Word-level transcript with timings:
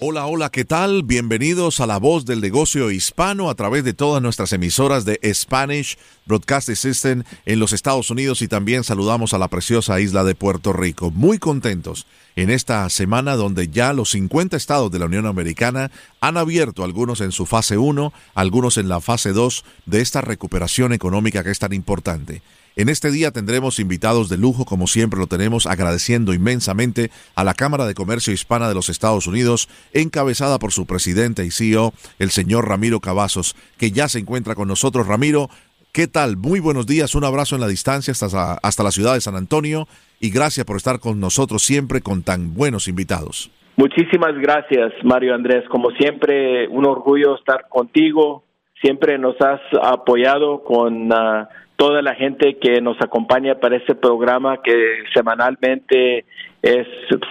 Hola, 0.00 0.26
hola, 0.26 0.50
¿qué 0.50 0.64
tal? 0.64 1.02
Bienvenidos 1.02 1.80
a 1.80 1.86
la 1.88 1.98
voz 1.98 2.24
del 2.24 2.40
negocio 2.40 2.92
hispano 2.92 3.50
a 3.50 3.56
través 3.56 3.82
de 3.82 3.94
todas 3.94 4.22
nuestras 4.22 4.52
emisoras 4.52 5.04
de 5.04 5.18
Spanish 5.34 5.98
Broadcasting 6.24 6.76
System 6.76 7.24
en 7.46 7.58
los 7.58 7.72
Estados 7.72 8.08
Unidos 8.08 8.40
y 8.40 8.46
también 8.46 8.84
saludamos 8.84 9.34
a 9.34 9.38
la 9.38 9.48
preciosa 9.48 9.98
isla 9.98 10.22
de 10.22 10.36
Puerto 10.36 10.72
Rico. 10.72 11.10
Muy 11.10 11.40
contentos 11.40 12.06
en 12.36 12.48
esta 12.48 12.88
semana 12.90 13.34
donde 13.34 13.70
ya 13.70 13.92
los 13.92 14.10
50 14.10 14.56
estados 14.56 14.92
de 14.92 15.00
la 15.00 15.06
Unión 15.06 15.26
Americana 15.26 15.90
han 16.20 16.36
abierto 16.36 16.84
algunos 16.84 17.20
en 17.20 17.32
su 17.32 17.44
fase 17.44 17.76
1, 17.76 18.12
algunos 18.36 18.76
en 18.76 18.88
la 18.88 19.00
fase 19.00 19.32
2 19.32 19.64
de 19.86 20.00
esta 20.00 20.20
recuperación 20.20 20.92
económica 20.92 21.42
que 21.42 21.50
es 21.50 21.58
tan 21.58 21.72
importante. 21.72 22.40
En 22.78 22.88
este 22.88 23.10
día 23.10 23.32
tendremos 23.32 23.80
invitados 23.80 24.28
de 24.28 24.38
lujo, 24.38 24.64
como 24.64 24.86
siempre 24.86 25.18
lo 25.18 25.26
tenemos, 25.26 25.66
agradeciendo 25.66 26.32
inmensamente 26.32 27.10
a 27.34 27.42
la 27.42 27.54
Cámara 27.54 27.86
de 27.86 27.94
Comercio 27.94 28.32
Hispana 28.32 28.68
de 28.68 28.76
los 28.76 28.88
Estados 28.88 29.26
Unidos, 29.26 29.68
encabezada 29.92 30.60
por 30.60 30.70
su 30.70 30.86
presidente 30.86 31.44
y 31.44 31.50
CEO, 31.50 31.92
el 32.20 32.30
señor 32.30 32.68
Ramiro 32.68 33.00
Cavazos, 33.00 33.56
que 33.78 33.90
ya 33.90 34.06
se 34.06 34.20
encuentra 34.20 34.54
con 34.54 34.68
nosotros. 34.68 35.08
Ramiro, 35.08 35.48
¿qué 35.92 36.06
tal? 36.06 36.36
Muy 36.36 36.60
buenos 36.60 36.86
días, 36.86 37.16
un 37.16 37.24
abrazo 37.24 37.56
en 37.56 37.62
la 37.62 37.66
distancia 37.66 38.12
hasta, 38.12 38.54
hasta 38.62 38.82
la 38.84 38.92
ciudad 38.92 39.14
de 39.14 39.22
San 39.22 39.34
Antonio 39.34 39.88
y 40.20 40.30
gracias 40.30 40.64
por 40.64 40.76
estar 40.76 41.00
con 41.00 41.18
nosotros 41.18 41.64
siempre 41.64 42.00
con 42.00 42.22
tan 42.22 42.54
buenos 42.54 42.86
invitados. 42.86 43.50
Muchísimas 43.74 44.38
gracias, 44.38 44.92
Mario 45.02 45.34
Andrés. 45.34 45.64
Como 45.68 45.90
siempre, 45.98 46.68
un 46.68 46.86
orgullo 46.86 47.34
estar 47.34 47.66
contigo. 47.68 48.44
Siempre 48.80 49.18
nos 49.18 49.34
has 49.40 49.60
apoyado 49.82 50.62
con... 50.62 51.10
Uh, 51.10 51.48
toda 51.78 52.02
la 52.02 52.16
gente 52.16 52.58
que 52.58 52.80
nos 52.80 53.00
acompaña 53.00 53.54
para 53.60 53.76
este 53.76 53.94
programa 53.94 54.60
que 54.62 55.04
semanalmente 55.14 56.24
es 56.60 56.88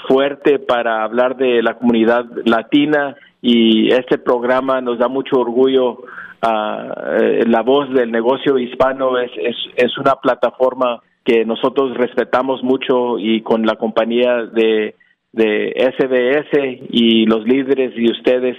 fuerte 0.07 0.57
para 0.57 1.03
hablar 1.03 1.35
de 1.35 1.61
la 1.61 1.77
comunidad 1.77 2.25
latina 2.45 3.17
y 3.41 3.91
este 3.91 4.17
programa 4.17 4.79
nos 4.79 4.99
da 4.99 5.09
mucho 5.09 5.37
orgullo. 5.37 5.99
Uh, 6.41 7.45
la 7.45 7.61
voz 7.61 7.93
del 7.93 8.09
negocio 8.09 8.57
hispano 8.57 9.19
es, 9.19 9.31
es, 9.37 9.55
es 9.75 9.97
una 9.97 10.15
plataforma 10.15 11.01
que 11.25 11.43
nosotros 11.43 11.97
respetamos 11.97 12.63
mucho 12.63 13.19
y 13.19 13.41
con 13.41 13.65
la 13.65 13.75
compañía 13.75 14.45
de, 14.45 14.95
de 15.33 15.73
SBS 15.75 16.87
y 16.89 17.25
los 17.25 17.43
líderes 17.43 17.91
y 17.97 18.09
ustedes 18.09 18.55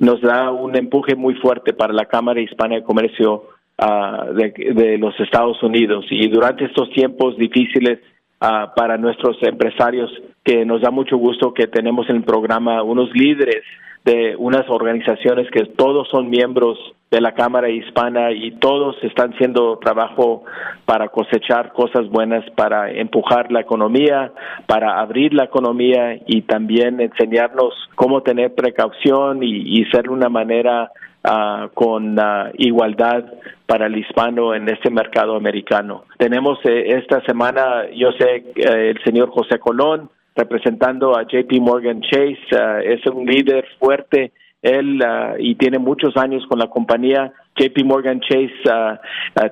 nos 0.00 0.20
da 0.20 0.50
un 0.50 0.74
empuje 0.76 1.14
muy 1.14 1.34
fuerte 1.34 1.74
para 1.74 1.92
la 1.92 2.06
Cámara 2.06 2.40
Hispana 2.40 2.74
de 2.74 2.82
Comercio 2.82 3.44
uh, 3.78 4.32
de, 4.34 4.52
de, 4.74 4.98
los 4.98 5.18
Estados 5.20 5.62
Unidos. 5.62 6.06
Y 6.10 6.28
durante 6.28 6.64
estos 6.64 6.90
tiempos 6.90 7.36
difíciles 7.36 8.00
uh, 8.40 8.74
para 8.74 8.96
nuestros 8.96 9.36
empresarios, 9.42 10.10
que 10.44 10.64
nos 10.64 10.80
da 10.80 10.90
mucho 10.90 11.16
gusto 11.16 11.52
que 11.52 11.66
tenemos 11.66 12.08
en 12.08 12.16
el 12.16 12.22
programa 12.22 12.82
unos 12.82 13.10
líderes 13.12 13.64
de 14.04 14.36
unas 14.36 14.68
organizaciones 14.70 15.50
que 15.50 15.64
todos 15.76 16.08
son 16.08 16.30
miembros 16.30 16.78
de 17.10 17.20
la 17.20 17.32
Cámara 17.32 17.68
Hispana 17.68 18.32
y 18.32 18.52
todos 18.52 18.96
están 19.02 19.32
haciendo 19.32 19.78
trabajo 19.78 20.44
para 20.84 21.08
cosechar 21.08 21.72
cosas 21.72 22.08
buenas, 22.08 22.48
para 22.50 22.90
empujar 22.90 23.50
la 23.50 23.60
economía, 23.60 24.32
para 24.66 25.00
abrir 25.00 25.34
la 25.34 25.44
economía 25.44 26.18
y 26.26 26.42
también 26.42 27.00
enseñarnos 27.00 27.74
cómo 27.94 28.22
tener 28.22 28.54
precaución 28.54 29.42
y, 29.42 29.80
y 29.80 29.84
ser 29.86 30.10
una 30.10 30.28
manera 30.28 30.90
uh, 31.24 31.68
con 31.74 32.18
uh, 32.18 32.50
igualdad 32.54 33.24
para 33.66 33.86
el 33.86 33.96
hispano 33.96 34.54
en 34.54 34.68
este 34.68 34.90
mercado 34.90 35.36
americano. 35.36 36.04
Tenemos 36.16 36.58
eh, 36.64 36.98
esta 36.98 37.20
semana, 37.22 37.88
yo 37.94 38.12
sé, 38.12 38.44
eh, 38.54 38.90
el 38.90 39.02
señor 39.04 39.30
José 39.30 39.58
Colón 39.58 40.10
representando 40.34 41.18
a 41.18 41.24
JP 41.24 41.60
Morgan 41.60 42.00
Chase, 42.00 42.38
uh, 42.52 42.80
es 42.82 43.04
un 43.06 43.26
líder 43.26 43.66
fuerte 43.78 44.32
él 44.60 45.00
y 45.38 45.54
tiene 45.54 45.78
muchos 45.78 46.16
años 46.16 46.44
con 46.48 46.58
la 46.58 46.66
compañía. 46.66 47.32
JP 47.54 47.84
Morgan 47.84 48.18
Chase 48.20 48.98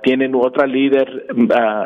tienen 0.03 0.34
otra 0.34 0.66
líder, 0.66 1.28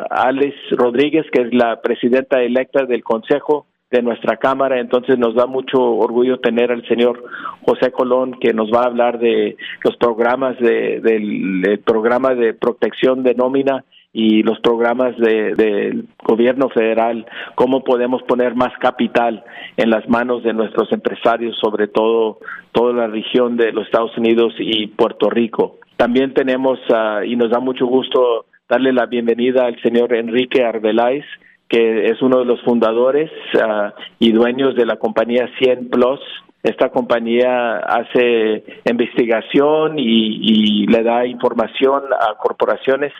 Alice 0.09 0.57
Rodríguez, 0.71 1.27
que 1.31 1.43
es 1.43 1.53
la 1.53 1.81
presidenta 1.81 2.41
electa 2.41 2.85
del 2.85 3.03
consejo 3.03 3.67
de 3.91 4.01
nuestra 4.01 4.37
Cámara. 4.37 4.79
Entonces 4.79 5.19
nos 5.19 5.35
da 5.35 5.45
mucho 5.45 5.79
orgullo 5.79 6.39
tener 6.39 6.71
al 6.71 6.87
señor 6.87 7.23
José 7.65 7.91
Colón 7.91 8.37
que 8.39 8.53
nos 8.53 8.71
va 8.71 8.83
a 8.83 8.87
hablar 8.87 9.19
de 9.19 9.57
los 9.83 9.95
programas 9.97 10.57
de, 10.59 11.01
del, 11.01 11.79
programa 11.85 12.33
de 12.33 12.53
protección 12.53 13.23
de 13.23 13.35
nómina 13.35 13.83
y 14.13 14.43
los 14.43 14.59
programas 14.59 15.15
del 15.17 15.55
de 15.55 16.03
gobierno 16.23 16.69
federal, 16.69 17.25
cómo 17.55 17.83
podemos 17.83 18.21
poner 18.23 18.55
más 18.55 18.73
capital 18.79 19.43
en 19.77 19.89
las 19.89 20.07
manos 20.09 20.43
de 20.43 20.53
nuestros 20.53 20.91
empresarios, 20.91 21.57
sobre 21.61 21.87
todo 21.87 22.39
toda 22.73 22.93
la 22.93 23.07
región 23.07 23.55
de 23.55 23.71
los 23.71 23.85
Estados 23.85 24.17
Unidos 24.17 24.53
y 24.59 24.87
Puerto 24.87 25.29
Rico. 25.29 25.77
También 25.95 26.33
tenemos, 26.33 26.79
uh, 26.89 27.23
y 27.23 27.35
nos 27.37 27.51
da 27.51 27.59
mucho 27.59 27.85
gusto 27.85 28.45
darle 28.67 28.91
la 28.91 29.05
bienvenida 29.05 29.65
al 29.65 29.81
señor 29.81 30.13
Enrique 30.13 30.63
Arbeláez, 30.63 31.25
que 31.71 32.07
es 32.07 32.21
uno 32.21 32.39
de 32.39 32.45
los 32.45 32.61
fundadores 32.63 33.31
uh, 33.53 33.91
y 34.19 34.33
dueños 34.33 34.75
de 34.75 34.85
la 34.85 34.97
compañía 34.97 35.49
100 35.57 35.89
Plus. 35.89 36.19
Esta 36.61 36.89
compañía 36.89 37.77
hace 37.77 38.65
investigación 38.83 39.97
y, 39.97 40.85
le 40.87 41.01
da 41.01 41.25
información 41.25 42.03
a 42.11 42.37
corporaciones 42.37 43.13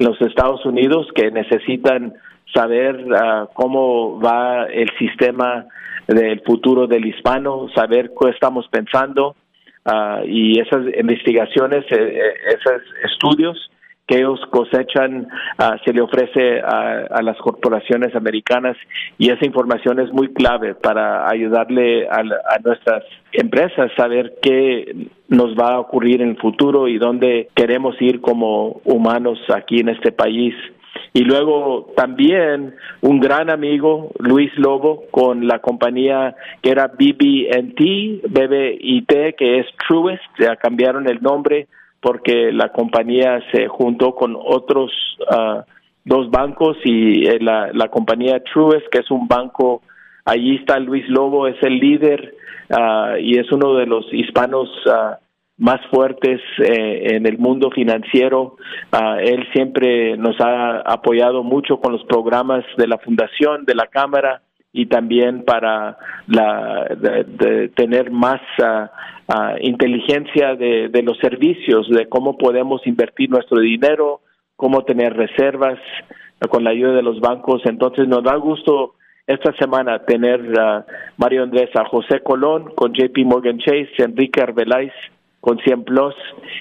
en 0.00 0.06
los 0.08 0.20
Estados 0.20 0.66
Unidos 0.66 1.06
que 1.14 1.30
necesitan 1.30 2.14
saber 2.52 3.06
uh, 3.06 3.46
cómo 3.54 4.20
va 4.20 4.64
el 4.64 4.90
sistema 4.98 5.66
del 6.08 6.40
futuro 6.40 6.88
del 6.88 7.06
hispano, 7.06 7.68
saber 7.72 8.10
qué 8.20 8.30
estamos 8.30 8.66
pensando 8.66 9.36
uh, 9.86 10.26
y 10.26 10.58
esas 10.58 10.86
investigaciones, 10.98 11.84
eh, 11.92 12.34
esos 12.48 12.82
estudios 13.04 13.70
que 14.12 14.18
ellos 14.18 14.40
cosechan 14.50 15.26
uh, 15.58 15.78
se 15.86 15.92
le 15.94 16.02
ofrece 16.02 16.60
a, 16.60 17.06
a, 17.10 17.22
las 17.22 17.38
corporaciones 17.38 18.14
americanas 18.14 18.76
y 19.16 19.30
esa 19.30 19.46
información 19.46 20.00
es 20.00 20.12
muy 20.12 20.34
clave 20.34 20.74
para 20.74 21.28
ayudarle 21.30 22.06
a, 22.08 22.18
a, 22.18 22.58
nuestras 22.62 23.04
empresas 23.32 23.90
a 23.90 23.96
saber 23.96 24.34
qué 24.42 25.08
nos 25.28 25.56
va 25.56 25.74
a 25.74 25.80
ocurrir 25.80 26.20
en 26.20 26.30
el 26.30 26.36
futuro 26.36 26.88
y 26.88 26.98
dónde 26.98 27.48
queremos 27.54 27.96
ir 28.02 28.20
como 28.20 28.82
humanos 28.84 29.38
aquí 29.54 29.80
en 29.80 29.88
este 29.88 30.12
país. 30.12 30.54
Y 31.14 31.24
luego 31.24 31.92
también 31.96 32.74
un 33.00 33.18
gran 33.18 33.50
amigo, 33.50 34.12
Luis 34.18 34.52
Lobo, 34.58 35.04
con 35.10 35.46
la 35.46 35.60
compañía 35.60 36.34
que 36.60 36.70
era 36.70 36.88
BB&T, 36.88 38.20
BBIT, 38.28 39.36
que 39.38 39.60
es 39.60 39.66
Truest, 39.88 40.22
ya 40.38 40.56
cambiaron 40.56 41.08
el 41.08 41.22
nombre 41.22 41.66
porque 42.02 42.52
la 42.52 42.70
compañía 42.70 43.40
se 43.52 43.68
juntó 43.68 44.14
con 44.14 44.36
otros 44.36 44.90
uh, 45.30 45.62
dos 46.04 46.30
bancos 46.30 46.76
y 46.84 47.26
eh, 47.28 47.38
la, 47.40 47.70
la, 47.72 47.88
compañía 47.88 48.42
Truist, 48.42 48.88
que 48.90 48.98
es 48.98 49.10
un 49.10 49.28
banco, 49.28 49.82
allí 50.24 50.56
está 50.56 50.80
Luis 50.80 51.08
Lobo, 51.08 51.46
es 51.46 51.62
el 51.62 51.78
líder 51.78 52.34
uh, 52.70 53.16
y 53.20 53.38
es 53.38 53.50
uno 53.52 53.74
de 53.74 53.86
los 53.86 54.12
hispanos 54.12 54.68
uh, 54.86 55.14
más 55.58 55.80
fuertes 55.92 56.40
eh, 56.58 57.14
en 57.14 57.24
el 57.24 57.38
mundo 57.38 57.70
financiero. 57.70 58.56
él 59.20 59.46
siempre 59.52 60.16
nos 60.16 60.34
ha 60.40 60.80
apoyado 60.80 61.44
mucho 61.44 61.78
con 61.78 61.92
los 61.92 62.02
programas 62.04 62.64
de 62.76 62.88
la 62.88 62.98
fundación, 62.98 63.64
de 63.64 63.76
la 63.76 63.86
Cámara 63.86 64.42
y 64.72 64.86
también 64.86 65.44
para 65.44 65.98
la, 66.26 66.86
de, 66.96 67.68
tener 67.68 68.10
más 68.10 68.40
uh, 68.58 69.56
inteligencia 69.60 70.54
de, 70.54 70.88
de, 70.88 71.02
los 71.02 71.18
servicios, 71.18 71.88
de 71.90 72.08
cómo 72.08 72.38
podemos 72.38 72.86
invertir 72.86 73.28
nuestro 73.30 73.60
dinero, 73.60 74.20
cómo 74.56 74.84
tener 74.84 75.14
reservas 75.14 75.78
uh, 76.42 76.48
con 76.48 76.64
la 76.64 76.70
ayuda 76.70 76.92
de 76.92 77.02
los 77.02 77.20
bancos. 77.20 77.60
Entonces 77.66 78.08
nos 78.08 78.24
da 78.24 78.36
gusto 78.36 78.94
esta 79.26 79.52
semana 79.56 80.04
tener 80.04 80.58
a 80.58 80.86
Mario 81.18 81.42
Andrés, 81.42 81.70
a 81.76 81.84
José 81.84 82.20
Colón 82.22 82.72
con 82.74 82.92
JP 82.94 83.18
Morgan 83.26 83.58
Chase, 83.58 83.92
Enrique 83.98 84.40
Arbeláez 84.40 84.92
con 85.40 85.58
Cien 85.58 85.84
Plus 85.84 86.14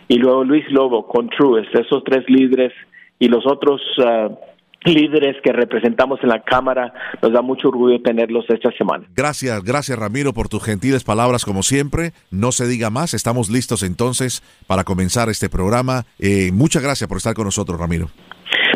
y 0.08 0.18
luego 0.18 0.44
Luis 0.44 0.70
Lobo 0.72 1.08
con 1.08 1.30
Truist, 1.30 1.74
esos 1.76 2.04
tres 2.04 2.28
líderes 2.28 2.74
y 3.20 3.28
los 3.28 3.46
otros 3.46 3.82
líderes 4.84 5.38
que 5.44 5.52
representamos 5.52 6.20
en 6.24 6.30
la 6.30 6.42
Cámara. 6.42 6.94
Nos 7.22 7.34
da 7.34 7.42
mucho 7.42 7.70
orgullo 7.70 8.02
tenerlos 8.02 8.46
esta 8.50 8.72
semana. 8.72 9.06
Gracias, 9.16 9.64
gracias 9.64 9.98
Ramiro 9.98 10.34
por 10.34 10.50
tus 10.50 10.64
gentiles 10.64 11.04
palabras 11.04 11.46
como 11.46 11.64
siempre. 11.64 12.12
No 12.32 12.52
se 12.52 12.68
diga 12.68 12.90
más, 12.90 13.14
estamos 13.14 13.50
listos 13.50 13.84
entonces 13.84 14.42
para 14.68 14.84
comenzar 14.84 15.30
este 15.30 15.50
programa. 15.50 16.06
Eh, 16.20 16.52
muchas 16.54 16.84
gracias 16.84 17.08
por 17.08 17.18
estar 17.18 17.34
con 17.34 17.46
nosotros, 17.46 17.80
Ramiro. 17.80 18.08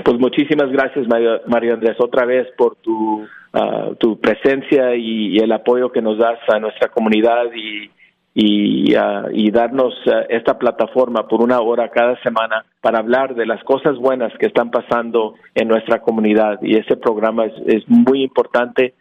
Pues 0.03 0.19
muchísimas 0.19 0.71
gracias, 0.71 1.07
Mario, 1.07 1.73
Andrés, 1.73 1.95
otra 1.99 2.25
vez 2.25 2.47
por 2.55 2.75
tu, 2.75 3.25
ah, 3.53 3.89
tu 3.99 4.19
presencia 4.19 4.95
y, 4.95 5.37
el 5.37 5.51
apoyo 5.51 5.91
que 5.91 6.01
nos 6.01 6.19
das 6.19 6.37
a 6.47 6.59
nuestra 6.59 6.89
comunidad 6.89 7.45
y, 7.55 7.89
y, 8.37 8.93
ah, 8.95 9.27
y 9.31 9.49
darnos 9.49 9.93
ah, 10.07 10.23
esta 10.29 10.59
plataforma 10.59 11.25
por 11.27 11.41
una 11.41 11.61
hora 11.61 11.89
cada 11.89 12.21
semana 12.21 12.65
para 12.81 12.99
hablar 12.99 13.33
de 13.33 13.45
las 13.45 13.63
cosas 13.63 13.97
buenas 13.97 14.31
que 14.37 14.45
están 14.45 14.69
pasando 14.69 15.35
en 15.55 15.69
nuestra 15.69 16.01
comunidad. 16.01 16.59
Y 16.61 16.75
ese 16.75 16.97
programa 16.97 17.45
es, 17.45 17.87
muy 17.87 18.23
importante 18.23 18.93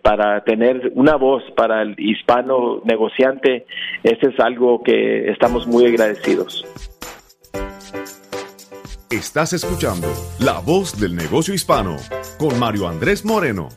para 0.00 0.42
tener 0.44 0.90
una 0.94 1.16
voz 1.16 1.42
para 1.54 1.82
el 1.82 1.94
hispano 1.98 2.80
negociante. 2.84 3.66
Ese 4.02 4.28
es 4.28 4.40
algo 4.40 4.82
que 4.82 5.30
estamos 5.30 5.66
muy 5.66 5.84
agradecidos. 5.84 6.64
Estás 9.10 9.52
escuchando 9.52 10.08
La 10.40 10.60
Voz 10.60 10.98
del 10.98 11.14
Negocio 11.14 11.52
Hispano 11.52 11.96
con 12.38 12.58
Mario 12.58 12.88
Andrés 12.88 13.22
Moreno. 13.22 13.68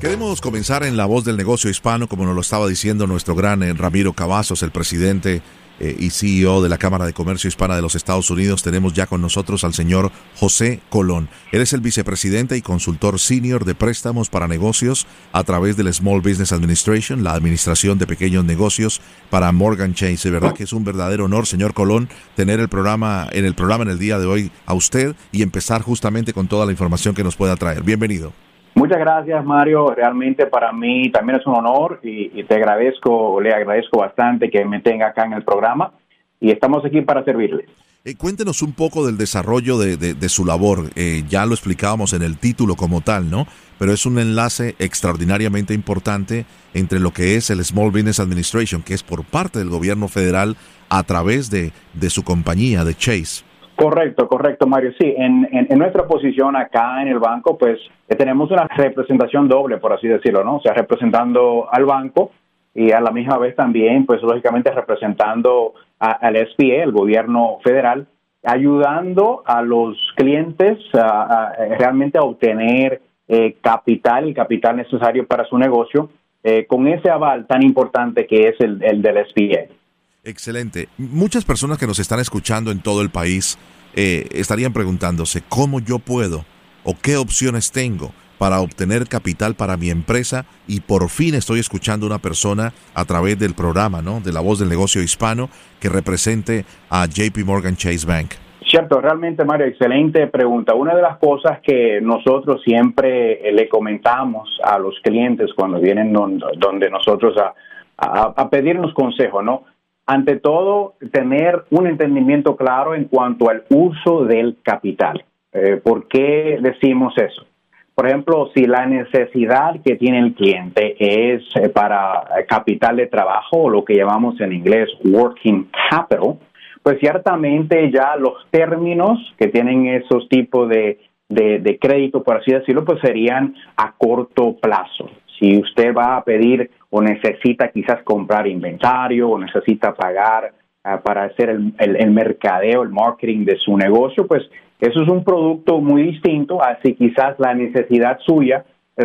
Queremos 0.00 0.40
comenzar 0.40 0.82
en 0.82 0.96
La 0.96 1.04
Voz 1.04 1.24
del 1.24 1.36
Negocio 1.36 1.68
Hispano, 1.70 2.08
como 2.08 2.24
nos 2.24 2.34
lo 2.34 2.40
estaba 2.40 2.66
diciendo 2.66 3.06
nuestro 3.06 3.34
gran 3.34 3.62
eh, 3.62 3.74
Ramiro 3.74 4.14
Cavazos, 4.14 4.62
el 4.62 4.70
presidente 4.70 5.42
eh, 5.78 5.96
y 5.98 6.10
CEO 6.10 6.62
de 6.62 6.68
la 6.68 6.78
Cámara 6.78 7.06
de 7.06 7.12
Comercio 7.12 7.48
Hispana 7.48 7.76
de 7.76 7.82
los 7.82 7.94
Estados 7.94 8.30
Unidos, 8.30 8.62
tenemos 8.62 8.92
ya 8.92 9.06
con 9.06 9.22
nosotros 9.22 9.64
al 9.64 9.72
señor 9.72 10.12
José 10.36 10.80
Colón. 10.90 11.28
Él 11.52 11.62
es 11.62 11.72
el 11.72 11.80
vicepresidente 11.80 12.56
y 12.56 12.62
consultor 12.62 13.18
senior 13.18 13.64
de 13.64 13.74
préstamos 13.74 14.28
para 14.28 14.46
negocios 14.48 15.06
a 15.32 15.44
través 15.44 15.76
del 15.76 15.92
Small 15.92 16.20
Business 16.20 16.52
Administration, 16.52 17.24
la 17.24 17.32
administración 17.32 17.98
de 17.98 18.06
pequeños 18.06 18.44
negocios 18.44 19.00
para 19.30 19.52
Morgan 19.52 19.94
Chase. 19.94 20.28
De 20.28 20.30
verdad 20.30 20.54
que 20.54 20.64
es 20.64 20.72
un 20.72 20.84
verdadero 20.84 21.26
honor, 21.26 21.46
señor 21.46 21.72
Colón, 21.72 22.08
tener 22.36 22.60
el 22.60 22.68
programa 22.68 23.28
en 23.32 23.44
el 23.44 23.54
programa 23.54 23.84
en 23.84 23.90
el 23.90 23.98
día 23.98 24.18
de 24.18 24.26
hoy 24.26 24.50
a 24.66 24.74
usted 24.74 25.14
y 25.32 25.42
empezar 25.42 25.82
justamente 25.82 26.32
con 26.34 26.46
toda 26.48 26.66
la 26.66 26.72
información 26.72 27.14
que 27.14 27.24
nos 27.24 27.36
pueda 27.36 27.56
traer. 27.56 27.82
Bienvenido. 27.82 28.32
Muchas 28.74 28.98
gracias, 28.98 29.44
Mario. 29.44 29.94
Realmente 29.94 30.46
para 30.46 30.72
mí 30.72 31.10
también 31.10 31.40
es 31.40 31.46
un 31.46 31.54
honor 31.54 32.00
y, 32.02 32.42
te 32.44 32.54
agradezco, 32.54 33.40
le 33.40 33.52
agradezco 33.52 33.98
bastante 33.98 34.50
que 34.50 34.64
me 34.64 34.80
tenga 34.80 35.08
acá 35.08 35.24
en 35.24 35.32
el 35.32 35.42
programa 35.42 35.92
y 36.40 36.50
estamos 36.50 36.84
aquí 36.84 37.00
para 37.02 37.24
servirle. 37.24 37.66
Eh, 38.02 38.14
cuéntenos 38.14 38.62
un 38.62 38.72
poco 38.72 39.04
del 39.04 39.18
desarrollo 39.18 39.76
de, 39.76 40.28
su 40.30 40.46
labor. 40.46 40.90
Eh, 40.94 41.24
ya 41.28 41.44
lo 41.44 41.52
explicábamos 41.52 42.14
en 42.14 42.22
el 42.22 42.38
título 42.38 42.76
como 42.76 43.02
tal, 43.02 43.28
¿no? 43.28 43.46
Pero 43.78 43.92
es 43.92 44.06
un 44.06 44.18
enlace 44.18 44.74
extraordinariamente 44.78 45.74
importante 45.74 46.46
entre 46.72 46.98
lo 46.98 47.12
que 47.12 47.36
es 47.36 47.50
el 47.50 47.62
Small 47.62 47.90
Business 47.90 48.20
Administration, 48.20 48.82
que 48.82 48.94
es 48.94 49.02
por 49.02 49.24
parte 49.24 49.58
del 49.58 49.68
gobierno 49.68 50.08
federal 50.08 50.56
a 50.88 51.02
través 51.02 51.50
de, 51.50 51.72
de 51.92 52.08
su 52.08 52.22
compañía, 52.24 52.84
de 52.84 52.94
Chase. 52.94 53.49
Correcto, 53.80 54.28
correcto, 54.28 54.66
Mario. 54.66 54.92
Sí, 55.00 55.14
en, 55.16 55.48
nuestra 55.78 56.06
posición 56.06 56.54
acá 56.54 57.00
en 57.00 57.08
el 57.08 57.18
banco, 57.18 57.56
pues 57.56 57.80
eh, 58.08 58.14
tenemos 58.14 58.50
una 58.50 58.68
representación 58.76 59.48
doble, 59.48 59.78
por 59.78 59.94
así 59.94 60.06
decirlo, 60.06 60.44
¿no? 60.44 60.56
O 60.56 60.60
sea, 60.60 60.74
representando 60.74 61.66
al 61.72 61.86
banco 61.86 62.30
y 62.74 62.92
a 62.92 63.00
la 63.00 63.10
misma 63.10 63.38
vez 63.38 63.56
también, 63.56 64.04
pues 64.04 64.20
lógicamente 64.20 64.70
representando 64.70 65.72
al 65.98 66.36
SBA, 66.36 66.82
el 66.82 66.92
gobierno 66.92 67.56
federal, 67.64 68.06
ayudando 68.44 69.42
a 69.46 69.62
los 69.62 69.96
clientes 70.14 70.78
a, 70.92 71.54
realmente 71.78 72.18
a 72.18 72.22
obtener 72.22 73.00
eh, 73.28 73.56
capital, 73.62 74.28
el 74.28 74.34
capital 74.34 74.76
necesario 74.76 75.26
para 75.26 75.46
su 75.46 75.56
negocio, 75.56 76.10
eh, 76.44 76.66
con 76.66 76.86
ese 76.86 77.08
aval 77.08 77.46
tan 77.46 77.62
importante 77.62 78.26
que 78.26 78.48
es 78.48 78.60
el, 78.60 78.82
el 78.82 79.00
del 79.00 79.24
SBA. 79.26 79.79
Excelente. 80.22 80.88
Muchas 80.98 81.44
personas 81.44 81.78
que 81.78 81.86
nos 81.86 81.98
están 81.98 82.20
escuchando 82.20 82.70
en 82.70 82.80
todo 82.80 83.00
el 83.00 83.10
país 83.10 83.58
eh, 83.94 84.28
estarían 84.32 84.72
preguntándose 84.72 85.42
cómo 85.48 85.80
yo 85.80 85.98
puedo 85.98 86.44
o 86.84 86.94
qué 87.02 87.16
opciones 87.16 87.72
tengo 87.72 88.12
para 88.38 88.60
obtener 88.60 89.06
capital 89.06 89.54
para 89.54 89.76
mi 89.76 89.90
empresa 89.90 90.44
y 90.66 90.80
por 90.80 91.08
fin 91.08 91.34
estoy 91.34 91.60
escuchando 91.60 92.06
una 92.06 92.18
persona 92.18 92.72
a 92.94 93.04
través 93.04 93.38
del 93.38 93.54
programa, 93.54 94.02
¿no? 94.02 94.20
De 94.20 94.32
la 94.32 94.40
voz 94.40 94.58
del 94.58 94.68
negocio 94.68 95.02
hispano 95.02 95.48
que 95.78 95.88
represente 95.88 96.64
a 96.90 97.06
JP 97.06 97.44
Morgan 97.44 97.76
Chase 97.76 98.06
Bank. 98.06 98.32
Cierto, 98.66 99.00
realmente 99.00 99.44
Mario, 99.44 99.66
excelente 99.66 100.26
pregunta. 100.28 100.74
Una 100.74 100.94
de 100.94 101.02
las 101.02 101.18
cosas 101.18 101.60
que 101.62 102.00
nosotros 102.00 102.62
siempre 102.62 103.52
le 103.52 103.68
comentamos 103.68 104.48
a 104.62 104.78
los 104.78 104.94
clientes 105.02 105.50
cuando 105.54 105.80
vienen 105.80 106.12
donde 106.12 106.88
nosotros 106.88 107.34
a, 107.38 107.52
a 107.98 108.48
pedirnos 108.48 108.94
consejo, 108.94 109.42
¿no? 109.42 109.64
Ante 110.10 110.40
todo, 110.40 110.94
tener 111.12 111.66
un 111.70 111.86
entendimiento 111.86 112.56
claro 112.56 112.96
en 112.96 113.04
cuanto 113.04 113.48
al 113.48 113.62
uso 113.70 114.24
del 114.24 114.56
capital. 114.60 115.24
Eh, 115.52 115.76
¿Por 115.76 116.08
qué 116.08 116.58
decimos 116.60 117.14
eso? 117.16 117.46
Por 117.94 118.08
ejemplo, 118.08 118.50
si 118.52 118.66
la 118.66 118.86
necesidad 118.86 119.80
que 119.84 119.94
tiene 119.94 120.18
el 120.18 120.34
cliente 120.34 120.96
es 120.98 121.44
eh, 121.54 121.68
para 121.68 122.24
capital 122.48 122.96
de 122.96 123.06
trabajo 123.06 123.58
o 123.58 123.70
lo 123.70 123.84
que 123.84 123.94
llamamos 123.94 124.40
en 124.40 124.52
inglés 124.52 124.88
working 125.04 125.70
capital, 125.88 126.38
pues 126.82 126.98
ciertamente 126.98 127.92
ya 127.92 128.16
los 128.16 128.34
términos 128.50 129.16
que 129.38 129.46
tienen 129.46 129.86
esos 129.86 130.28
tipos 130.28 130.68
de, 130.68 130.98
de 131.28 131.78
crédito, 131.80 132.24
por 132.24 132.38
así 132.38 132.50
decirlo, 132.50 132.84
pues 132.84 133.00
serían 133.00 133.54
a 133.76 133.92
corto 133.92 134.56
plazo. 134.60 135.08
Si 135.38 135.56
usted 135.56 135.94
va 135.94 136.16
a 136.16 136.24
pedir 136.24 136.68
o 136.90 137.00
necesita 137.00 137.68
quizás 137.68 138.02
comprar 138.02 138.46
inventario 138.46 139.30
o 139.30 139.38
necesita 139.38 139.94
pagar 139.94 140.52
ah, 140.84 141.00
para 141.00 141.24
hacer 141.24 141.50
el, 141.50 141.72
el, 141.78 142.10
mercadeo, 142.10 142.82
el 142.82 142.90
marketing 142.90 143.44
de 143.44 143.56
su 143.56 143.76
negocio, 143.76 144.26
pues 144.26 144.42
eso 144.80 145.02
es 145.02 145.08
un 145.08 145.24
producto 145.24 145.80
muy 145.80 146.02
distinto, 146.02 146.62
así 146.62 146.94
quizás 146.94 147.38
la 147.38 147.54
necesidad 147.54 148.18
suya 148.20 148.64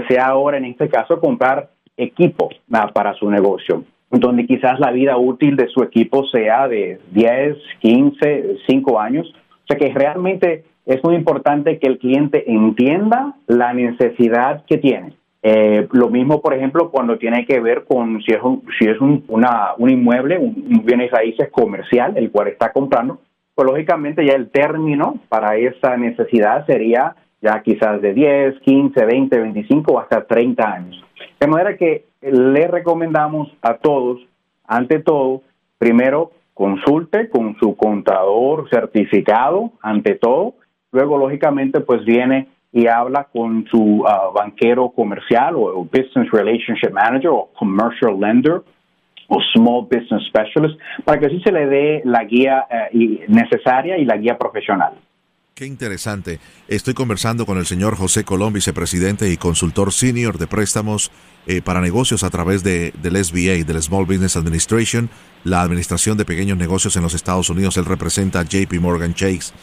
sea 0.10 0.28
ahora 0.28 0.58
en 0.58 0.66
este 0.66 0.90
caso 0.90 1.20
comprar 1.20 1.70
equipo 1.98 2.50
ah, 2.72 2.92
para 2.94 3.14
su 3.14 3.30
negocio, 3.30 3.84
donde 4.10 4.46
quizás 4.46 4.80
la 4.80 4.92
vida 4.92 5.18
útil 5.18 5.56
de 5.56 5.68
su 5.68 5.84
equipo 5.84 6.26
sea 6.28 6.68
de 6.68 7.00
10, 7.12 7.58
15, 7.80 8.58
5 8.68 9.00
años. 9.00 9.34
O 9.64 9.68
sea 9.68 9.78
que 9.78 9.94
realmente 9.94 10.64
es 10.86 11.04
muy 11.04 11.16
importante 11.16 11.80
que 11.80 11.88
el 11.88 11.98
cliente 11.98 12.52
entienda 12.52 13.36
la 13.48 13.74
necesidad 13.74 14.64
que 14.66 14.78
tiene 14.78 15.14
eh, 15.48 15.88
lo 15.92 16.10
mismo, 16.10 16.42
por 16.42 16.56
ejemplo, 16.56 16.90
cuando 16.90 17.20
tiene 17.20 17.46
que 17.46 17.60
ver 17.60 17.84
con 17.84 18.20
si 18.24 18.34
es 18.34 18.42
un, 18.42 18.64
si 18.80 18.86
es 18.86 19.00
un, 19.00 19.24
una, 19.28 19.76
un 19.78 19.92
inmueble, 19.92 20.40
un, 20.40 20.82
bienes 20.84 21.12
raíces 21.12 21.52
comercial, 21.52 22.18
el 22.18 22.32
cual 22.32 22.48
está 22.48 22.72
comprando, 22.72 23.20
pues 23.54 23.70
lógicamente 23.70 24.26
ya 24.26 24.34
el 24.34 24.50
término 24.50 25.20
para 25.30 25.56
esa 25.56 25.98
necesidad 25.98 26.66
sería 26.66 27.16
ya 27.44 27.62
quizás 27.62 28.02
de 28.02 28.16
10, 28.16 28.60
15, 28.62 29.06
20, 29.06 29.40
25 29.40 29.94
o 29.94 30.00
hasta 30.00 30.26
30 30.26 30.68
años. 30.68 31.06
De 31.40 31.46
manera 31.46 31.78
que 31.78 32.06
le 32.24 32.68
recomendamos 32.68 33.56
a 33.62 33.76
todos, 33.76 34.26
ante 34.66 34.98
todo, 34.98 35.44
primero 35.78 36.32
consulte 36.56 37.30
con 37.30 37.56
su 37.60 37.76
contador 37.78 38.68
certificado, 38.72 39.74
ante 39.80 40.16
todo, 40.16 40.56
luego 40.92 41.20
lógicamente 41.20 41.82
pues 41.82 42.04
viene 42.04 42.48
y 42.76 42.88
habla 42.88 43.24
con 43.32 43.66
su 43.72 43.80
uh, 43.80 44.34
banquero 44.34 44.90
comercial 44.90 45.56
o, 45.56 45.86
business 45.86 46.30
relationship 46.30 46.92
manager 46.92 47.30
o 47.30 47.50
commercial 47.58 48.20
lender 48.20 48.62
o 49.30 49.40
small 49.54 49.88
business 49.90 50.28
specialist 50.28 50.78
para 51.06 51.18
que 51.18 51.28
así 51.28 51.40
se 51.40 51.54
le 51.54 51.68
dé 51.68 52.02
la 52.04 52.26
guía 52.26 52.68
eh, 52.70 53.26
necesaria 53.30 53.98
y 53.98 54.04
la 54.04 54.18
guía 54.18 54.38
profesional. 54.38 54.94
Qué 55.56 55.66
interesante. 55.66 56.40
Estoy 56.68 56.94
conversando 56.94 57.46
con 57.46 57.58
el 57.58 57.66
señor 57.66 57.96
José 57.96 58.26
Colón, 58.26 58.52
vicepresidente 58.52 59.32
y 59.32 59.38
consultor 59.38 59.94
senior 59.94 60.38
de 60.38 60.48
préstamos 60.48 61.12
eh, 61.48 61.62
para 61.62 61.80
negocios 61.80 62.26
a 62.26 62.30
través 62.30 62.62
de, 62.62 62.92
del 63.02 63.24
SBA, 63.24 63.64
del 63.66 63.82
Small 63.82 64.06
Business 64.06 64.36
Administration, 64.36 65.10
la 65.46 65.62
Administración 65.62 66.18
de 66.18 66.26
Pequeños 66.26 66.58
Negocios 66.58 66.98
en 66.98 67.04
los 67.04 67.14
Estados 67.14 67.50
Unidos. 67.50 67.78
Él 67.78 67.86
representa 67.86 68.42
a 68.42 68.44
JP 68.44 68.74
Morgan 68.82 69.14
Chase. 69.14 69.54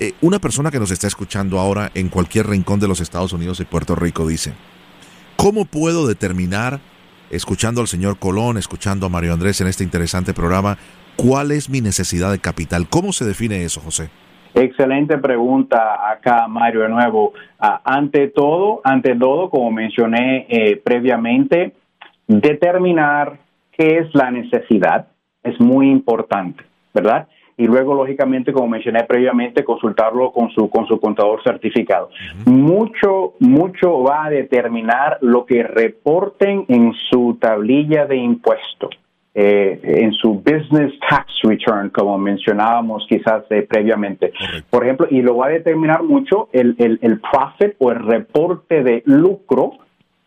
Eh, 0.00 0.12
una 0.20 0.38
persona 0.38 0.70
que 0.70 0.78
nos 0.78 0.92
está 0.92 1.08
escuchando 1.08 1.58
ahora 1.58 1.90
en 1.94 2.08
cualquier 2.08 2.46
rincón 2.46 2.78
de 2.78 2.86
los 2.86 3.00
Estados 3.00 3.32
Unidos 3.32 3.58
y 3.58 3.64
Puerto 3.64 3.96
Rico 3.96 4.28
dice, 4.28 4.52
¿cómo 5.36 5.64
puedo 5.64 6.06
determinar, 6.06 6.78
escuchando 7.30 7.80
al 7.80 7.88
señor 7.88 8.18
Colón, 8.18 8.58
escuchando 8.58 9.06
a 9.06 9.08
Mario 9.08 9.32
Andrés 9.32 9.60
en 9.60 9.66
este 9.66 9.82
interesante 9.82 10.34
programa, 10.34 10.78
cuál 11.16 11.50
es 11.50 11.68
mi 11.68 11.80
necesidad 11.80 12.30
de 12.30 12.38
capital? 12.38 12.86
¿Cómo 12.88 13.12
se 13.12 13.24
define 13.24 13.64
eso, 13.64 13.80
José? 13.80 14.08
Excelente 14.54 15.18
pregunta 15.18 16.08
acá, 16.08 16.46
Mario, 16.46 16.82
de 16.82 16.90
nuevo. 16.90 17.32
Ah, 17.58 17.80
ante 17.84 18.28
todo, 18.28 18.80
ante 18.84 19.16
todo, 19.16 19.50
como 19.50 19.72
mencioné 19.72 20.46
eh, 20.48 20.76
previamente, 20.76 21.72
determinar 22.28 23.40
qué 23.72 23.98
es 23.98 24.14
la 24.14 24.30
necesidad 24.30 25.08
es 25.42 25.58
muy 25.60 25.90
importante, 25.90 26.62
¿verdad? 26.94 27.26
Y 27.58 27.66
luego, 27.66 27.92
lógicamente, 27.92 28.52
como 28.52 28.68
mencioné 28.68 29.02
previamente, 29.02 29.64
consultarlo 29.64 30.30
con 30.30 30.48
su, 30.50 30.70
con 30.70 30.86
su 30.86 31.00
contador 31.00 31.42
certificado. 31.42 32.08
Mucho, 32.46 33.34
mucho 33.40 34.00
va 34.04 34.26
a 34.26 34.30
determinar 34.30 35.18
lo 35.20 35.44
que 35.44 35.64
reporten 35.64 36.64
en 36.68 36.94
su 37.10 37.36
tablilla 37.40 38.06
de 38.06 38.16
impuesto. 38.16 38.88
Eh, 39.34 39.80
en 39.82 40.12
su 40.14 40.34
business 40.34 40.92
tax 41.08 41.26
return, 41.44 41.90
como 41.90 42.18
mencionábamos 42.18 43.06
quizás 43.08 43.44
eh, 43.50 43.62
previamente. 43.62 44.32
Por 44.70 44.84
ejemplo, 44.84 45.06
y 45.10 45.22
lo 45.22 45.36
va 45.36 45.46
a 45.46 45.50
determinar 45.50 46.02
mucho 46.02 46.48
el, 46.52 46.74
el, 46.78 46.98
el, 47.02 47.20
profit 47.20 47.74
o 47.78 47.92
el 47.92 48.04
reporte 48.04 48.82
de 48.82 49.02
lucro 49.04 49.74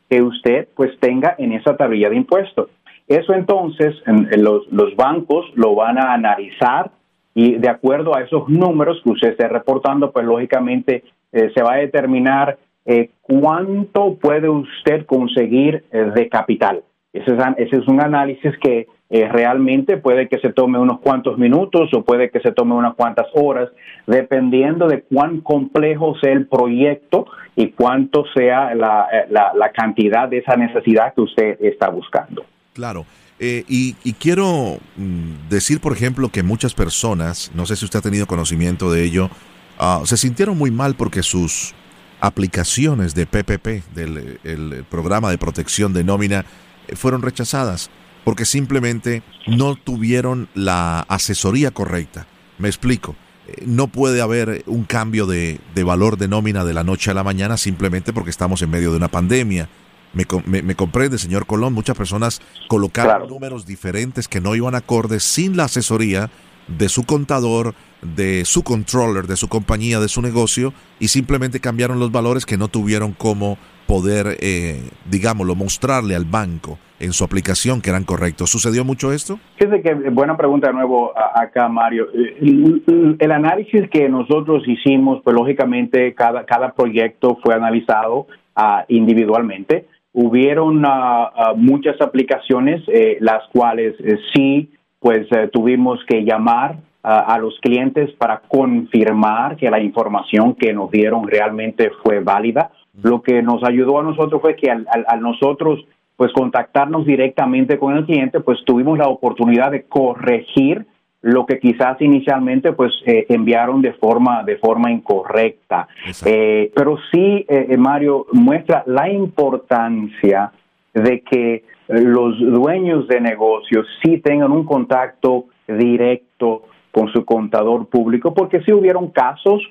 que 0.09 0.21
usted 0.21 0.67
pues 0.75 0.97
tenga 0.99 1.35
en 1.37 1.51
esa 1.51 1.75
tablilla 1.75 2.09
de 2.09 2.17
impuestos. 2.17 2.69
Eso 3.07 3.33
entonces 3.33 3.95
los, 4.37 4.71
los 4.71 4.95
bancos 4.95 5.45
lo 5.55 5.75
van 5.75 5.97
a 5.97 6.13
analizar 6.13 6.91
y 7.33 7.57
de 7.57 7.69
acuerdo 7.69 8.15
a 8.15 8.21
esos 8.21 8.49
números 8.49 8.99
que 9.03 9.11
usted 9.11 9.29
esté 9.29 9.47
reportando, 9.47 10.11
pues 10.11 10.25
lógicamente 10.25 11.03
eh, 11.31 11.51
se 11.53 11.63
va 11.63 11.73
a 11.73 11.77
determinar 11.77 12.57
eh, 12.85 13.11
cuánto 13.21 14.15
puede 14.15 14.49
usted 14.49 15.05
conseguir 15.05 15.85
eh, 15.91 16.11
de 16.13 16.29
capital. 16.29 16.83
Ese 17.13 17.35
es, 17.77 17.87
un 17.87 18.01
análisis 18.01 18.53
que 18.61 18.87
realmente 19.09 19.97
puede 19.97 20.29
que 20.29 20.39
se 20.39 20.53
tome 20.53 20.79
unos 20.79 21.01
cuantos 21.01 21.37
minutos 21.37 21.89
o 21.93 22.03
puede 22.05 22.29
que 22.29 22.39
se 22.39 22.53
tome 22.53 22.73
unas 22.73 22.95
cuantas 22.95 23.27
horas, 23.33 23.69
dependiendo 24.07 24.87
de 24.87 25.01
cuán 25.01 25.41
complejo 25.41 26.15
sea 26.21 26.31
el 26.31 26.47
proyecto 26.47 27.25
y 27.57 27.71
cuánto 27.71 28.23
sea 28.33 28.73
la 28.75 29.71
cantidad 29.73 30.29
de 30.29 30.37
esa 30.37 30.55
necesidad 30.55 31.13
que 31.13 31.21
usted 31.21 31.57
está 31.59 31.89
buscando. 31.89 32.45
Claro. 32.71 33.03
Eh, 33.43 33.65
y, 33.67 34.13
quiero 34.19 34.77
mm, 34.97 35.49
decir, 35.49 35.79
por 35.79 35.93
ejemplo, 35.93 36.29
que 36.29 36.43
muchas 36.43 36.75
personas, 36.75 37.49
no 37.55 37.65
sé 37.65 37.75
si 37.75 37.85
usted 37.85 37.97
ha 37.97 38.03
tenido 38.03 38.27
conocimiento 38.27 38.91
de 38.91 39.03
ello, 39.03 39.31
ah, 39.79 40.03
se 40.05 40.15
sintieron 40.15 40.59
muy 40.59 40.69
mal 40.69 40.93
porque 40.93 41.23
sus 41.23 41.73
aplicaciones 42.19 43.15
de 43.15 43.25
PPP, 43.25 43.95
del 43.95 44.85
programa 44.91 45.31
de 45.31 45.39
protección 45.39 45.91
de 45.91 46.03
nómina, 46.03 46.45
eh, 46.87 46.95
fueron 46.95 47.23
rechazadas 47.23 47.89
porque 48.23 48.45
simplemente 48.45 49.23
no 49.47 49.73
tuvieron 49.73 50.47
la 50.53 50.99
asesoría 51.09 51.71
correcta. 51.71 52.27
Me 52.59 52.67
explico. 52.67 53.15
Eh, 53.47 53.63
no 53.65 53.87
puede 53.87 54.21
haber 54.21 54.63
un 54.67 54.83
cambio 54.83 55.25
de, 55.25 55.59
de 55.73 55.83
valor 55.83 56.19
de 56.19 56.27
nómina 56.27 56.63
de 56.63 56.75
la 56.75 56.83
noche 56.83 57.09
a 57.09 57.15
la 57.15 57.23
mañana 57.23 57.57
simplemente 57.57 58.13
porque 58.13 58.29
estamos 58.29 58.61
en 58.61 58.69
medio 58.69 58.91
de 58.91 58.97
una 58.97 59.07
pandemia 59.07 59.67
me, 60.13 60.61
me, 60.61 60.75
comprende, 60.75 61.17
señor 61.17 61.45
Colón, 61.45 61.73
muchas 61.73 61.97
personas 61.97 62.41
colocaron 62.67 63.29
números 63.29 63.65
diferentes 63.65 64.27
que 64.27 64.41
no 64.41 64.55
iban 64.55 64.75
acordes 64.75 65.23
sin 65.23 65.55
la 65.55 65.65
asesoría 65.65 66.29
de 66.67 66.89
su 66.89 67.05
contador, 67.05 67.73
de 68.01 68.45
su 68.45 68.63
controller, 68.63 69.27
de 69.27 69.35
su 69.35 69.47
compañía, 69.47 69.99
de 69.99 70.07
su 70.07 70.21
negocio, 70.21 70.73
y 70.99 71.07
simplemente 71.09 71.59
cambiaron 71.59 71.99
los 71.99 72.11
valores 72.11 72.45
que 72.45 72.57
no 72.57 72.67
tuvieron 72.67 73.13
como 73.13 73.57
poder, 73.87 74.37
eh, 74.39 74.89
digámoslo, 75.09 75.55
mostrarle 75.55 76.15
al 76.15 76.25
banco 76.25 76.77
en 76.99 77.13
su 77.13 77.23
aplicación 77.23 77.81
que 77.81 77.89
eran 77.89 78.03
correctos. 78.03 78.49
¿Sucedió 78.49 78.85
mucho 78.85 79.11
esto? 79.11 79.39
Fíjese 79.57 79.81
que 79.81 79.93
buena 80.11 80.37
pregunta 80.37 80.67
de 80.67 80.73
nuevo 80.73 81.11
acá, 81.17 81.67
Mario. 81.67 82.07
El, 82.13 83.17
el, 83.19 83.31
análisis 83.31 83.89
que 83.89 84.07
nosotros 84.07 84.63
hicimos, 84.67 85.21
pues 85.23 85.35
lógicamente 85.35 86.13
cada, 86.13 86.45
cada 86.45 86.73
proyecto 86.73 87.37
fue 87.43 87.55
analizado 87.55 88.27
uh, 88.55 88.83
individualmente 88.87 89.87
hubieron 90.13 90.83
ah, 90.85 91.53
muchas 91.55 91.99
aplicaciones, 92.01 92.83
eh, 92.87 93.17
las 93.21 93.47
cuales 93.53 93.95
eh, 93.99 94.17
sí, 94.33 94.69
pues 94.99 95.27
eh, 95.31 95.49
tuvimos 95.51 95.99
que 96.07 96.23
llamar 96.23 96.77
a 97.03 97.39
los 97.39 97.57
clientes 97.61 98.11
para 98.11 98.43
confirmar 98.47 99.57
que 99.57 99.71
la 99.71 99.79
información 99.79 100.53
que 100.53 100.71
nos 100.71 100.91
dieron 100.91 101.27
realmente 101.27 101.89
fue 102.03 102.19
válida. 102.19 102.69
Lo 103.01 103.23
que 103.23 103.41
nos 103.41 103.63
ayudó 103.63 103.99
a 103.99 104.03
nosotros 104.03 104.39
fue 104.39 104.55
que 104.55 104.69
al, 104.69 104.85
al 105.07 105.19
nosotros 105.19 105.83
pues 106.15 106.31
contactarnos 106.31 107.07
directamente 107.07 107.79
con 107.79 107.97
el 107.97 108.05
cliente, 108.05 108.39
pues 108.41 108.59
tuvimos 108.65 108.99
la 108.99 109.07
oportunidad 109.07 109.71
de 109.71 109.85
corregir 109.85 110.85
lo 111.21 111.45
que 111.45 111.59
quizás 111.59 112.01
inicialmente 112.01 112.73
pues 112.73 112.91
eh, 113.05 113.25
enviaron 113.29 113.81
de 113.81 113.93
forma 113.93 114.43
de 114.43 114.57
forma 114.57 114.91
incorrecta. 114.91 115.87
Eh, 116.25 116.71
pero 116.75 116.97
sí 117.11 117.45
eh, 117.47 117.77
Mario 117.77 118.25
muestra 118.31 118.83
la 118.87 119.09
importancia 119.09 120.51
de 120.93 121.21
que 121.21 121.63
los 121.87 122.39
dueños 122.39 123.07
de 123.07 123.21
negocios 123.21 123.85
sí 124.03 124.17
tengan 124.19 124.51
un 124.51 124.65
contacto 124.65 125.45
directo 125.67 126.63
con 126.91 127.11
su 127.11 127.23
contador 127.23 127.87
público 127.87 128.33
porque 128.33 128.61
sí 128.61 128.73
hubieron 128.73 129.09
casos 129.09 129.61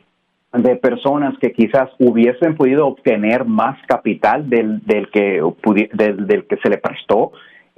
de 0.53 0.77
personas 0.77 1.39
que 1.39 1.53
quizás 1.53 1.91
hubiesen 1.99 2.57
podido 2.57 2.87
obtener 2.87 3.45
más 3.45 3.79
capital 3.87 4.49
del, 4.49 4.85
del 4.85 5.09
que 5.11 5.41
del, 5.93 6.27
del 6.27 6.45
que 6.47 6.57
se 6.57 6.69
le 6.69 6.79
prestó 6.79 7.33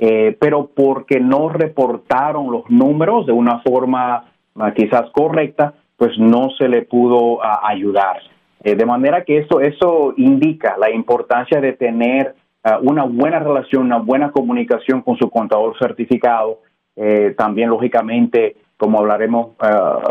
eh, 0.05 0.37
pero 0.41 0.67
porque 0.67 1.21
no 1.21 1.49
reportaron 1.49 2.51
los 2.51 2.69
números 2.69 3.25
de 3.25 3.31
una 3.31 3.61
forma 3.61 4.25
ah, 4.57 4.73
quizás 4.75 5.09
correcta, 5.13 5.75
pues 5.97 6.19
no 6.19 6.51
se 6.59 6.67
le 6.67 6.83
pudo 6.83 7.41
ah, 7.41 7.61
ayudar. 7.63 8.17
Eh, 8.65 8.75
de 8.75 8.85
manera 8.85 9.23
que 9.23 9.39
eso, 9.39 9.61
eso 9.61 10.13
indica 10.17 10.77
la 10.77 10.91
importancia 10.91 11.61
de 11.61 11.75
tener 11.75 12.35
ah, 12.65 12.81
una 12.83 13.05
buena 13.05 13.39
relación, 13.39 13.85
una 13.85 13.99
buena 13.99 14.33
comunicación 14.33 15.03
con 15.03 15.17
su 15.19 15.31
contador 15.31 15.79
certificado. 15.79 16.59
Eh, 16.97 17.37
también, 17.39 17.71
lógicamente, 17.71 18.57
como 18.77 18.99
hablaremos 18.99 19.51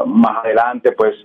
más 0.06 0.38
adelante, 0.38 0.94
pues 0.94 1.16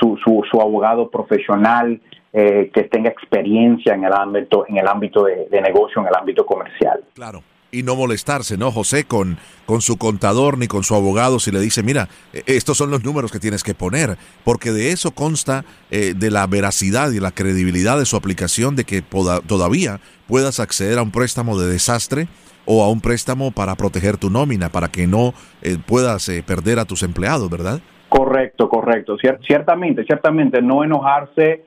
su, 0.00 0.16
su, 0.24 0.42
su, 0.50 0.62
abogado 0.62 1.10
profesional 1.10 2.00
que 2.32 2.88
tenga 2.90 3.10
experiencia 3.10 3.92
en 3.92 4.04
el 4.04 4.14
ámbito, 4.14 4.64
en 4.66 4.78
el 4.78 4.88
ámbito 4.88 5.24
de 5.24 5.60
negocio, 5.60 6.00
en 6.00 6.08
el 6.08 6.14
ámbito 6.14 6.46
comercial. 6.46 7.04
Claro 7.12 7.42
y 7.70 7.82
no 7.82 7.96
molestarse, 7.96 8.56
¿no, 8.56 8.70
José? 8.70 9.04
Con, 9.04 9.36
con 9.66 9.80
su 9.82 9.98
contador 9.98 10.58
ni 10.58 10.66
con 10.66 10.84
su 10.84 10.94
abogado 10.94 11.38
si 11.38 11.50
le 11.50 11.60
dice, 11.60 11.82
mira, 11.82 12.08
e, 12.32 12.42
estos 12.46 12.76
son 12.78 12.90
los 12.90 13.04
números 13.04 13.30
que 13.30 13.38
tienes 13.38 13.62
que 13.62 13.74
poner, 13.74 14.16
porque 14.44 14.72
de 14.72 14.90
eso 14.90 15.10
consta 15.10 15.64
eh, 15.90 16.14
de 16.16 16.30
la 16.30 16.46
veracidad 16.46 17.10
y 17.10 17.20
la 17.20 17.30
credibilidad 17.30 17.98
de 17.98 18.06
su 18.06 18.16
aplicación 18.16 18.76
de 18.76 18.84
que 18.84 19.02
todavía 19.02 20.00
puedas 20.26 20.60
acceder 20.60 20.98
a 20.98 21.02
un 21.02 21.10
préstamo 21.10 21.58
de 21.58 21.70
desastre 21.70 22.28
o 22.64 22.82
a 22.82 22.90
un 22.90 23.00
préstamo 23.00 23.50
para 23.50 23.74
proteger 23.76 24.16
tu 24.16 24.30
nómina, 24.30 24.68
para 24.68 24.88
que 24.88 25.06
no 25.06 25.32
eh, 25.62 25.76
puedas 25.86 26.28
eh, 26.28 26.42
perder 26.46 26.78
a 26.78 26.84
tus 26.84 27.02
empleados, 27.02 27.50
¿verdad? 27.50 27.80
Correcto, 28.08 28.68
correcto. 28.68 29.16
ciertamente, 29.46 30.04
ciertamente, 30.04 30.62
no 30.62 30.82
enojarse 30.82 31.64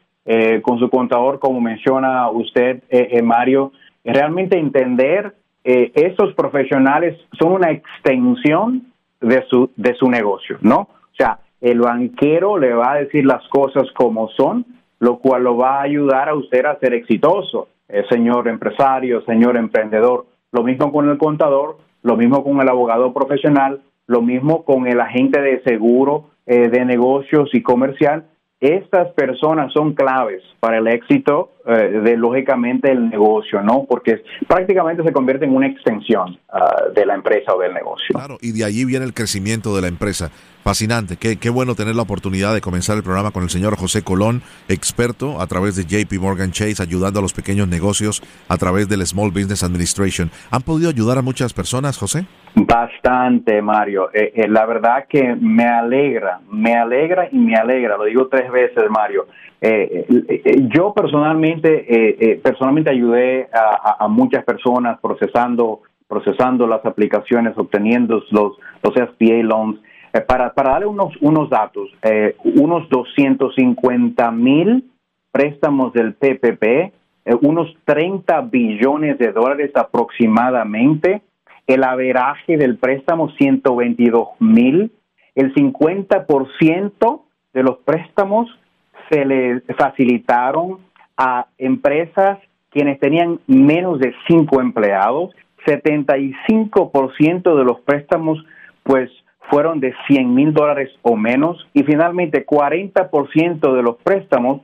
con 0.64 0.80
su 0.80 0.90
contador, 0.90 1.40
como 1.40 1.60
menciona 1.60 2.30
usted, 2.30 2.84
Mario, 3.24 3.74
realmente 4.04 4.58
entender 4.58 5.36
eh, 5.64 5.92
esos 5.94 6.34
profesionales 6.34 7.18
son 7.40 7.54
una 7.54 7.72
extensión 7.72 8.92
de 9.20 9.44
su, 9.50 9.70
de 9.76 9.94
su 9.96 10.10
negocio, 10.10 10.58
¿no? 10.62 10.80
O 10.80 11.16
sea, 11.16 11.40
el 11.62 11.80
banquero 11.80 12.58
le 12.58 12.74
va 12.74 12.94
a 12.94 13.00
decir 13.00 13.26
las 13.26 13.48
cosas 13.50 13.84
como 13.94 14.30
son, 14.30 14.66
lo 15.00 15.20
cual 15.20 15.44
lo 15.44 15.58
va 15.58 15.78
a 15.78 15.84
ayudar 15.84 16.30
a 16.30 16.36
usted 16.36 16.66
a 16.66 16.80
ser 16.80 16.94
exitoso, 16.94 17.68
eh, 17.88 18.04
señor 18.10 18.48
empresario, 18.48 19.22
señor 19.26 19.58
emprendedor. 19.58 20.26
Lo 20.52 20.64
mismo 20.64 20.92
con 20.92 21.10
el 21.10 21.18
contador, 21.18 21.78
lo 22.02 22.18
mismo 22.18 22.44
con 22.44 22.60
el 22.62 22.70
abogado 22.70 23.14
profesional, 23.14 23.82
lo 24.08 24.22
mismo 24.22 24.64
con 24.66 24.88
el 24.88 25.00
agente 25.00 25.40
de 25.42 25.62
seguro 25.62 26.32
eh, 26.46 26.70
de 26.70 26.84
negocios 26.86 27.50
y 27.54 27.62
comercial. 27.62 28.26
Estas 28.60 29.12
personas 29.14 29.72
son 29.74 29.94
claves 29.94 30.44
para 30.60 30.78
el 30.78 30.88
éxito 30.88 31.51
eh, 31.66 32.00
de 32.04 32.18
lógicamente 32.18 32.92
el 32.92 33.10
negocio, 33.10 33.62
¿no? 33.62 33.86
Porque 33.88 34.24
prácticamente 34.48 35.04
se 35.04 35.14
convierte 35.14 35.46
en 35.46 35.56
una 35.56 35.68
extensión 35.68 36.38
ah, 36.50 36.86
de 36.94 37.06
la 37.06 37.16
empresa 37.16 37.54
o 37.54 37.60
del 37.60 37.74
negocio. 37.74 38.14
Claro, 38.14 38.38
y 38.42 38.52
de 38.52 38.64
allí 38.66 38.84
viene 38.86 39.06
el 39.06 39.14
crecimiento 39.14 39.76
de 39.76 39.82
la 39.82 39.88
empresa. 39.88 40.32
Fascinante, 40.64 41.18
qué, 41.18 41.38
qué 41.38 41.50
bueno 41.50 41.74
tener 41.74 41.96
la 41.96 42.04
oportunidad 42.04 42.54
de 42.54 42.62
comenzar 42.62 42.96
el 42.96 43.04
programa 43.04 43.32
con 43.32 43.42
el 43.44 43.50
señor 43.50 43.76
José 43.78 44.04
Colón, 44.04 44.44
experto 44.70 45.42
a 45.42 45.48
través 45.48 45.76
de 45.76 45.86
JP 45.86 46.20
Morgan 46.20 46.52
Chase, 46.52 46.84
ayudando 46.84 47.20
a 47.20 47.22
los 47.22 47.34
pequeños 47.34 47.68
negocios 47.68 48.22
a 48.48 48.58
través 48.58 48.88
del 48.88 49.06
Small 49.06 49.32
Business 49.32 49.64
Administration. 49.64 50.30
¿Han 50.52 50.62
podido 50.62 50.90
ayudar 50.90 51.18
a 51.18 51.22
muchas 51.24 51.54
personas, 51.54 51.98
José? 51.98 52.26
Bastante, 52.54 53.62
Mario. 53.62 54.10
Eh, 54.14 54.34
eh, 54.36 54.48
la 54.48 54.66
verdad 54.66 55.06
que 55.10 55.36
me 55.36 55.66
alegra, 55.66 56.42
me 56.50 56.76
alegra 56.76 57.30
y 57.32 57.38
me 57.38 57.56
alegra, 57.56 57.98
lo 57.98 58.06
digo 58.06 58.28
tres 58.28 58.52
veces, 58.52 58.84
Mario, 58.90 59.28
eh, 59.64 60.08
eh, 60.10 60.68
yo 60.76 60.92
personalmente, 60.94 61.86
eh, 61.88 62.38
personalmente 62.38 62.90
ayudé 62.90 63.48
a, 63.54 64.08
muchas 64.08 64.44
personas 64.44 65.00
procesando, 65.00 65.82
procesando 66.08 66.66
las 66.66 66.84
aplicaciones, 66.84 67.56
obteniendo 67.56 68.24
los, 68.32 68.58
los 68.82 68.94
SBA 68.94 69.44
loans. 69.44 69.80
para, 70.28 70.54
para 70.54 70.72
darle 70.72 70.88
unos, 70.88 71.16
unos 71.22 71.50
datos, 71.50 71.90
unos 72.44 72.90
250 72.90 74.32
mil 74.32 74.92
préstamos 75.32 75.94
del 75.94 76.16
PPP, 76.16 76.92
unos 77.42 77.74
30 77.86 78.42
billones 78.42 79.20
de 79.20 79.32
dólares 79.32 79.72
aproximadamente, 79.76 81.22
el 81.68 81.84
averaje 81.84 82.58
del 82.58 82.78
préstamo 82.78 83.30
122 83.38 84.28
mil 84.40 84.92
el 85.36 85.54
50% 85.54 87.22
de 87.54 87.64
los 87.64 87.78
préstamos 87.80 88.50
se 89.12 89.26
le 89.26 89.62
facilitaron 89.78 90.80
a 91.18 91.48
empresas 91.58 92.40
quienes 92.70 93.00
tenían 93.00 93.40
menos 93.48 94.00
de 94.00 94.14
cinco 94.28 94.62
empleados, 94.62 95.32
75% 95.66 97.56
de 97.56 97.64
los 97.64 97.82
préstamos 97.82 98.44
pues 98.84 99.12
fueron 99.50 99.80
de 99.80 99.94
100 100.08 100.34
mil 100.34 100.54
dólares 100.54 100.90
o 101.02 101.16
menos 101.16 101.68
y 101.74 101.84
finalmente 101.84 102.46
40% 102.46 103.76
de 103.76 103.84
los 103.84 103.98
préstamos 103.98 104.62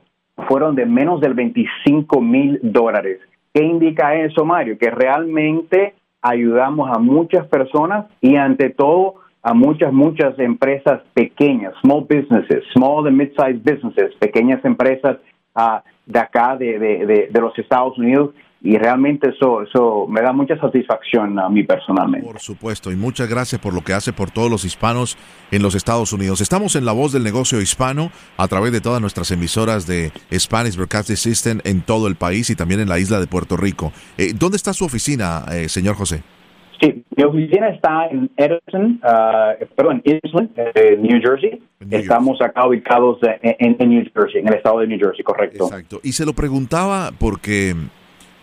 fueron 0.48 0.74
de 0.74 0.86
menos 0.86 1.20
del 1.20 1.34
25 1.34 2.20
mil 2.20 2.58
dólares. 2.62 3.20
¿Qué 3.52 3.62
indica 3.62 4.14
eso, 4.14 4.44
Mario? 4.44 4.78
Que 4.78 4.90
realmente 4.90 5.94
ayudamos 6.22 6.90
a 6.90 6.98
muchas 6.98 7.46
personas 7.48 8.06
y 8.20 8.36
ante 8.36 8.70
todo 8.70 9.16
a 9.42 9.54
muchas, 9.54 9.92
muchas 9.92 10.38
empresas 10.38 11.00
pequeñas, 11.14 11.72
small 11.82 12.06
businesses, 12.08 12.64
small 12.74 13.06
and 13.06 13.16
mid-sized 13.16 13.62
businesses, 13.62 14.14
pequeñas 14.18 14.64
empresas 14.64 15.18
uh, 15.54 15.78
de 16.06 16.18
acá, 16.18 16.56
de, 16.56 16.78
de, 16.78 17.28
de, 17.30 17.40
los 17.40 17.56
Estados 17.58 17.96
Unidos, 17.98 18.30
y 18.60 18.76
realmente 18.76 19.30
eso, 19.30 19.62
eso 19.62 20.06
me 20.08 20.20
da 20.20 20.32
mucha 20.32 20.58
satisfacción 20.58 21.38
a 21.38 21.48
mí 21.48 21.62
personalmente. 21.62 22.26
Por 22.26 22.40
supuesto, 22.40 22.90
y 22.90 22.96
muchas 22.96 23.28
gracias 23.28 23.60
por 23.60 23.72
lo 23.72 23.82
que 23.82 23.92
hace 23.92 24.12
por 24.12 24.32
todos 24.32 24.50
los 24.50 24.64
hispanos 24.64 25.16
en 25.52 25.62
los 25.62 25.76
Estados 25.76 26.12
Unidos. 26.12 26.40
Estamos 26.40 26.74
en 26.74 26.84
la 26.84 26.92
voz 26.92 27.12
del 27.12 27.22
negocio 27.22 27.60
hispano 27.60 28.10
a 28.36 28.48
través 28.48 28.72
de 28.72 28.80
todas 28.80 29.00
nuestras 29.00 29.30
emisoras 29.30 29.86
de 29.86 30.10
Spanish 30.32 30.74
Broadcasting 30.74 31.16
System 31.16 31.60
en 31.62 31.82
todo 31.82 32.08
el 32.08 32.16
país 32.16 32.50
y 32.50 32.56
también 32.56 32.80
en 32.80 32.88
la 32.88 32.98
isla 32.98 33.20
de 33.20 33.28
Puerto 33.28 33.56
Rico. 33.56 33.92
Eh, 34.16 34.32
¿Dónde 34.36 34.56
está 34.56 34.72
su 34.72 34.84
oficina, 34.84 35.44
eh, 35.52 35.68
señor 35.68 35.94
José? 35.94 36.22
Sí, 36.80 37.04
mi 37.16 37.24
oficina 37.24 37.70
está 37.70 38.06
en 38.06 38.30
Edison, 38.36 39.00
uh, 39.02 39.66
perdón, 39.74 40.00
Island, 40.04 40.50
eh, 40.56 40.96
New 40.96 41.20
Jersey. 41.20 41.60
Estamos 41.90 42.40
acá 42.40 42.66
ubicados 42.66 43.18
en, 43.42 43.76
New 43.78 44.04
Jersey, 44.14 44.40
en 44.42 44.48
el 44.48 44.54
estado 44.54 44.80
de 44.80 44.86
New 44.86 44.98
Jersey, 44.98 45.24
correcto. 45.24 45.64
Exacto. 45.64 46.00
Y 46.04 46.12
se 46.12 46.24
lo 46.24 46.34
preguntaba 46.34 47.10
porque, 47.18 47.74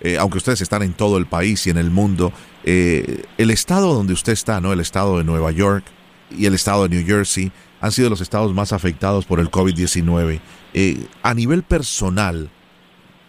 eh, 0.02 0.18
aunque 0.20 0.38
ustedes 0.38 0.60
están 0.62 0.84
en 0.84 0.94
todo 0.94 1.18
el 1.18 1.28
país 1.28 1.66
y 1.68 1.70
en 1.70 1.78
el 1.78 1.92
mundo, 1.92 2.34
eh, 2.66 3.24
el 3.38 3.52
estado 3.52 3.94
donde 3.94 4.14
usted 4.14 4.34
está, 4.34 4.60
¿no? 4.60 4.74
El 4.74 4.82
estado 4.82 5.18
de 5.18 5.24
Nueva 5.24 5.52
York 5.52 5.86
y 6.30 6.46
el 6.46 6.56
estado 6.56 6.88
de 6.88 6.90
New 6.90 7.06
Jersey 7.06 7.52
han 7.80 7.92
sido 7.92 8.10
los 8.10 8.20
estados 8.20 8.54
más 8.54 8.74
afectados 8.74 9.26
por 9.26 9.40
el 9.40 9.50
COVID-19. 9.50 10.40
a 11.24 11.34
nivel 11.34 11.64
personal, 11.64 12.50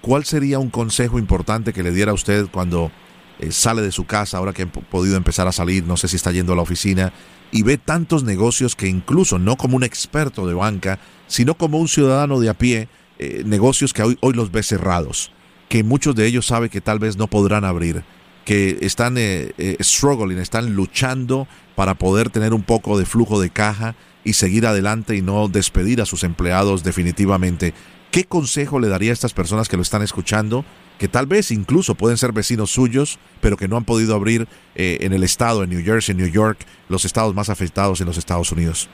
¿cuál 0.01 0.25
sería 0.25 0.59
un 0.59 0.71
consejo 0.71 1.21
importante 1.21 1.73
que 1.73 1.85
le 1.85 1.93
diera 1.93 2.11
a 2.11 2.15
usted 2.15 2.47
cuando 2.51 2.91
eh, 3.38 3.52
sale 3.52 3.83
de 3.83 3.93
su 3.93 4.05
casa 4.05 4.38
ahora 4.38 4.52
que 4.52 4.62
ha 4.62 4.66
podido 4.66 5.16
empezar 5.16 5.47
a 5.47 5.52
salir, 5.52 5.85
no 5.85 5.97
sé 5.97 6.09
si 6.09 6.16
está 6.16 6.33
yendo 6.33 6.52
a 6.52 6.57
la 6.57 6.62
oficina, 6.62 7.12
y 7.50 7.62
ve 7.62 7.78
tantos 7.78 8.25
negocios 8.25 8.75
que 8.76 8.88
incluso 8.88 9.38
no 9.38 9.57
como 9.57 9.76
un 9.76 9.85
experto 9.85 10.47
de 10.47 10.55
banca, 10.55 10.99
sino 11.26 11.57
como 11.57 11.78
un 11.78 11.88
ciudadano 11.88 12.40
de 12.40 12.49
a 12.49 12.55
pie, 12.55 12.88
eh, 13.19 13.43
negocios 13.47 13.93
que 13.93 14.02
hoy, 14.02 14.19
hoy 14.21 14.35
los 14.35 14.50
ve 14.50 14.62
cerrados, 14.62 15.33
que 15.69 15.83
muchos 15.83 16.14
de 16.14 16.26
ellos 16.26 16.47
sabe 16.47 16.69
que 16.69 16.81
tal 16.81 16.99
vez 16.99 17.16
no 17.16 17.26
podrán 17.28 17.64
abrir, 17.64 18.05
que 18.45 18.78
están 18.81 19.16
eh, 19.19 19.76
struggling, 19.81 20.38
están 20.38 20.75
luchando 20.75 21.49
para 21.75 21.95
poder 21.95 22.31
tener 22.31 22.55
un 22.55 22.62
poco 22.62 22.99
de 22.99 23.05
flujo 23.05 23.40
de 23.40 23.50
caja 23.50 23.97
y 24.25 24.35
seguir 24.35 24.66
adelante 24.66 25.16
y 25.16 25.23
no 25.23 25.49
despedir 25.49 26.00
a 26.00 26.07
sus 26.07 26.25
empleados 26.25 26.85
definitivamente. 26.85 27.75
¿Qué 28.11 28.25
consejo 28.25 28.78
le 28.81 28.88
daría 28.88 29.11
a 29.11 29.12
estas 29.12 29.35
personas 29.35 29.69
que 29.69 29.76
lo 29.76 29.83
están 29.83 30.02
escuchando 30.02 30.64
que 30.99 31.09
tal 31.09 31.26
vez 31.26 31.50
incluso 31.50 31.95
pueden 31.95 32.17
ser 32.17 32.33
vecinos 32.33 32.71
suyos, 32.71 33.19
pero 33.41 33.57
que 33.57 33.69
no 33.69 33.76
han 33.76 33.85
podido 33.85 34.15
abrir 34.15 34.47
eh, 34.75 34.99
en 35.00 35.12
el 35.12 35.23
estado, 35.23 35.62
en 35.62 35.71
New 35.71 35.83
Jersey, 35.85 36.15
New 36.15 36.29
York, 36.29 36.59
los 36.88 37.05
estados 37.05 37.35
más 37.35 37.50
afectados 37.50 38.00
en 38.00 38.07
los 38.07 38.19
Estados 38.19 38.50
Unidos? 38.53 38.88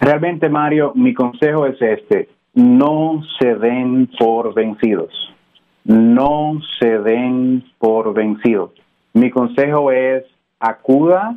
Realmente, 0.00 0.48
Mario, 0.48 0.92
mi 0.94 1.14
consejo 1.14 1.66
es 1.66 1.80
este, 1.80 2.28
no 2.54 3.22
se 3.38 3.54
den 3.54 4.10
por 4.18 4.54
vencidos, 4.54 5.10
no 5.84 6.60
se 6.78 6.98
den 6.98 7.64
por 7.78 8.12
vencidos. 8.12 8.72
Mi 9.14 9.30
consejo 9.30 9.92
es 9.92 10.24
acuda 10.58 11.36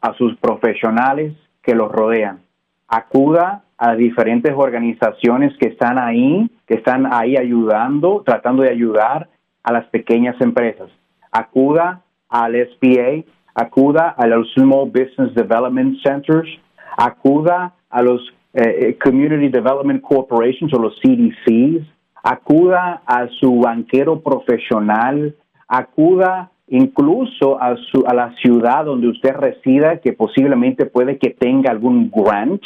a 0.00 0.14
sus 0.14 0.36
profesionales 0.36 1.34
que 1.62 1.74
los 1.74 1.90
rodean, 1.90 2.40
acuda 2.88 3.64
a 3.84 3.94
diferentes 3.96 4.50
organizaciones 4.56 5.54
que 5.58 5.68
están 5.68 5.98
ahí, 5.98 6.50
que 6.66 6.76
están 6.76 7.06
ahí 7.12 7.36
ayudando, 7.36 8.22
tratando 8.24 8.62
de 8.62 8.70
ayudar 8.70 9.28
a 9.62 9.72
las 9.72 9.84
pequeñas 9.88 10.40
empresas. 10.40 10.88
Acuda 11.30 12.00
al 12.30 12.54
SBA, 12.54 13.24
acuda 13.54 14.08
a 14.16 14.26
los 14.26 14.50
Small 14.54 14.86
Business 14.90 15.34
Development 15.34 15.98
Centers, 16.02 16.48
acuda 16.96 17.74
a 17.90 18.02
los 18.02 18.22
eh, 18.54 18.62
eh, 18.62 18.98
Community 19.04 19.48
Development 19.48 20.00
Corporations 20.00 20.72
o 20.72 20.78
los 20.78 20.98
CDCs, 21.00 21.86
acuda 22.22 23.02
a 23.04 23.28
su 23.38 23.60
banquero 23.60 24.20
profesional, 24.20 25.34
acuda 25.68 26.50
incluso 26.68 27.60
a, 27.60 27.76
su, 27.92 28.02
a 28.06 28.14
la 28.14 28.34
ciudad 28.36 28.86
donde 28.86 29.08
usted 29.08 29.34
resida, 29.34 29.98
que 29.98 30.14
posiblemente 30.14 30.86
puede 30.86 31.18
que 31.18 31.28
tenga 31.28 31.70
algún 31.70 32.10
grant 32.10 32.62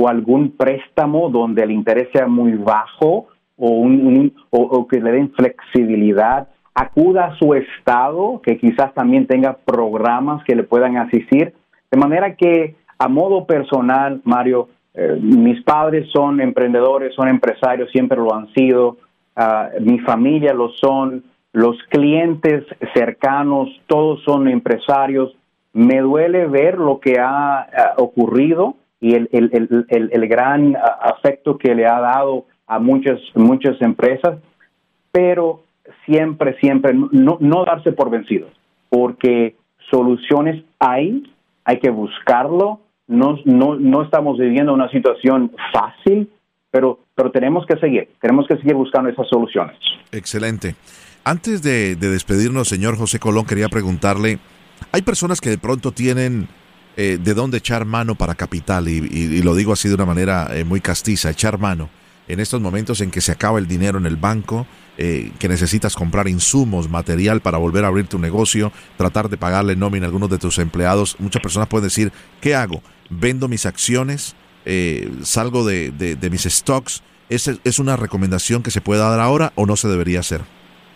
o 0.00 0.08
algún 0.08 0.56
préstamo 0.56 1.28
donde 1.28 1.62
el 1.62 1.70
interés 1.70 2.08
sea 2.12 2.26
muy 2.26 2.52
bajo 2.52 3.26
o, 3.56 3.70
un, 3.70 4.32
o, 4.48 4.88
que 4.88 5.00
le 5.00 5.12
den 5.12 5.32
flexibilidad, 5.32 6.48
acuda 6.74 7.26
a 7.26 7.36
su 7.36 7.52
estado, 7.54 8.40
que 8.42 8.56
quizás 8.56 8.94
también 8.94 9.26
tenga 9.26 9.58
programas 9.64 10.42
que 10.44 10.56
le 10.56 10.62
puedan 10.62 10.96
asistir. 10.96 11.52
De 11.90 11.98
manera 11.98 12.34
que 12.36 12.76
a 12.98 13.08
modo 13.08 13.44
personal, 13.44 14.22
Mario, 14.24 14.68
eh, 14.94 15.18
mis 15.20 15.62
padres 15.62 16.08
son 16.10 16.40
emprendedores, 16.40 17.14
son 17.14 17.28
empresarios, 17.28 17.90
siempre 17.90 18.16
lo 18.16 18.34
han 18.34 18.50
sido, 18.54 18.96
ah, 19.36 19.68
mi 19.80 19.98
familia 19.98 20.54
lo 20.54 20.70
son, 20.70 21.24
los 21.52 21.76
clientes 21.90 22.64
cercanos, 22.94 23.68
todos 23.86 24.22
son 24.22 24.48
empresarios. 24.48 25.36
Me 25.72 26.00
duele 26.00 26.46
ver 26.46 26.78
lo 26.78 26.98
que 27.00 27.18
ha 27.18 27.94
ocurrido 27.98 28.76
y 29.00 29.14
el, 29.14 29.28
el, 29.32 29.86
el, 29.88 30.10
el, 30.12 30.28
gran 30.28 30.76
afecto 30.76 31.56
que 31.56 31.74
le 31.74 31.86
ha 31.86 32.00
dado 32.00 32.44
a 32.66 32.78
muchas, 32.78 33.18
muchas 33.34 33.80
empresas, 33.80 34.38
pero 35.10 35.64
siempre, 36.04 36.56
siempre 36.60 36.92
no, 36.94 37.38
no 37.40 37.64
darse 37.64 37.92
por 37.92 38.10
vencidos, 38.10 38.52
porque 38.90 39.56
soluciones 39.90 40.62
hay, 40.78 41.32
hay 41.64 41.80
que 41.80 41.90
buscarlo, 41.90 42.80
no, 43.06 43.38
no, 43.44 43.76
no 43.76 44.02
estamos 44.02 44.38
viviendo 44.38 44.74
una 44.74 44.90
situación 44.90 45.50
fácil, 45.72 46.30
pero, 46.70 47.00
pero 47.14 47.30
tenemos 47.32 47.64
que 47.66 47.76
seguir, 47.78 48.08
tenemos 48.20 48.46
que 48.46 48.56
seguir 48.56 48.74
buscando 48.74 49.08
esas 49.08 49.28
soluciones. 49.28 49.76
Excelente. 50.12 50.74
Antes 51.24 51.62
de, 51.62 51.96
de 51.96 52.08
despedirnos, 52.10 52.68
señor 52.68 52.96
José 52.96 53.18
Colón, 53.18 53.46
quería 53.46 53.68
preguntarle, 53.68 54.38
hay 54.92 55.02
personas 55.02 55.40
que 55.40 55.50
de 55.50 55.58
pronto 55.58 55.90
tienen 55.90 56.48
eh, 57.02 57.16
de 57.16 57.32
dónde 57.32 57.56
echar 57.56 57.86
mano 57.86 58.14
para 58.14 58.34
capital, 58.34 58.86
y, 58.86 59.40
lo 59.40 59.54
digo 59.54 59.72
así 59.72 59.88
de 59.88 59.94
una 59.94 60.04
manera 60.04 60.54
eh, 60.54 60.64
muy 60.64 60.82
castiza, 60.82 61.30
echar 61.30 61.56
mano 61.58 61.88
en 62.28 62.40
estos 62.40 62.60
momentos 62.60 63.00
en 63.00 63.10
que 63.10 63.22
se 63.22 63.32
acaba 63.32 63.58
el 63.58 63.66
dinero 63.66 63.96
en 63.96 64.04
el 64.04 64.16
banco, 64.16 64.66
eh, 64.98 65.32
que 65.38 65.48
necesitas 65.48 65.94
comprar 65.94 66.28
insumos, 66.28 66.90
material 66.90 67.40
para 67.40 67.56
volver 67.56 67.86
a 67.86 67.88
abrir 67.88 68.06
tu 68.06 68.18
negocio, 68.18 68.70
tratar 68.98 69.30
de 69.30 69.38
pagarle 69.38 69.76
nómina 69.76 70.04
a 70.04 70.08
algunos 70.08 70.28
de 70.28 70.36
tus 70.36 70.58
empleados. 70.58 71.16
Muchas 71.20 71.40
personas 71.40 71.68
pueden 71.68 71.84
decir, 71.84 72.12
¿qué 72.42 72.54
hago? 72.54 72.82
¿Vendo 73.08 73.48
mis 73.48 73.64
acciones? 73.64 74.36
¿Salgo 75.22 75.64
de, 75.64 75.92
de 75.92 76.30
mis 76.30 76.42
stocks? 76.42 77.02
¿Es, 77.30 77.50
¿Es 77.64 77.78
una 77.78 77.96
recomendación 77.96 78.62
que 78.62 78.70
se 78.70 78.82
pueda 78.82 79.08
dar 79.08 79.20
ahora 79.20 79.54
o 79.54 79.64
no 79.64 79.76
se 79.76 79.88
debería 79.88 80.20
hacer? 80.20 80.42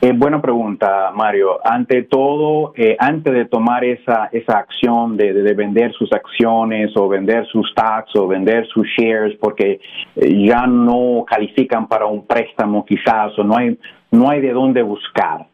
Eh, 0.04 0.12
buena 0.12 0.42
pregunta, 0.42 1.10
Mario. 1.14 1.60
Ante 1.64 2.02
todo, 2.02 2.74
eh, 2.76 2.94
antes 2.98 3.32
de 3.32 3.46
tomar 3.46 3.86
esa, 3.86 4.28
esa 4.32 4.58
acción 4.58 5.16
de, 5.16 5.32
vender 5.54 5.94
sus 5.94 6.12
acciones 6.12 6.94
o 6.94 7.08
vender 7.08 7.46
sus 7.46 7.70
stocks 7.70 8.14
o 8.14 8.28
vender 8.28 8.66
sus 8.66 8.86
shares 8.86 9.34
porque 9.40 9.80
eh, 10.16 10.46
ya 10.46 10.66
no 10.66 11.24
califican 11.26 11.88
para 11.88 12.04
un 12.04 12.26
préstamo 12.26 12.84
quizás 12.84 13.32
o 13.38 13.44
no 13.44 13.56
hay, 13.56 13.78
no 14.10 14.28
hay 14.28 14.42
de 14.42 14.52
dónde 14.52 14.82
buscar. 14.82 15.46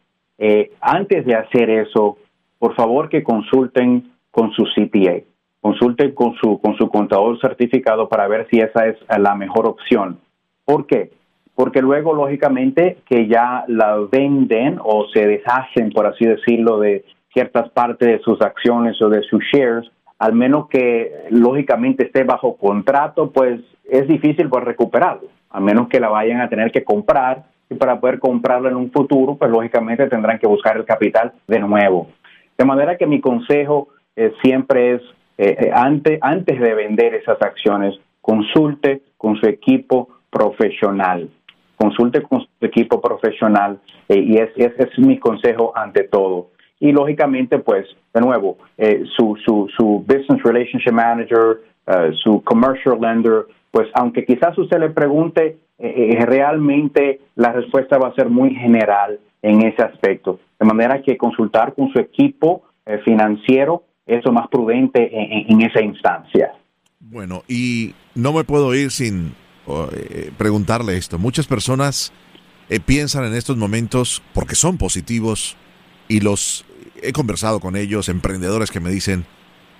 antes 0.81 1.25
de 1.25 1.33
hacer 1.33 1.69
eso, 1.69 2.17
por 2.59 2.75
favor 2.75 3.07
que 3.07 3.23
consulten 3.23 4.11
con 4.31 4.51
su 4.51 4.65
CPA, 4.65 5.23
consulten 5.61 6.11
con 6.13 6.33
su, 6.35 6.59
con 6.59 6.75
su 6.75 6.89
contador 6.89 7.39
certificado 7.39 8.09
para 8.09 8.27
ver 8.27 8.47
si 8.51 8.59
esa 8.59 8.85
es 8.87 8.97
la 9.17 9.33
mejor 9.33 9.65
opción. 9.65 10.19
¿Por 10.65 10.87
qué? 10.87 11.20
Porque 11.61 11.79
luego, 11.79 12.15
lógicamente, 12.15 12.97
que 13.05 13.27
ya 13.27 13.65
la 13.67 13.95
venden 14.11 14.79
o 14.83 15.05
se 15.13 15.27
deshacen, 15.27 15.91
por 15.91 16.07
así 16.07 16.25
decirlo, 16.25 16.79
de 16.79 17.05
ciertas 17.31 17.69
partes 17.69 18.07
de 18.07 18.17
sus 18.17 18.41
acciones 18.41 18.99
o 18.99 19.09
de 19.09 19.21
sus 19.21 19.43
shares, 19.53 19.87
al 20.17 20.33
menos 20.33 20.67
que 20.69 21.27
lógicamente 21.29 22.05
esté 22.05 22.23
bajo 22.23 22.57
contrato, 22.57 23.29
pues 23.29 23.61
es 23.87 24.07
difícil 24.07 24.49
pues 24.49 24.63
recuperarlo, 24.63 25.27
a 25.51 25.59
menos 25.59 25.87
que 25.87 25.99
la 25.99 26.09
vayan 26.09 26.41
a 26.41 26.49
tener 26.49 26.71
que 26.71 26.83
comprar 26.83 27.43
y 27.69 27.75
para 27.75 27.99
poder 27.99 28.17
comprarla 28.17 28.69
en 28.69 28.77
un 28.77 28.91
futuro, 28.91 29.35
pues 29.35 29.51
lógicamente 29.51 30.07
tendrán 30.07 30.39
que 30.39 30.47
buscar 30.47 30.77
el 30.77 30.85
capital 30.85 31.31
de 31.47 31.59
nuevo. 31.59 32.07
De 32.57 32.65
manera 32.65 32.97
que 32.97 33.05
mi 33.05 33.21
consejo 33.21 33.89
eh, 34.15 34.33
siempre 34.41 34.95
es 34.95 35.01
antes, 35.75 36.17
antes 36.23 36.59
de 36.59 36.73
vender 36.73 37.13
esas 37.13 37.39
acciones, 37.39 37.93
consulte 38.19 39.03
con 39.15 39.35
su 39.35 39.47
equipo 39.47 40.09
profesional. 40.31 41.29
Consulte 41.81 42.21
con 42.21 42.41
su 42.41 42.65
equipo 42.65 43.01
profesional 43.01 43.79
y 44.07 44.37
ese 44.37 44.73
es, 44.77 44.99
mi 44.99 45.17
consejo 45.17 45.71
ante 45.75 46.03
todo. 46.03 46.49
Y 46.79 46.91
lógicamente, 46.91 47.59
pues, 47.59 47.85
de 48.13 48.21
nuevo, 48.21 48.57
su, 49.17 49.37
su, 49.45 49.67
su 49.75 50.05
Business 50.07 50.43
Relationship 50.43 50.91
Manager, 50.91 51.61
su 52.23 52.41
Commercial 52.43 52.99
Lender, 52.99 53.45
pues 53.71 53.87
aunque 53.93 54.25
quizás 54.25 54.57
usted 54.57 54.79
le 54.79 54.89
pregunte, 54.89 55.57
eh, 55.79 56.09
eh, 56.13 56.25
realmente 56.25 57.21
la 57.35 57.53
respuesta 57.53 57.97
va 57.97 58.09
a 58.09 58.15
ser 58.15 58.29
muy 58.29 58.53
general 58.53 59.19
en 59.41 59.65
ese 59.65 59.81
aspecto. 59.81 60.39
De 60.59 60.65
manera 60.65 61.01
que 61.01 61.17
consultar 61.17 61.73
con 61.73 61.91
su 61.91 61.99
equipo 61.99 62.63
eh, 62.85 62.99
financiero 63.03 63.83
es 64.05 64.23
lo 64.25 64.33
más 64.33 64.47
prudente 64.49 65.09
en, 65.11 65.61
esa 65.61 65.81
instancia. 65.81 66.51
Bueno, 66.99 67.43
y 67.47 67.95
no 68.13 68.33
me 68.33 68.43
puedo 68.43 68.75
ir 68.75 68.91
sin 68.91 69.33
preguntarle 70.37 70.97
esto. 70.97 71.17
Muchas 71.17 71.47
personas 71.47 72.11
piensan 72.85 73.25
en 73.25 73.33
estos 73.33 73.57
momentos 73.57 74.21
porque 74.33 74.55
son 74.55 74.77
positivos 74.77 75.55
y 76.07 76.19
los 76.19 76.65
he 77.01 77.13
conversado 77.13 77.59
con 77.59 77.75
ellos, 77.75 78.09
emprendedores 78.09 78.71
que 78.71 78.79
me 78.79 78.91
dicen, 78.91 79.25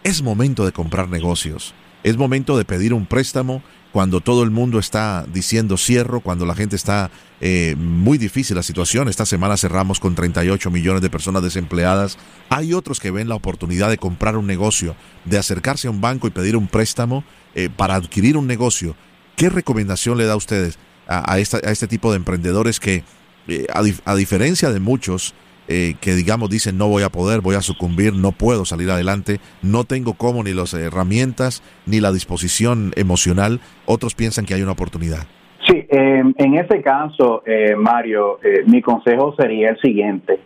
es 0.04 0.22
momento 0.22 0.66
de 0.66 0.72
comprar 0.72 1.10
negocios, 1.10 1.74
es 2.04 2.18
momento 2.18 2.58
de 2.58 2.66
pedir 2.66 2.94
un 2.94 3.06
préstamo 3.06 3.62
cuando 3.92 4.22
todo 4.22 4.44
el 4.44 4.52
mundo 4.52 4.80
está 4.80 5.26
diciendo 5.32 5.78
cierro, 5.78 6.22
cuando 6.22 6.46
la 6.46 6.56
gente 6.56 6.76
está 6.76 7.12
eh, 7.42 7.76
muy 7.78 8.18
difícil 8.18 8.56
la 8.56 8.64
situación. 8.64 9.10
Esta 9.10 9.26
semana 9.26 9.58
cerramos 9.58 10.00
con 10.00 10.16
38 10.16 10.72
millones 10.72 11.02
de 11.02 11.10
personas 11.10 11.44
desempleadas. 11.44 12.18
Hay 12.50 12.74
otros 12.74 13.00
que 13.00 13.12
ven 13.12 13.28
la 13.28 13.36
oportunidad 13.36 13.90
de 13.90 13.98
comprar 13.98 14.38
un 14.38 14.48
negocio, 14.48 14.96
de 15.26 15.38
acercarse 15.38 15.88
a 15.88 15.92
un 15.92 16.00
banco 16.00 16.28
y 16.28 16.32
pedir 16.32 16.56
un 16.56 16.68
préstamo 16.68 17.26
eh, 17.54 17.70
para 17.70 17.96
adquirir 17.96 18.38
un 18.38 18.48
negocio. 18.48 18.96
¿Qué 19.36 19.50
recomendación 19.50 20.18
le 20.18 20.26
da 20.26 20.34
a 20.34 20.38
ustedes 20.38 20.78
a, 21.08 21.40
este 21.40 21.88
tipo 21.88 22.12
de 22.12 22.18
emprendedores 22.18 22.80
que, 22.80 23.04
eh, 23.48 23.68
a 24.06 24.16
diferencia 24.16 24.70
de 24.70 24.80
muchos, 24.80 25.36
eh, 25.74 25.96
que 26.02 26.16
digamos 26.16 26.50
dicen 26.50 26.78
no 26.78 26.90
voy 26.90 27.04
a 27.04 27.10
poder, 27.10 27.40
voy 27.40 27.56
a 27.56 27.62
sucumbir, 27.62 28.14
no 28.14 28.34
puedo 28.34 28.66
salir 28.66 28.90
adelante, 28.92 29.40
no 29.62 29.86
tengo 29.86 30.16
cómo 30.16 30.44
ni 30.44 30.54
las 30.54 30.74
herramientas 30.74 31.64
ni 31.86 32.02
la 32.02 32.12
disposición 32.12 32.92
emocional, 32.98 33.62
otros 33.86 34.14
piensan 34.14 34.46
que 34.46 34.54
hay 34.54 34.64
una 34.64 34.74
oportunidad. 34.74 35.28
Sí, 35.66 35.86
em, 35.90 36.34
en 36.38 36.56
ese 36.56 36.82
caso, 36.82 37.44
eh, 37.46 37.76
Mario, 37.78 38.40
eh, 38.44 38.64
mi 38.66 38.82
consejo 38.82 39.34
sería 39.40 39.70
el 39.70 39.80
siguiente. 39.80 40.40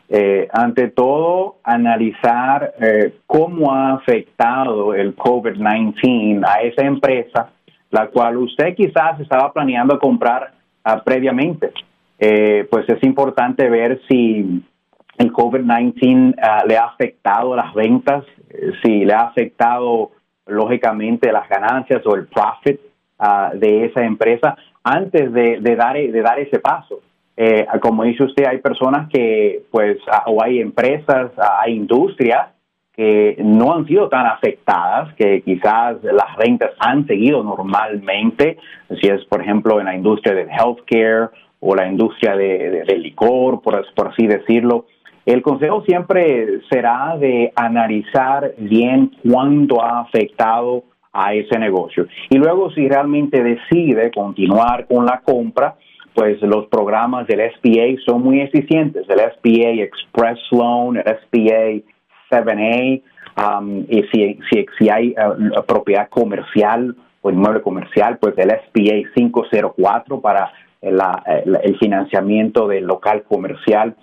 ante 0.54 0.90
todo, 0.90 1.58
analizar 1.64 2.74
cómo 3.26 3.74
ha 3.74 3.94
afectado 3.94 4.94
el 4.94 5.16
COVID-19 5.16 6.44
a 6.48 6.62
esa 6.62 6.86
empresa, 6.86 7.50
la 7.96 8.08
cual 8.08 8.38
usted 8.38 8.76
quizás 8.76 9.20
estaba 9.20 9.52
planeando 9.52 9.98
comprar 10.00 10.52
ah, 10.84 11.02
previamente. 11.04 11.72
pues 12.70 12.88
es 12.90 13.04
importante 13.04 13.70
ver 13.70 14.00
si 14.08 14.64
el 15.18 15.32
COVID-19 15.32 16.36
ah, 16.42 16.64
le 16.68 16.78
ha 16.78 16.86
afectado 16.86 17.56
las 17.56 17.74
ventas, 17.74 18.26
eh, 18.50 18.72
si 18.84 19.06
le 19.06 19.14
ha 19.14 19.22
afectado 19.22 20.12
lógicamente 20.46 21.32
las 21.32 21.48
ganancias 21.50 22.06
o 22.06 22.16
el 22.16 22.28
profit 22.28 22.80
ah, 23.20 23.52
de 23.54 23.86
esa 23.86 24.04
empresa 24.04 24.56
antes 24.84 25.32
de, 25.34 25.76
dar, 25.76 25.96
de 25.96 26.22
dar 26.22 26.40
ese 26.40 26.60
paso. 26.60 27.02
Eh, 27.38 27.66
como 27.82 28.04
dice 28.04 28.24
usted, 28.24 28.46
hay 28.46 28.60
personas 28.60 29.10
que, 29.10 29.64
pues, 29.72 29.98
o 30.28 30.44
hay 30.44 30.60
empresas, 30.60 31.32
hay 31.60 31.74
industrias 31.74 32.50
que 32.96 33.36
no 33.40 33.74
han 33.74 33.86
sido 33.86 34.08
tan 34.08 34.26
afectadas, 34.26 35.14
que 35.16 35.42
quizás 35.42 35.98
las 36.04 36.38
ventas 36.38 36.72
han 36.80 37.06
seguido 37.06 37.44
normalmente, 37.44 38.58
si 39.02 39.08
es, 39.08 39.24
por 39.26 39.42
ejemplo, 39.42 39.80
en 39.80 39.86
la 39.88 39.96
industria 39.96 40.34
del 40.34 40.50
healthcare 40.50 41.30
o 41.60 41.76
la 41.76 41.88
industria 41.88 42.36
de, 42.36 42.98
licor, 42.98 43.62
por, 43.62 43.86
por 43.94 44.10
así 44.10 44.28
decirlo, 44.28 44.86
el 45.26 45.42
consejo 45.42 45.84
siempre 45.86 46.62
será 46.70 47.18
de 47.18 47.52
analizar 47.56 48.54
bien 48.58 49.12
cuánto 49.28 49.84
ha 49.84 50.02
afectado 50.02 50.84
a 51.12 51.34
ese 51.34 51.58
negocio. 51.58 52.08
Y 52.30 52.38
luego 52.38 52.70
si 52.72 52.88
realmente 52.88 53.42
decide 53.42 54.12
continuar 54.12 54.86
con 54.86 55.06
la 55.06 55.22
compra, 55.22 55.76
pues 56.14 56.42
los 56.42 56.68
programas 56.68 57.28
del 57.28 57.40
SBA 57.40 58.02
son 58.06 58.22
muy 58.22 58.42
eficientes. 58.42 59.06
El 59.10 59.20
SBA 59.20 59.84
Express 59.84 60.40
Loan, 60.52 60.98
el 60.98 61.04
SBA 61.04 61.95
7A, 62.30 63.02
um, 63.38 63.86
y 63.90 64.04
si, 64.12 64.40
si, 64.78 64.90
hay 64.90 65.16
uh, 65.18 65.64
propiedad 65.66 66.10
comercial 66.10 66.96
o 67.22 67.30
inmueble 67.30 67.62
comercial, 67.62 68.18
pues 68.20 68.38
el 68.38 68.50
SBA 68.50 69.12
504 69.16 70.22
para 70.22 70.52
el 70.82 71.78
financiamiento 71.80 72.68
del 72.68 72.86
local 72.86 73.24
comercial 73.24 73.96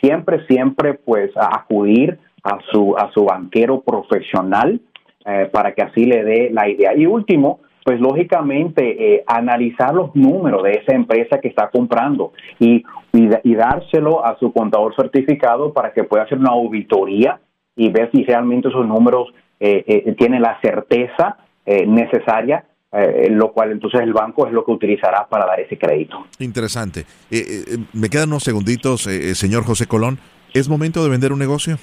siempre, 0.00 0.44
siempre 0.46 0.94
pues 0.94 1.30
acudir 1.36 2.18
a 2.42 2.58
su, 2.70 2.94
a 2.96 3.10
su 3.12 3.24
banquero 3.24 3.80
profesional 3.80 4.80
eh, 5.24 5.48
para 5.52 5.74
que 5.74 5.82
así 5.82 6.04
le 6.04 6.22
dé 6.24 6.50
la 6.52 6.68
idea. 6.68 6.96
Y 6.96 7.06
último, 7.06 7.60
pues 7.84 8.00
lógicamente 8.00 9.14
eh, 9.14 9.24
analizar 9.26 9.94
los 9.94 10.14
números 10.14 10.62
de 10.62 10.72
esa 10.72 10.94
empresa 10.94 11.40
que 11.40 11.48
está 11.48 11.70
comprando 11.70 12.32
y, 12.58 12.84
y, 13.12 13.54
dárselo 13.54 14.24
a 14.24 14.36
su 14.38 14.52
contador 14.52 14.94
certificado 14.94 15.72
para 15.72 15.92
que 15.92 16.04
pueda 16.04 16.24
hacer 16.24 16.38
una 16.38 16.50
auditoría 16.50 17.40
y 17.76 17.90
ver 17.90 18.10
si 18.10 18.24
realmente 18.24 18.68
esos 18.68 18.86
números 18.86 19.32
eh, 19.60 20.14
tienen 20.18 20.42
la 20.42 20.58
certeza 20.60 21.36
necesaria 21.66 22.64
eh, 22.92 23.28
lo 23.30 23.52
cual 23.52 23.72
entonces 23.72 24.00
el 24.00 24.14
banco 24.14 24.46
es 24.46 24.52
lo 24.54 24.64
que 24.64 24.70
utilizará 24.70 25.26
para 25.28 25.44
dar 25.44 25.60
ese 25.60 25.76
crédito. 25.76 26.24
Interesante. 26.38 27.00
Eh, 27.30 27.42
eh, 27.42 27.78
me 27.92 28.08
quedan 28.08 28.28
unos 28.28 28.44
segunditos, 28.44 29.02
señor 29.02 29.64
José 29.64 29.86
Colón. 29.86 30.18
¿Es 30.54 30.68
momento 30.68 31.02
de 31.04 31.10
vender 31.10 31.32
un 31.32 31.38
negocio? 31.38 31.76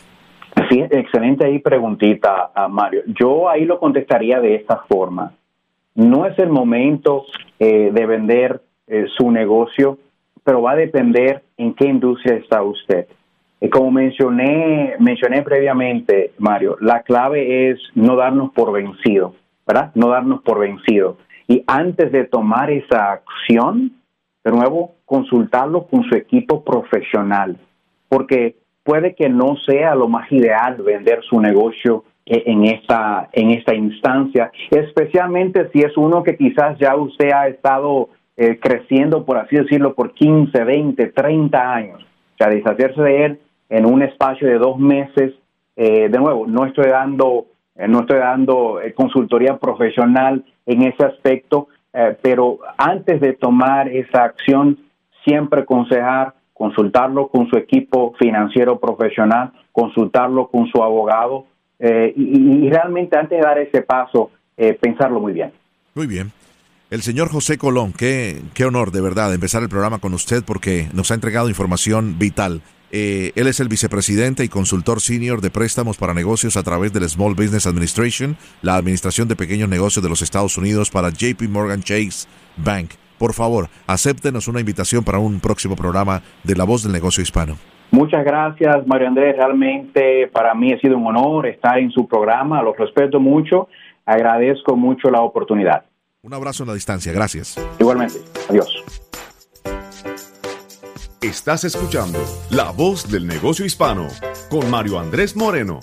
Sí, 0.69 0.79
excelente 0.89 1.45
ahí 1.45 1.60
preguntita, 1.60 2.51
Mario. 2.69 3.03
Yo 3.06 3.47
ahí 3.47 3.65
lo 3.65 3.79
contestaría 3.79 4.39
de 4.39 4.56
esta 4.56 4.84
forma. 4.89 5.34
No 5.93 6.25
es 6.25 6.38
el 6.39 6.49
momento 6.49 7.25
de 7.60 8.06
vender 8.08 8.62
su 9.15 9.29
negocio, 9.29 9.99
pero 10.43 10.63
va 10.63 10.71
a 10.71 10.75
depender 10.75 11.43
en 11.58 11.73
qué 11.75 11.86
industria 11.86 12.36
está 12.36 12.63
usted. 12.63 13.08
Como 13.69 13.91
mencioné, 13.91 14.95
mencioné 14.99 15.41
previamente, 15.41 16.34
Mario, 16.38 16.78
la 16.82 17.02
clave 17.04 17.69
es 17.69 17.80
no 17.95 18.15
darnos 18.15 18.52
por 18.52 18.71
vencido 18.71 19.36
¿verdad? 19.65 19.91
No 19.95 20.10
darnos 20.10 20.41
por 20.41 20.60
vencido. 20.60 21.17
Y 21.47 21.63
antes 21.67 22.12
de 22.12 22.26
tomar 22.26 22.71
esa 22.71 23.12
acción, 23.12 23.93
de 24.43 24.52
nuevo, 24.52 24.95
consultarlo 25.06 25.88
con 25.88 26.04
su 26.04 26.15
equipo 26.15 26.63
profesional, 26.63 27.58
porque 28.10 28.56
puede 28.84 29.15
que 29.15 29.30
no 29.30 29.56
sea 29.65 29.95
lo 29.95 30.08
más 30.08 30.32
ideal 30.32 30.82
vender 30.82 31.21
su 31.23 31.39
negocio 31.39 32.04
e-, 32.26 32.43
en 32.45 32.65
esta, 32.65 33.30
en 33.32 33.52
esta 33.52 33.73
instancia, 33.73 34.52
especialmente 34.71 35.69
si 35.71 35.80
es 35.80 35.95
uno 35.97 36.23
que 36.23 36.38
quizás 36.38 36.78
ya 36.80 36.95
usted 36.95 37.32
ha 37.32 37.47
estado 37.47 38.10
eh, 38.36 38.60
creciendo, 38.60 39.26
por 39.26 39.38
así 39.38 39.56
decirlo, 39.56 39.93
por 39.93 40.13
15, 40.13 40.63
20, 40.63 41.08
30 41.08 41.73
años. 41.73 42.02
O 42.02 42.38
sea, 42.38 42.49
deshacerse 42.49 43.02
de 43.02 43.26
él 43.26 43.39
en 43.69 43.86
un 43.86 44.04
espacio 44.04 44.47
de 44.47 44.58
dos 44.58 44.78
meses, 44.78 45.34
eh, 45.76 46.10
de 46.10 46.19
nuevo, 46.19 46.45
no 46.47 46.65
estoy 46.65 46.89
dando 46.89 47.47
eh, 47.76 47.88
no 47.88 48.02
estoy 48.02 48.19
dando 48.19 48.80
eh, 48.82 48.93
consultoría 48.93 49.58
profesional 49.58 50.45
en 50.65 50.84
ese 50.84 51.04
aspecto, 51.04 51.67
pero 52.23 52.58
antes 52.76 53.21
de 53.21 53.34
tomar 53.34 53.88
esa 53.88 54.23
acción, 54.23 54.80
siempre 55.23 55.62
aconsejar 55.62 56.34
consultarlo 56.52 57.28
con 57.28 57.47
su 57.49 57.56
equipo 57.56 58.15
financiero 58.17 58.80
profesional, 58.80 59.52
consultarlo 59.71 60.47
con 60.47 60.65
su 60.69 60.82
abogado 60.82 61.45
y, 61.80 62.67
realmente 62.67 63.15
antes 63.15 63.38
de 63.38 63.45
dar 63.45 63.60
ese 63.60 63.84
paso, 63.84 64.32
pensarlo 64.82 65.19
muy 65.19 65.34
bien. 65.34 65.52
Muy 65.93 66.08
bien. 66.08 66.32
El 66.89 67.04
señor 67.04 67.30
José 67.30 67.60
Colón, 67.60 67.93
qué, 67.95 68.41
qué 68.56 68.65
honor 68.65 68.89
de 68.89 69.02
verdad 69.02 69.32
empezar 69.32 69.62
el 69.62 69.69
programa 69.69 69.99
con 69.99 70.15
usted 70.15 70.43
porque 70.43 70.88
nos 70.93 71.12
ha 71.12 71.13
entregado 71.13 71.47
información 71.47 72.17
vital. 72.17 72.63
Eh, 72.95 73.32
él 73.36 73.47
es 73.47 73.60
el 73.60 73.69
vicepresidente 73.69 74.43
y 74.43 74.49
consultor 74.49 75.01
senior 75.01 75.41
de 75.41 75.49
préstamos 75.49 75.97
para 75.97 76.13
negocios 76.13 76.58
a 76.58 76.62
través 76.62 76.93
del 76.93 77.10
Small 77.10 77.34
Business 77.34 77.65
Administration, 77.65 78.38
la 78.62 78.75
Administración 78.75 79.27
de 79.27 79.36
Pequeños 79.36 79.67
Negocios 79.67 80.03
de 80.03 80.10
los 80.10 80.21
Estados 80.21 80.60
Unidos 80.60 80.91
para 80.91 81.10
JP 81.10 81.41
Morgan 81.49 81.82
Chase 81.82 82.27
Bank. 82.56 82.91
Por 83.17 83.34
favor, 83.34 83.67
acéptenos 83.88 84.47
una 84.47 84.60
invitación 84.60 85.03
para 85.03 85.17
un 85.17 85.39
próximo 85.39 85.75
programa 85.75 86.21
de 86.43 86.56
La 86.56 86.65
Voz 86.65 86.84
del 86.84 86.91
Negocio 86.91 87.23
Hispano. 87.23 87.58
Muchas 87.89 88.23
gracias, 88.23 88.86
Mario 88.86 89.08
Andrés. 89.08 89.38
Realmente 89.38 90.27
para 90.27 90.53
mí 90.53 90.71
ha 90.71 90.79
sido 90.79 90.95
un 90.95 91.08
honor 91.08 91.47
estar 91.47 91.79
en 91.79 91.89
su 91.89 92.08
programa. 92.08 92.62
Los 92.62 92.77
respeto 92.77 93.19
mucho. 93.19 93.69
Agradezco 94.06 94.75
mucho 94.75 95.10
la 95.10 95.21
oportunidad. 95.21 95.86
Un 96.21 96.36
abrazo 96.36 96.62
en 96.62 96.67
la 96.67 96.75
distancia. 96.75 97.12
Gracias. 97.12 97.60
Igualmente. 97.79 98.19
Adiós. 98.49 98.84
Estás 101.23 101.63
escuchando 101.63 102.19
La 102.49 102.71
Voz 102.71 103.09
del 103.09 103.25
Negocio 103.25 103.63
Hispano 103.63 104.09
con 104.49 104.69
Mario 104.69 104.99
Andrés 104.99 105.38
Moreno. 105.38 105.79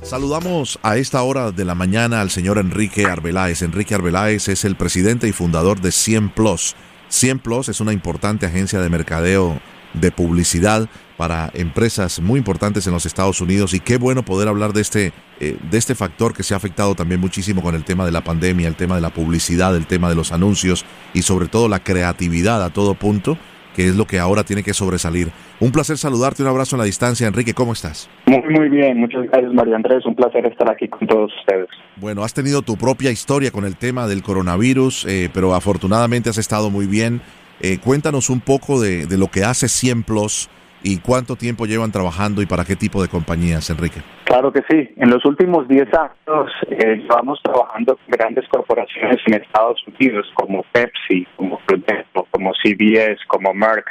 Saludamos 0.00 0.78
a 0.82 0.96
esta 0.96 1.20
hora 1.20 1.52
de 1.52 1.66
la 1.66 1.74
mañana 1.74 2.22
al 2.22 2.30
señor 2.30 2.56
Enrique 2.56 3.04
Arbeláez. 3.04 3.60
Enrique 3.60 3.94
Arbeláez 3.94 4.48
es 4.48 4.64
el 4.64 4.74
presidente 4.74 5.28
y 5.28 5.32
fundador 5.32 5.82
de 5.82 5.92
100 5.92 6.30
Plus. 6.30 6.76
100 7.10 7.40
Plus 7.40 7.68
es 7.68 7.82
una 7.82 7.92
importante 7.92 8.46
agencia 8.46 8.80
de 8.80 8.88
mercadeo 8.88 9.60
de 9.92 10.10
publicidad 10.10 10.88
para 11.18 11.50
empresas 11.52 12.18
muy 12.18 12.38
importantes 12.38 12.86
en 12.86 12.94
los 12.94 13.04
Estados 13.04 13.42
Unidos 13.42 13.74
y 13.74 13.80
qué 13.80 13.98
bueno 13.98 14.24
poder 14.24 14.48
hablar 14.48 14.72
de 14.72 14.80
este, 14.80 15.12
eh, 15.40 15.58
de 15.70 15.76
este 15.76 15.94
factor 15.94 16.32
que 16.32 16.42
se 16.42 16.54
ha 16.54 16.56
afectado 16.56 16.94
también 16.94 17.20
muchísimo 17.20 17.62
con 17.62 17.74
el 17.74 17.84
tema 17.84 18.06
de 18.06 18.12
la 18.12 18.24
pandemia, 18.24 18.66
el 18.66 18.76
tema 18.76 18.94
de 18.94 19.02
la 19.02 19.10
publicidad, 19.10 19.76
el 19.76 19.86
tema 19.86 20.08
de 20.08 20.14
los 20.14 20.32
anuncios 20.32 20.86
y 21.12 21.20
sobre 21.20 21.48
todo 21.48 21.68
la 21.68 21.84
creatividad 21.84 22.64
a 22.64 22.70
todo 22.70 22.94
punto 22.94 23.36
que 23.76 23.86
es 23.88 23.94
lo 23.94 24.06
que 24.06 24.18
ahora 24.18 24.42
tiene 24.42 24.62
que 24.62 24.72
sobresalir. 24.72 25.28
Un 25.60 25.70
placer 25.70 25.98
saludarte, 25.98 26.42
un 26.42 26.48
abrazo 26.48 26.76
en 26.76 26.78
la 26.78 26.86
distancia. 26.86 27.26
Enrique, 27.26 27.52
¿cómo 27.52 27.74
estás? 27.74 28.08
Muy, 28.24 28.42
muy 28.48 28.70
bien. 28.70 28.98
Muchas 28.98 29.24
gracias, 29.24 29.52
Mario 29.52 29.76
Andrés. 29.76 30.06
Un 30.06 30.14
placer 30.14 30.46
estar 30.46 30.70
aquí 30.70 30.88
con 30.88 31.06
todos 31.06 31.30
ustedes. 31.40 31.68
Bueno, 31.96 32.24
has 32.24 32.32
tenido 32.32 32.62
tu 32.62 32.78
propia 32.78 33.10
historia 33.10 33.50
con 33.50 33.66
el 33.66 33.76
tema 33.76 34.06
del 34.06 34.22
coronavirus, 34.22 35.04
eh, 35.04 35.28
pero 35.32 35.54
afortunadamente 35.54 36.30
has 36.30 36.38
estado 36.38 36.70
muy 36.70 36.86
bien. 36.86 37.20
Eh, 37.60 37.78
cuéntanos 37.78 38.30
un 38.30 38.40
poco 38.40 38.80
de, 38.80 39.06
de, 39.06 39.18
lo 39.18 39.28
que 39.28 39.44
hace 39.44 39.68
100 39.68 40.04
Plus 40.04 40.48
y 40.82 40.98
cuánto 40.98 41.36
tiempo 41.36 41.66
llevan 41.66 41.90
trabajando 41.90 42.42
y 42.42 42.46
para 42.46 42.64
qué 42.64 42.76
tipo 42.76 43.02
de 43.02 43.08
compañías, 43.08 43.68
Enrique. 43.70 44.00
Claro 44.24 44.52
que 44.52 44.62
sí. 44.70 44.88
En 44.96 45.10
los 45.10 45.24
últimos 45.24 45.66
10 45.68 45.88
años 45.94 46.52
eh, 46.70 46.96
llevamos 46.96 47.40
trabajando 47.42 47.96
con 47.96 48.06
grandes 48.08 48.46
corporaciones 48.48 49.18
en 49.26 49.34
Estados 49.34 49.82
Unidos 49.86 50.26
como 50.34 50.64
Pepsi, 50.72 51.26
como 51.36 51.58
Prudential, 51.66 52.06
como 52.36 52.52
CBS, 52.62 53.16
como 53.28 53.54
Merck, 53.54 53.86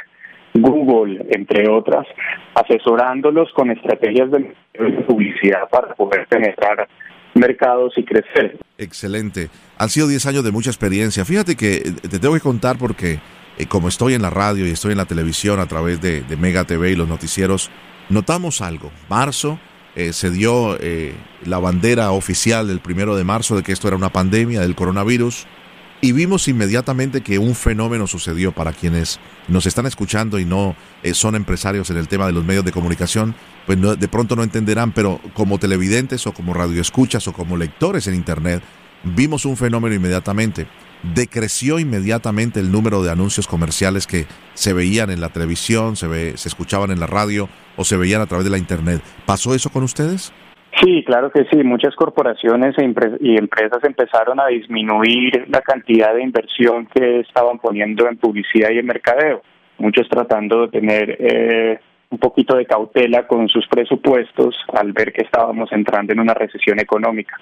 Google, 0.54 1.26
entre 1.30 1.68
otras, 1.68 2.06
asesorándolos 2.54 3.52
con 3.54 3.72
estrategias 3.72 4.30
de 4.30 4.54
publicidad 5.08 5.68
para 5.68 5.94
poder 5.94 6.28
penetrar 6.28 6.88
mercados 7.34 7.92
y 7.96 8.04
crecer. 8.04 8.56
Excelente. 8.78 9.48
Han 9.78 9.88
sido 9.88 10.06
10 10.06 10.26
años 10.26 10.44
de 10.44 10.52
mucha 10.52 10.70
experiencia. 10.70 11.24
Fíjate 11.24 11.56
que 11.56 11.74
eh, 11.78 11.92
te 12.08 12.20
tengo 12.20 12.34
que 12.34 12.40
contar 12.40 12.78
porque 12.78 13.18
eh, 13.58 13.66
como 13.66 13.88
estoy 13.88 14.14
en 14.14 14.22
la 14.22 14.30
radio 14.30 14.64
y 14.64 14.70
estoy 14.70 14.92
en 14.92 14.98
la 14.98 15.06
televisión 15.06 15.58
a 15.58 15.66
través 15.66 16.00
de, 16.00 16.20
de 16.20 16.36
Mega 16.36 16.62
TV 16.62 16.92
y 16.92 16.94
los 16.94 17.08
noticieros, 17.08 17.68
notamos 18.10 18.60
algo. 18.60 18.92
Marzo 19.10 19.58
eh, 19.96 20.12
se 20.12 20.30
dio 20.30 20.76
eh, 20.78 21.14
la 21.46 21.58
bandera 21.58 22.12
oficial 22.12 22.68
el 22.68 22.80
primero 22.80 23.16
de 23.16 23.24
marzo 23.24 23.56
de 23.56 23.62
que 23.62 23.72
esto 23.72 23.88
era 23.88 23.96
una 23.96 24.10
pandemia 24.10 24.60
del 24.60 24.74
coronavirus 24.74 25.46
y 26.00 26.12
vimos 26.12 26.48
inmediatamente 26.48 27.22
que 27.22 27.38
un 27.38 27.54
fenómeno 27.54 28.06
sucedió 28.06 28.52
para 28.52 28.72
quienes 28.72 29.18
nos 29.48 29.66
están 29.66 29.86
escuchando 29.86 30.38
y 30.38 30.44
no 30.44 30.76
eh, 31.02 31.14
son 31.14 31.34
empresarios 31.34 31.90
en 31.90 31.96
el 31.96 32.08
tema 32.08 32.26
de 32.26 32.32
los 32.32 32.44
medios 32.44 32.64
de 32.64 32.72
comunicación, 32.72 33.34
pues 33.66 33.78
no, 33.78 33.96
de 33.96 34.08
pronto 34.08 34.36
no 34.36 34.42
entenderán, 34.42 34.92
pero 34.92 35.20
como 35.34 35.58
televidentes 35.58 36.26
o 36.26 36.32
como 36.32 36.54
radioescuchas 36.54 37.26
o 37.28 37.32
como 37.32 37.56
lectores 37.56 38.06
en 38.06 38.14
Internet, 38.14 38.62
vimos 39.04 39.44
un 39.44 39.56
fenómeno 39.56 39.94
inmediatamente 39.94 40.66
decreció 41.14 41.78
inmediatamente 41.78 42.60
el 42.60 42.72
número 42.72 43.02
de 43.02 43.10
anuncios 43.10 43.46
comerciales 43.46 44.06
que 44.06 44.26
se 44.54 44.72
veían 44.72 45.10
en 45.10 45.20
la 45.20 45.28
televisión, 45.28 45.96
se, 45.96 46.06
ve, 46.06 46.34
se 46.36 46.48
escuchaban 46.48 46.90
en 46.90 47.00
la 47.00 47.06
radio 47.06 47.48
o 47.76 47.84
se 47.84 47.96
veían 47.96 48.22
a 48.22 48.26
través 48.26 48.44
de 48.44 48.50
la 48.50 48.58
Internet. 48.58 49.02
¿Pasó 49.24 49.54
eso 49.54 49.70
con 49.70 49.82
ustedes? 49.82 50.32
Sí, 50.80 51.02
claro 51.04 51.30
que 51.30 51.44
sí. 51.50 51.62
Muchas 51.64 51.94
corporaciones 51.94 52.76
e 52.78 52.84
y 53.20 53.36
empresas 53.36 53.82
empezaron 53.82 54.40
a 54.40 54.46
disminuir 54.46 55.46
la 55.48 55.62
cantidad 55.62 56.14
de 56.14 56.22
inversión 56.22 56.86
que 56.86 57.20
estaban 57.20 57.58
poniendo 57.58 58.08
en 58.08 58.18
publicidad 58.18 58.70
y 58.70 58.78
en 58.78 58.86
mercadeo. 58.86 59.42
Muchos 59.78 60.08
tratando 60.08 60.62
de 60.62 60.68
tener 60.68 61.16
eh, 61.18 61.80
un 62.10 62.18
poquito 62.18 62.56
de 62.56 62.66
cautela 62.66 63.26
con 63.26 63.48
sus 63.48 63.66
presupuestos 63.68 64.54
al 64.72 64.92
ver 64.92 65.12
que 65.12 65.22
estábamos 65.22 65.72
entrando 65.72 66.12
en 66.12 66.20
una 66.20 66.34
recesión 66.34 66.78
económica 66.78 67.36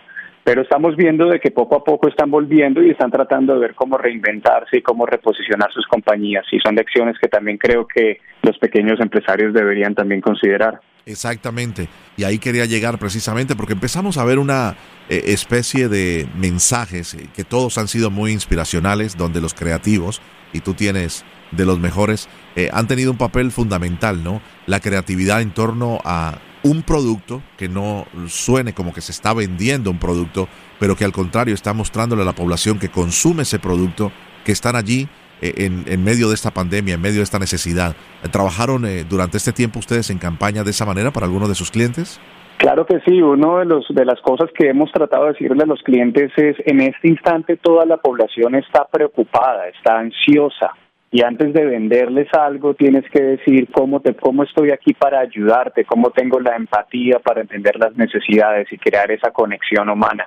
pero 0.44 0.60
estamos 0.60 0.94
viendo 0.94 1.26
de 1.26 1.40
que 1.40 1.50
poco 1.50 1.76
a 1.76 1.82
poco 1.82 2.06
están 2.06 2.30
volviendo 2.30 2.82
y 2.82 2.90
están 2.90 3.10
tratando 3.10 3.54
de 3.54 3.60
ver 3.60 3.74
cómo 3.74 3.96
reinventarse 3.96 4.76
y 4.76 4.82
cómo 4.82 5.06
reposicionar 5.06 5.72
sus 5.72 5.86
compañías 5.86 6.44
y 6.52 6.58
son 6.60 6.74
lecciones 6.74 7.18
que 7.18 7.28
también 7.28 7.56
creo 7.56 7.86
que 7.86 8.18
los 8.42 8.58
pequeños 8.58 9.00
empresarios 9.00 9.54
deberían 9.54 9.94
también 9.94 10.20
considerar. 10.20 10.80
Exactamente, 11.06 11.90
y 12.16 12.24
ahí 12.24 12.38
quería 12.38 12.64
llegar 12.64 12.98
precisamente 12.98 13.54
porque 13.54 13.74
empezamos 13.74 14.16
a 14.16 14.24
ver 14.24 14.38
una 14.38 14.74
eh, 15.10 15.24
especie 15.26 15.90
de 15.90 16.26
mensajes 16.34 17.12
eh, 17.12 17.28
que 17.34 17.44
todos 17.44 17.76
han 17.76 17.88
sido 17.88 18.10
muy 18.10 18.32
inspiracionales, 18.32 19.18
donde 19.18 19.42
los 19.42 19.52
creativos, 19.52 20.22
y 20.54 20.60
tú 20.60 20.72
tienes 20.72 21.22
de 21.50 21.66
los 21.66 21.78
mejores, 21.78 22.28
eh, 22.56 22.70
han 22.72 22.86
tenido 22.86 23.10
un 23.10 23.18
papel 23.18 23.52
fundamental, 23.52 24.24
¿no? 24.24 24.40
La 24.66 24.80
creatividad 24.80 25.42
en 25.42 25.52
torno 25.52 26.00
a 26.04 26.38
un 26.62 26.82
producto 26.82 27.42
que 27.58 27.68
no 27.68 28.06
suene 28.26 28.72
como 28.72 28.94
que 28.94 29.02
se 29.02 29.12
está 29.12 29.34
vendiendo 29.34 29.90
un 29.90 29.98
producto, 29.98 30.48
pero 30.80 30.96
que 30.96 31.04
al 31.04 31.12
contrario 31.12 31.54
está 31.54 31.74
mostrándole 31.74 32.22
a 32.22 32.24
la 32.24 32.34
población 32.34 32.78
que 32.78 32.88
consume 32.88 33.42
ese 33.42 33.58
producto, 33.58 34.10
que 34.42 34.52
están 34.52 34.74
allí 34.74 35.06
en, 35.40 35.84
en 35.86 36.04
medio 36.04 36.28
de 36.28 36.34
esta 36.34 36.50
pandemia, 36.50 36.94
en 36.94 37.00
medio 37.00 37.18
de 37.18 37.24
esta 37.24 37.38
necesidad. 37.38 37.94
¿Trabajaron 38.30 38.84
eh, 38.86 39.04
durante 39.08 39.36
este 39.36 39.52
tiempo 39.52 39.78
ustedes 39.78 40.10
en 40.10 40.18
campaña 40.18 40.64
de 40.64 40.70
esa 40.70 40.86
manera 40.86 41.10
para 41.10 41.26
algunos 41.26 41.48
de 41.48 41.54
sus 41.54 41.70
clientes? 41.70 42.20
Claro 42.56 42.86
que 42.86 43.00
sí, 43.00 43.20
una 43.20 43.58
de, 43.58 43.64
los, 43.66 43.86
de 43.90 44.04
las 44.04 44.20
cosas 44.20 44.48
que 44.56 44.68
hemos 44.68 44.90
tratado 44.92 45.24
de 45.24 45.32
decirle 45.32 45.64
a 45.64 45.66
los 45.66 45.82
clientes 45.82 46.30
es, 46.36 46.56
en 46.64 46.80
este 46.80 47.08
instante 47.08 47.56
toda 47.56 47.84
la 47.84 47.96
población 47.96 48.54
está 48.54 48.86
preocupada, 48.90 49.68
está 49.68 49.98
ansiosa, 49.98 50.70
y 51.14 51.22
antes 51.22 51.52
de 51.52 51.64
venderles 51.64 52.26
algo 52.36 52.74
tienes 52.74 53.08
que 53.08 53.22
decir 53.22 53.68
cómo 53.70 54.00
te 54.00 54.16
cómo 54.16 54.42
estoy 54.42 54.72
aquí 54.72 54.94
para 54.94 55.20
ayudarte, 55.20 55.84
cómo 55.84 56.10
tengo 56.10 56.40
la 56.40 56.56
empatía 56.56 57.20
para 57.20 57.42
entender 57.42 57.78
las 57.78 57.94
necesidades 57.96 58.66
y 58.72 58.78
crear 58.78 59.12
esa 59.12 59.30
conexión 59.30 59.88
humana. 59.88 60.26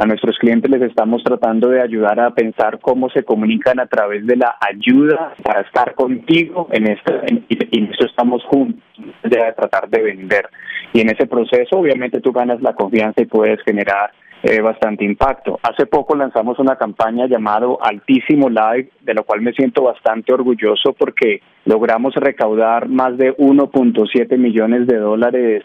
A 0.00 0.06
nuestros 0.06 0.38
clientes 0.38 0.70
les 0.70 0.82
estamos 0.82 1.24
tratando 1.24 1.70
de 1.70 1.82
ayudar 1.82 2.20
a 2.20 2.30
pensar 2.30 2.78
cómo 2.78 3.10
se 3.10 3.24
comunican 3.24 3.80
a 3.80 3.86
través 3.86 4.24
de 4.24 4.36
la 4.36 4.54
ayuda 4.60 5.34
para 5.42 5.62
estar 5.62 5.96
contigo 5.96 6.68
en 6.70 6.92
este 6.92 7.12
y 7.48 7.78
en 7.80 7.92
eso 7.92 8.06
estamos 8.06 8.44
juntos 8.44 8.84
de 9.24 9.36
tratar 9.56 9.88
de 9.88 10.00
vender. 10.00 10.48
Y 10.92 11.00
en 11.00 11.10
ese 11.10 11.26
proceso 11.26 11.76
obviamente 11.76 12.20
tú 12.20 12.30
ganas 12.30 12.62
la 12.62 12.74
confianza 12.74 13.20
y 13.20 13.26
puedes 13.26 13.60
generar 13.64 14.12
eh, 14.42 14.60
bastante 14.60 15.04
impacto. 15.04 15.58
Hace 15.62 15.86
poco 15.86 16.16
lanzamos 16.16 16.58
una 16.58 16.76
campaña 16.76 17.26
llamado 17.26 17.78
Altísimo 17.82 18.48
Live, 18.48 18.90
de 19.02 19.14
lo 19.14 19.24
cual 19.24 19.42
me 19.42 19.52
siento 19.52 19.82
bastante 19.82 20.32
orgulloso 20.32 20.94
porque 20.94 21.42
logramos 21.64 22.14
recaudar 22.14 22.88
más 22.88 23.18
de 23.18 23.36
1.7 23.36 24.38
millones 24.38 24.86
de 24.86 24.96
dólares 24.96 25.62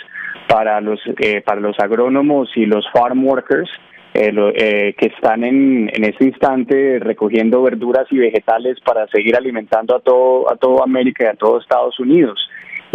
para 0.48 0.82
los 0.82 1.00
eh, 1.20 1.42
para 1.42 1.62
los 1.62 1.80
agrónomos 1.80 2.50
y 2.56 2.66
los 2.66 2.86
farm 2.92 3.26
workers 3.26 3.70
eh, 4.14 4.32
eh, 4.56 4.96
que 4.98 5.08
están 5.08 5.44
en, 5.44 5.90
en 5.94 6.04
este 6.06 6.26
instante 6.26 7.00
recogiendo 7.00 7.62
verduras 7.62 8.08
y 8.12 8.18
vegetales 8.18 8.80
para 8.82 9.08
seguir 9.08 9.36
alimentando 9.36 9.96
a 9.96 10.00
todo 10.00 10.52
a 10.52 10.56
toda 10.56 10.84
América 10.84 11.26
y 11.26 11.28
a 11.28 11.34
todo 11.36 11.60
Estados 11.60 12.00
Unidos. 12.00 12.40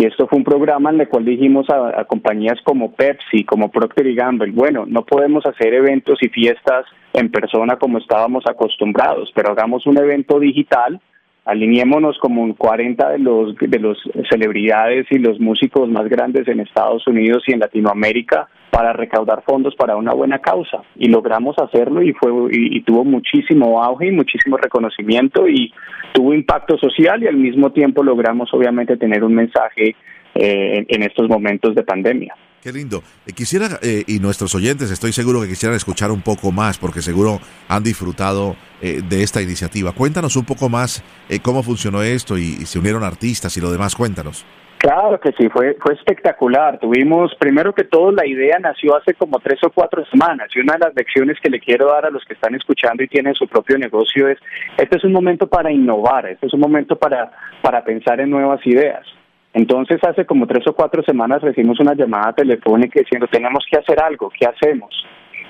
Y 0.00 0.06
esto 0.06 0.26
fue 0.26 0.38
un 0.38 0.44
programa 0.44 0.88
en 0.88 0.98
el 0.98 1.08
cual 1.10 1.26
dijimos 1.26 1.66
a, 1.68 2.04
compañías 2.04 2.58
como 2.64 2.90
Pepsi, 2.92 3.44
como 3.44 3.70
Procter 3.70 4.06
y 4.06 4.14
Gamble, 4.14 4.50
bueno, 4.50 4.86
no 4.86 5.04
podemos 5.04 5.44
hacer 5.44 5.74
eventos 5.74 6.22
y 6.22 6.30
fiestas 6.30 6.86
en 7.12 7.30
persona 7.30 7.76
como 7.76 7.98
estábamos 7.98 8.44
acostumbrados, 8.48 9.30
pero 9.34 9.50
hagamos 9.52 9.86
un 9.86 9.98
evento 9.98 10.40
digital 10.40 10.98
alineémonos 11.44 12.18
como 12.18 12.56
40 12.56 13.10
de 13.10 13.18
los 13.18 13.54
de 13.56 13.78
los 13.78 13.98
celebridades 14.30 15.06
y 15.10 15.18
los 15.18 15.38
músicos 15.38 15.90
más 15.90 16.08
grandes 16.08 16.48
en 16.48 16.60
Estados 16.60 17.06
Unidos 17.06 17.42
y 17.46 17.52
en 17.52 17.60
Latinoamérica 17.60 18.48
para 18.70 18.92
recaudar 18.92 19.42
fondos 19.44 19.74
para 19.74 19.96
una 19.96 20.12
buena 20.12 20.38
causa 20.38 20.82
y 20.96 21.08
logramos 21.08 21.56
hacerlo 21.58 22.02
y 22.02 22.12
fue 22.12 22.30
y, 22.50 22.80
tuvo 22.82 23.04
muchísimo 23.04 23.82
auge 23.82 24.06
y 24.08 24.12
muchísimo 24.12 24.56
reconocimiento 24.56 25.48
y 25.48 25.72
tuvo 26.12 26.34
impacto 26.34 26.78
social 26.78 27.22
y 27.22 27.26
al 27.26 27.36
mismo 27.36 27.72
tiempo 27.72 28.02
logramos 28.02 28.52
obviamente 28.54 28.96
tener 28.96 29.24
un 29.24 29.34
mensaje 29.34 29.96
eh, 30.34 30.84
en 30.88 31.02
estos 31.02 31.28
momentos 31.28 31.74
de 31.74 31.82
pandemia. 31.82 32.34
Qué 32.62 32.72
lindo. 32.72 33.02
Eh, 33.26 33.32
quisiera, 33.32 33.78
eh, 33.82 34.04
y 34.06 34.18
nuestros 34.18 34.54
oyentes 34.54 34.90
estoy 34.90 35.12
seguro 35.12 35.40
que 35.40 35.48
quisieran 35.48 35.76
escuchar 35.76 36.10
un 36.10 36.20
poco 36.20 36.52
más, 36.52 36.76
porque 36.76 37.00
seguro 37.00 37.40
han 37.68 37.82
disfrutado 37.82 38.54
eh, 38.82 39.02
de 39.08 39.22
esta 39.22 39.40
iniciativa. 39.40 39.92
Cuéntanos 39.92 40.36
un 40.36 40.44
poco 40.44 40.68
más 40.68 41.02
cómo 41.42 41.62
funcionó 41.62 42.02
esto 42.02 42.36
y, 42.36 42.66
se 42.66 42.78
unieron 42.78 43.02
artistas 43.02 43.56
y 43.56 43.60
lo 43.60 43.72
demás. 43.72 43.94
Cuéntanos. 43.94 44.44
Claro 44.80 45.20
que 45.20 45.32
sí, 45.32 45.46
fue, 45.50 45.76
fue 45.78 45.92
espectacular. 45.92 46.78
Tuvimos, 46.78 47.34
primero 47.38 47.74
que 47.74 47.84
todo, 47.84 48.12
la 48.12 48.26
idea 48.26 48.58
nació 48.58 48.96
hace 48.96 49.12
como 49.12 49.38
tres 49.38 49.58
o 49.62 49.70
cuatro 49.70 50.02
semanas 50.06 50.48
y 50.54 50.60
una 50.60 50.72
de 50.72 50.86
las 50.86 50.94
lecciones 50.94 51.36
que 51.38 51.50
le 51.50 51.60
quiero 51.60 51.88
dar 51.88 52.06
a 52.06 52.10
los 52.10 52.24
que 52.24 52.32
están 52.32 52.54
escuchando 52.54 53.02
y 53.02 53.08
tienen 53.08 53.34
su 53.34 53.46
propio 53.46 53.76
negocio 53.76 54.26
es, 54.26 54.38
este 54.78 54.96
es 54.96 55.04
un 55.04 55.12
momento 55.12 55.46
para 55.48 55.70
innovar, 55.70 56.24
este 56.24 56.46
es 56.46 56.54
un 56.54 56.60
momento 56.60 56.96
para, 56.96 57.30
para 57.60 57.84
pensar 57.84 58.20
en 58.20 58.30
nuevas 58.30 58.66
ideas. 58.66 59.06
Entonces, 59.52 60.00
hace 60.02 60.24
como 60.24 60.46
tres 60.46 60.66
o 60.66 60.72
cuatro 60.72 61.02
semanas 61.02 61.42
recibimos 61.42 61.78
una 61.78 61.92
llamada 61.92 62.32
telefónica 62.32 63.00
diciendo, 63.00 63.26
tenemos 63.30 63.66
que 63.70 63.76
hacer 63.76 64.00
algo, 64.00 64.30
¿qué 64.30 64.46
hacemos? 64.46 64.88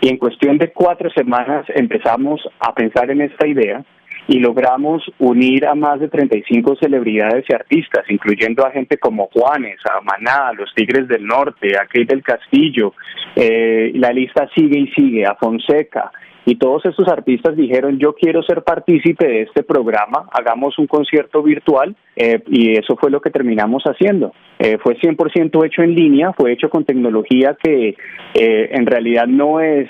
Y 0.00 0.08
en 0.08 0.16
cuestión 0.16 0.58
de 0.58 0.72
cuatro 0.72 1.08
semanas 1.10 1.66
empezamos 1.68 2.40
a 2.58 2.74
pensar 2.74 3.08
en 3.12 3.20
esta 3.20 3.46
idea 3.46 3.84
y 4.28 4.38
logramos 4.38 5.02
unir 5.18 5.66
a 5.66 5.74
más 5.74 6.00
de 6.00 6.08
35 6.08 6.76
celebridades 6.76 7.44
y 7.48 7.54
artistas, 7.54 8.04
incluyendo 8.08 8.66
a 8.66 8.70
gente 8.70 8.98
como 8.98 9.28
Juanes, 9.28 9.78
a 9.84 10.00
Maná, 10.00 10.52
los 10.52 10.72
Tigres 10.74 11.08
del 11.08 11.26
Norte, 11.26 11.76
a 11.76 11.86
Kate 11.86 12.06
del 12.06 12.22
Castillo, 12.22 12.94
eh, 13.36 13.90
la 13.94 14.10
lista 14.10 14.48
sigue 14.54 14.78
y 14.80 14.88
sigue, 14.92 15.26
a 15.26 15.34
Fonseca, 15.34 16.10
y 16.44 16.56
todos 16.56 16.84
estos 16.84 17.06
artistas 17.08 17.56
dijeron 17.56 17.98
yo 17.98 18.14
quiero 18.14 18.42
ser 18.42 18.62
partícipe 18.62 19.26
de 19.26 19.42
este 19.42 19.62
programa, 19.62 20.28
hagamos 20.32 20.78
un 20.78 20.86
concierto 20.86 21.42
virtual 21.42 21.94
eh, 22.16 22.42
y 22.48 22.78
eso 22.78 22.96
fue 22.96 23.10
lo 23.10 23.20
que 23.20 23.30
terminamos 23.30 23.82
haciendo. 23.84 24.32
Eh, 24.58 24.78
fue 24.82 24.96
100% 24.98 25.66
hecho 25.66 25.82
en 25.82 25.94
línea, 25.94 26.32
fue 26.32 26.52
hecho 26.52 26.68
con 26.68 26.84
tecnología 26.84 27.56
que 27.62 27.96
eh, 28.34 28.68
en 28.72 28.86
realidad 28.86 29.26
no 29.26 29.60
es 29.60 29.88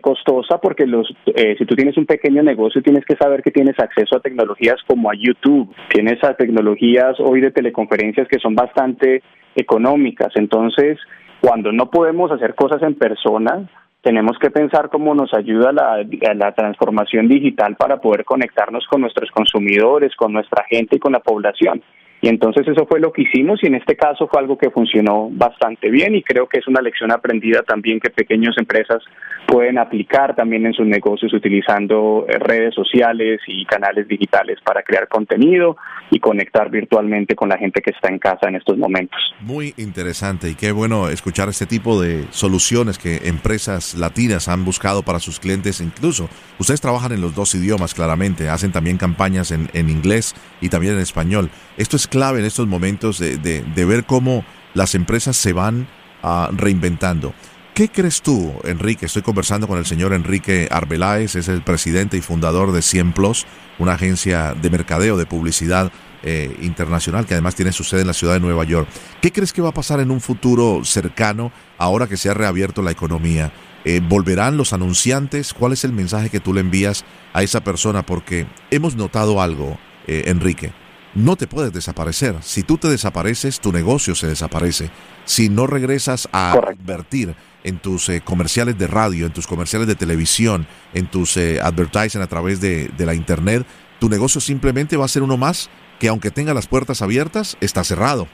costosa 0.00 0.58
porque 0.58 0.86
los 0.86 1.08
si 1.24 1.64
tú 1.66 1.74
tienes 1.74 1.96
un 1.96 2.06
pequeño 2.06 2.42
negocio 2.42 2.82
tienes 2.82 3.04
que 3.04 3.16
saber 3.16 3.42
que 3.42 3.50
tienes 3.50 3.78
acceso 3.78 4.16
a 4.16 4.20
tecnologías 4.20 4.76
como 4.86 5.10
a 5.10 5.14
YouTube, 5.14 5.74
tienes 5.88 6.22
a 6.24 6.34
tecnologías 6.34 7.18
hoy 7.20 7.40
de 7.40 7.50
teleconferencias 7.50 8.28
que 8.28 8.38
son 8.38 8.54
bastante 8.54 9.22
económicas. 9.54 10.32
Entonces, 10.36 10.98
cuando 11.40 11.72
no 11.72 11.90
podemos 11.90 12.30
hacer 12.30 12.54
cosas 12.54 12.82
en 12.82 12.94
persona, 12.94 13.68
tenemos 14.02 14.36
que 14.38 14.50
pensar 14.50 14.90
cómo 14.90 15.14
nos 15.14 15.32
ayuda 15.32 15.72
la, 15.72 16.52
transformación 16.52 17.28
digital 17.28 17.76
para 17.76 18.00
poder 18.00 18.24
conectarnos 18.24 18.86
con 18.88 19.00
nuestros 19.00 19.30
consumidores, 19.30 20.14
con 20.16 20.32
nuestra 20.32 20.64
gente 20.68 20.96
y 20.96 20.98
con 20.98 21.12
la 21.12 21.20
población. 21.20 21.82
Y 22.24 22.28
entonces 22.28 22.66
eso 22.68 22.86
fue 22.86 23.00
lo 23.00 23.12
que 23.12 23.22
hicimos 23.22 23.58
y 23.64 23.66
en 23.66 23.74
este 23.74 23.96
caso 23.96 24.28
fue 24.28 24.40
algo 24.40 24.56
que 24.56 24.70
funcionó 24.70 25.28
bastante 25.32 25.90
bien 25.90 26.14
y 26.14 26.22
creo 26.22 26.46
que 26.46 26.60
es 26.60 26.68
una 26.68 26.80
lección 26.80 27.10
aprendida 27.10 27.62
también 27.64 27.98
que 27.98 28.10
pequeñas 28.10 28.54
empresas 28.58 29.02
pueden 29.48 29.76
aplicar 29.76 30.36
también 30.36 30.64
en 30.64 30.72
sus 30.72 30.86
negocios 30.86 31.34
utilizando 31.34 32.24
eh, 32.28 32.38
redes 32.38 32.76
sociales 32.76 33.40
y 33.48 33.64
canales 33.66 34.06
digitales 34.06 34.58
para 34.64 34.84
crear 34.84 35.08
contenido 35.08 35.76
y 36.12 36.20
conectar 36.20 36.70
virtualmente 36.70 37.34
con 37.34 37.48
la 37.48 37.58
gente 37.58 37.82
que 37.82 37.90
está 37.90 38.08
en 38.08 38.20
casa 38.20 38.48
en 38.48 38.54
estos 38.54 38.78
momentos. 38.78 39.18
Muy 39.40 39.74
interesante 39.76 40.48
y 40.48 40.54
qué 40.54 40.70
bueno 40.70 41.08
escuchar 41.08 41.48
este 41.48 41.66
tipo 41.66 42.00
de 42.00 42.24
soluciones 42.30 42.98
que 42.98 43.28
empresas 43.28 43.96
latinas 43.96 44.46
han 44.46 44.64
buscado 44.64 45.02
para 45.02 45.18
sus 45.18 45.40
clientes. 45.40 45.80
Incluso 45.80 46.28
ustedes 46.60 46.80
trabajan 46.80 47.10
en 47.10 47.20
los 47.20 47.34
dos 47.34 47.52
idiomas 47.56 47.94
claramente, 47.94 48.48
hacen 48.48 48.70
también 48.70 48.96
campañas 48.96 49.50
en, 49.50 49.68
en 49.72 49.90
inglés 49.90 50.36
y 50.60 50.68
también 50.68 50.94
en 50.94 51.00
español. 51.00 51.50
Esto 51.76 51.96
es 51.96 52.06
clave 52.12 52.40
en 52.40 52.44
estos 52.44 52.68
momentos 52.68 53.18
de, 53.18 53.38
de, 53.38 53.84
ver 53.86 54.04
cómo 54.04 54.44
las 54.74 54.94
empresas 54.94 55.34
se 55.34 55.54
van 55.54 55.88
uh, 56.22 56.54
reinventando. 56.54 57.32
¿Qué 57.72 57.88
crees 57.88 58.20
tú, 58.20 58.52
Enrique? 58.64 59.06
Estoy 59.06 59.22
conversando 59.22 59.66
con 59.66 59.78
el 59.78 59.86
señor 59.86 60.12
Enrique 60.12 60.68
Arbeláez, 60.70 61.36
es 61.36 61.48
el 61.48 61.62
presidente 61.62 62.18
y 62.18 62.20
fundador 62.20 62.72
de 62.72 62.82
100 62.82 63.14
Plus, 63.14 63.46
una 63.78 63.94
agencia 63.94 64.52
de 64.52 64.68
mercadeo, 64.68 65.16
de 65.16 65.24
publicidad 65.24 65.90
eh, 66.22 66.54
internacional 66.60 67.24
que 67.24 67.32
además 67.32 67.54
tiene 67.54 67.72
su 67.72 67.82
sede 67.82 68.02
en 68.02 68.08
la 68.08 68.12
ciudad 68.12 68.34
de 68.34 68.40
Nueva 68.40 68.64
York. 68.64 68.88
¿Qué 69.22 69.32
crees 69.32 69.54
que 69.54 69.62
va 69.62 69.70
a 69.70 69.74
pasar 69.74 69.98
en 70.00 70.10
un 70.10 70.20
futuro 70.20 70.84
cercano 70.84 71.50
ahora 71.78 72.08
que 72.08 72.18
se 72.18 72.28
ha 72.28 72.34
reabierto 72.34 72.82
la 72.82 72.90
economía? 72.90 73.54
Eh, 73.86 74.02
¿Volverán 74.06 74.58
los 74.58 74.74
anunciantes? 74.74 75.54
¿Cuál 75.54 75.72
es 75.72 75.84
el 75.84 75.94
mensaje 75.94 76.28
que 76.28 76.40
tú 76.40 76.52
le 76.52 76.60
envías 76.60 77.06
a 77.32 77.42
esa 77.42 77.64
persona? 77.64 78.04
Porque 78.04 78.46
hemos 78.70 78.96
notado 78.96 79.40
algo, 79.40 79.78
eh, 80.06 80.24
Enrique 80.26 80.81
no 81.14 81.36
te 81.36 81.46
puedes 81.46 81.72
desaparecer. 81.72 82.36
Si 82.42 82.62
tú 82.62 82.78
te 82.78 82.88
desapareces, 82.88 83.60
tu 83.60 83.72
negocio 83.72 84.14
se 84.14 84.26
desaparece. 84.26 84.90
Si 85.24 85.48
no 85.48 85.66
regresas 85.66 86.28
a 86.32 86.58
invertir 86.78 87.34
en 87.64 87.78
tus 87.78 88.08
eh, 88.08 88.22
comerciales 88.24 88.78
de 88.78 88.86
radio, 88.86 89.26
en 89.26 89.32
tus 89.32 89.46
comerciales 89.46 89.86
de 89.88 89.94
televisión, 89.94 90.66
en 90.94 91.06
tus 91.06 91.36
eh, 91.36 91.60
advertising 91.60 92.22
a 92.22 92.26
través 92.26 92.60
de, 92.60 92.88
de 92.88 93.06
la 93.06 93.14
internet, 93.14 93.66
tu 94.00 94.08
negocio 94.08 94.40
simplemente 94.40 94.96
va 94.96 95.04
a 95.04 95.08
ser 95.08 95.22
uno 95.22 95.36
más 95.36 95.70
que 96.00 96.08
aunque 96.08 96.32
tenga 96.32 96.54
las 96.54 96.66
puertas 96.66 97.02
abiertas, 97.02 97.56
está 97.60 97.84
cerrado. 97.84 98.26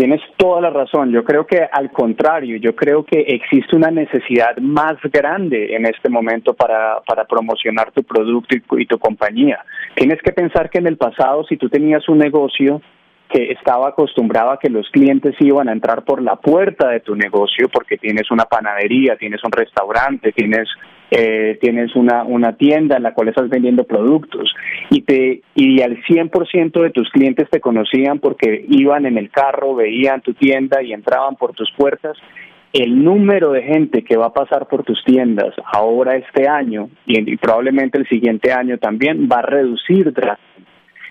Tienes 0.00 0.22
toda 0.38 0.62
la 0.62 0.70
razón. 0.70 1.12
Yo 1.12 1.22
creo 1.24 1.46
que 1.46 1.60
al 1.70 1.90
contrario, 1.90 2.56
yo 2.56 2.74
creo 2.74 3.04
que 3.04 3.20
existe 3.20 3.76
una 3.76 3.90
necesidad 3.90 4.56
más 4.56 4.94
grande 5.12 5.76
en 5.76 5.84
este 5.84 6.08
momento 6.08 6.54
para, 6.54 7.02
para 7.06 7.26
promocionar 7.26 7.92
tu 7.92 8.02
producto 8.02 8.56
y, 8.56 8.62
y 8.80 8.86
tu 8.86 8.98
compañía. 8.98 9.62
Tienes 9.94 10.22
que 10.22 10.32
pensar 10.32 10.70
que 10.70 10.78
en 10.78 10.86
el 10.86 10.96
pasado, 10.96 11.44
si 11.44 11.58
tú 11.58 11.68
tenías 11.68 12.08
un 12.08 12.16
negocio, 12.16 12.80
que 13.28 13.52
estaba 13.52 13.90
acostumbrado 13.90 14.52
a 14.52 14.58
que 14.58 14.70
los 14.70 14.88
clientes 14.88 15.34
iban 15.38 15.68
a 15.68 15.72
entrar 15.72 16.02
por 16.02 16.22
la 16.22 16.36
puerta 16.36 16.88
de 16.88 17.00
tu 17.00 17.14
negocio 17.14 17.68
porque 17.68 17.98
tienes 17.98 18.30
una 18.30 18.46
panadería, 18.46 19.16
tienes 19.16 19.44
un 19.44 19.52
restaurante, 19.52 20.32
tienes 20.32 20.66
eh, 21.10 21.58
tienes 21.60 21.96
una, 21.96 22.24
una 22.24 22.56
tienda 22.56 22.96
en 22.96 23.02
la 23.02 23.14
cual 23.14 23.28
estás 23.28 23.48
vendiendo 23.48 23.84
productos 23.84 24.54
y 24.90 25.02
te 25.02 25.42
y 25.54 25.82
al 25.82 26.02
100% 26.04 26.82
de 26.82 26.90
tus 26.90 27.10
clientes 27.10 27.48
te 27.50 27.60
conocían 27.60 28.20
porque 28.20 28.64
iban 28.68 29.06
en 29.06 29.18
el 29.18 29.30
carro, 29.30 29.74
veían 29.74 30.20
tu 30.20 30.34
tienda 30.34 30.82
y 30.82 30.92
entraban 30.92 31.36
por 31.36 31.52
tus 31.52 31.70
puertas 31.76 32.16
el 32.72 33.02
número 33.02 33.50
de 33.50 33.62
gente 33.62 34.02
que 34.04 34.16
va 34.16 34.26
a 34.26 34.32
pasar 34.32 34.68
por 34.68 34.84
tus 34.84 35.02
tiendas 35.04 35.54
ahora 35.64 36.16
este 36.16 36.46
año 36.46 36.88
y, 37.06 37.36
probablemente 37.36 37.98
el 37.98 38.08
siguiente 38.08 38.52
año 38.52 38.78
también 38.78 39.28
va 39.30 39.38
a 39.38 39.42
reducir 39.42 40.14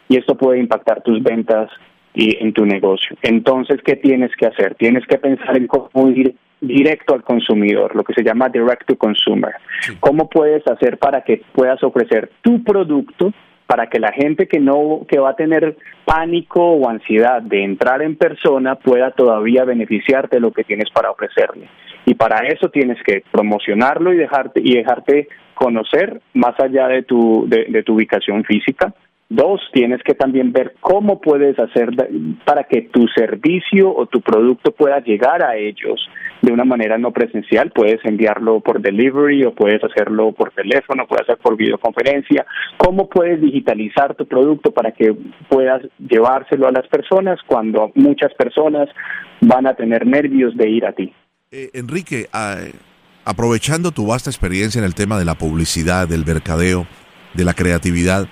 y 0.08 0.18
esto 0.18 0.36
puede 0.36 0.60
impactar 0.60 1.04
tus 1.04 1.22
ventas 1.22 1.70
y 2.14 2.42
en 2.42 2.54
tu 2.54 2.66
negocio. 2.66 3.16
Entonces, 3.22 3.80
¿qué 3.84 3.96
tienes 3.96 4.32
que 4.36 4.48
hacer? 4.48 4.76
Tienes 4.76 5.06
que 5.06 5.18
pensar 5.18 5.58
en 5.58 5.68
cómo 5.68 6.10
ir 6.10 6.36
directo 6.62 7.14
al 7.14 7.24
consumidor, 7.24 7.96
lo 7.96 8.04
que 8.04 8.14
se 8.14 8.24
llama 8.24 8.50
direct 8.50 8.86
to 8.86 8.98
consumer. 8.98 9.54
¿Cómo 10.00 10.30
puedes 10.30 10.66
hacer 10.68 10.98
para 10.98 11.22
que 11.22 11.42
puedas 11.54 11.82
ofrecer 11.84 12.32
tu 12.42 12.64
producto 12.64 13.34
para 13.66 13.88
que 13.88 14.00
la 14.00 14.12
gente 14.12 14.48
que 14.48 14.60
no 14.60 15.06
que 15.08 15.20
va 15.20 15.30
a 15.30 15.36
tener 15.36 15.78
pánico 16.04 16.60
o 16.60 16.90
ansiedad 16.90 17.40
de 17.42 17.64
entrar 17.64 18.02
en 18.02 18.16
persona 18.16 18.76
pueda 18.76 19.12
todavía 19.12 19.64
beneficiarte 19.64 20.38
de 20.38 20.42
lo 20.42 20.52
que 20.52 20.64
tienes 20.64 20.90
para 20.90 21.12
ofrecerle. 21.12 21.70
Y 22.06 22.16
para 22.16 22.48
eso 22.48 22.70
tienes 22.70 22.98
que 23.04 23.24
promocionarlo 23.32 24.12
y 24.12 24.18
dejarte 24.18 24.60
y 24.64 24.76
dejarte 24.76 25.28
conocer 25.54 26.20
más 26.34 26.60
allá 26.60 26.88
de 26.88 27.04
tu 27.04 27.48
de 27.48 27.84
tu 27.84 27.94
ubicación 27.94 28.44
física 28.44 28.92
Dos, 29.32 29.62
tienes 29.72 30.02
que 30.02 30.16
también 30.16 30.52
ver 30.52 30.76
cómo 30.80 31.22
puedes 31.22 31.58
hacer 31.60 31.92
para 32.46 32.64
que 32.64 32.82
tu 32.92 33.08
servicio 33.10 33.96
o 33.96 34.08
tu 34.08 34.22
producto 34.22 34.72
pueda 34.72 35.02
llegar 35.02 35.44
a 35.44 35.56
ellos 35.56 36.10
de 36.42 36.52
una 36.52 36.66
manera 36.66 36.98
no 36.98 37.12
presencial. 37.12 37.72
Puedes 37.72 38.04
enviarlo 38.06 38.60
por 38.60 38.82
delivery 38.82 39.44
o 39.46 39.54
puedes 39.54 39.84
hacerlo 39.84 40.32
por 40.32 40.52
teléfono, 40.52 41.06
puedes 41.08 41.30
hacer 41.30 41.38
por 41.38 41.56
videoconferencia. 41.56 42.44
¿Cómo 42.78 43.08
puedes 43.08 43.40
digitalizar 43.40 44.16
tu 44.16 44.26
producto 44.26 44.72
para 44.72 44.94
que 44.94 45.16
puedas 45.48 45.84
llevárselo 46.00 46.68
a 46.68 46.72
las 46.72 46.88
personas 46.88 47.40
cuando 47.46 47.92
muchas 47.94 48.34
personas 48.34 48.90
van 49.42 49.68
a 49.68 49.76
tener 49.76 50.08
nervios 50.08 50.58
de 50.58 50.70
ir 50.70 50.88
a 50.88 50.94
ti? 50.94 51.14
Eh, 51.52 51.70
Enrique, 51.74 52.30
ah, 52.34 52.58
aprovechando 53.26 53.92
tu 53.92 54.08
vasta 54.08 54.32
experiencia 54.32 54.80
en 54.80 54.86
el 54.86 54.96
tema 54.96 55.20
de 55.20 55.26
la 55.26 55.36
publicidad, 55.36 56.08
del 56.08 56.26
mercadeo, 56.26 56.88
de 57.36 57.46
la 57.46 57.54
creatividad, 57.54 58.28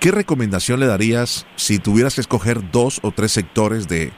¿Qué 0.00 0.10
recomendación 0.10 0.80
le 0.80 0.86
darías 0.86 1.46
si 1.56 1.78
tuvieras 1.78 2.14
que 2.14 2.22
escoger 2.22 2.70
dos 2.70 3.00
o 3.02 3.12
tres 3.12 3.32
sectores 3.32 3.86
de 3.86 4.10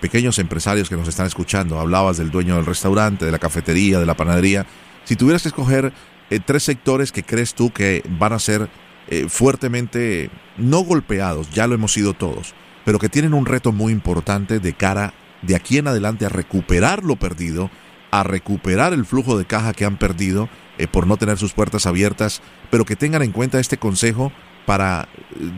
pequeños 0.00 0.40
empresarios 0.40 0.88
que 0.88 0.96
nos 0.96 1.06
están 1.06 1.26
escuchando? 1.26 1.78
Hablabas 1.78 2.16
del 2.16 2.32
dueño 2.32 2.56
del 2.56 2.66
restaurante, 2.66 3.24
de 3.24 3.30
la 3.30 3.38
cafetería, 3.38 4.00
de 4.00 4.06
la 4.06 4.16
panadería. 4.16 4.66
Si 5.04 5.14
tuvieras 5.14 5.42
que 5.42 5.50
escoger 5.50 5.92
eh, 6.28 6.40
tres 6.44 6.64
sectores 6.64 7.12
que 7.12 7.22
crees 7.22 7.54
tú 7.54 7.70
que 7.70 8.02
van 8.18 8.32
a 8.32 8.40
ser 8.40 8.68
eh, 9.06 9.26
fuertemente, 9.28 10.28
no 10.56 10.80
golpeados, 10.80 11.52
ya 11.52 11.68
lo 11.68 11.76
hemos 11.76 11.92
sido 11.92 12.14
todos, 12.14 12.52
pero 12.84 12.98
que 12.98 13.08
tienen 13.08 13.32
un 13.32 13.46
reto 13.46 13.70
muy 13.70 13.92
importante 13.92 14.58
de 14.58 14.72
cara 14.72 15.14
de 15.42 15.54
aquí 15.54 15.78
en 15.78 15.86
adelante 15.86 16.26
a 16.26 16.30
recuperar 16.30 17.04
lo 17.04 17.14
perdido, 17.14 17.70
a 18.10 18.24
recuperar 18.24 18.92
el 18.92 19.06
flujo 19.06 19.38
de 19.38 19.44
caja 19.44 19.72
que 19.72 19.84
han 19.84 19.98
perdido 19.98 20.48
eh, 20.78 20.88
por 20.88 21.06
no 21.06 21.16
tener 21.16 21.38
sus 21.38 21.52
puertas 21.52 21.86
abiertas, 21.86 22.42
pero 22.72 22.84
que 22.84 22.96
tengan 22.96 23.22
en 23.22 23.30
cuenta 23.30 23.60
este 23.60 23.76
consejo 23.76 24.32
para, 24.66 25.06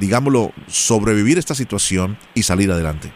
digámoslo, 0.00 0.50
sobrevivir 0.66 1.38
esta 1.38 1.54
situación 1.54 2.16
y 2.34 2.42
salir 2.42 2.70
adelante? 2.70 3.08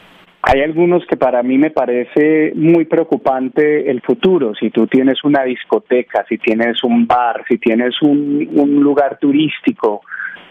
Hay 0.43 0.63
algunos 0.63 1.05
que 1.07 1.17
para 1.17 1.43
mí 1.43 1.59
me 1.59 1.71
parece 1.71 2.53
muy 2.55 2.85
preocupante 2.85 3.91
el 3.91 4.01
futuro. 4.01 4.55
Si 4.55 4.71
tú 4.71 4.87
tienes 4.87 5.23
una 5.25 5.43
discoteca, 5.43 6.25
si 6.29 6.39
tienes 6.39 6.83
un 6.85 7.07
bar, 7.07 7.45
si 7.49 7.59
tienes 7.59 8.01
un, 8.03 8.49
un 8.55 8.83
lugar 8.83 9.19
turístico 9.21 10.03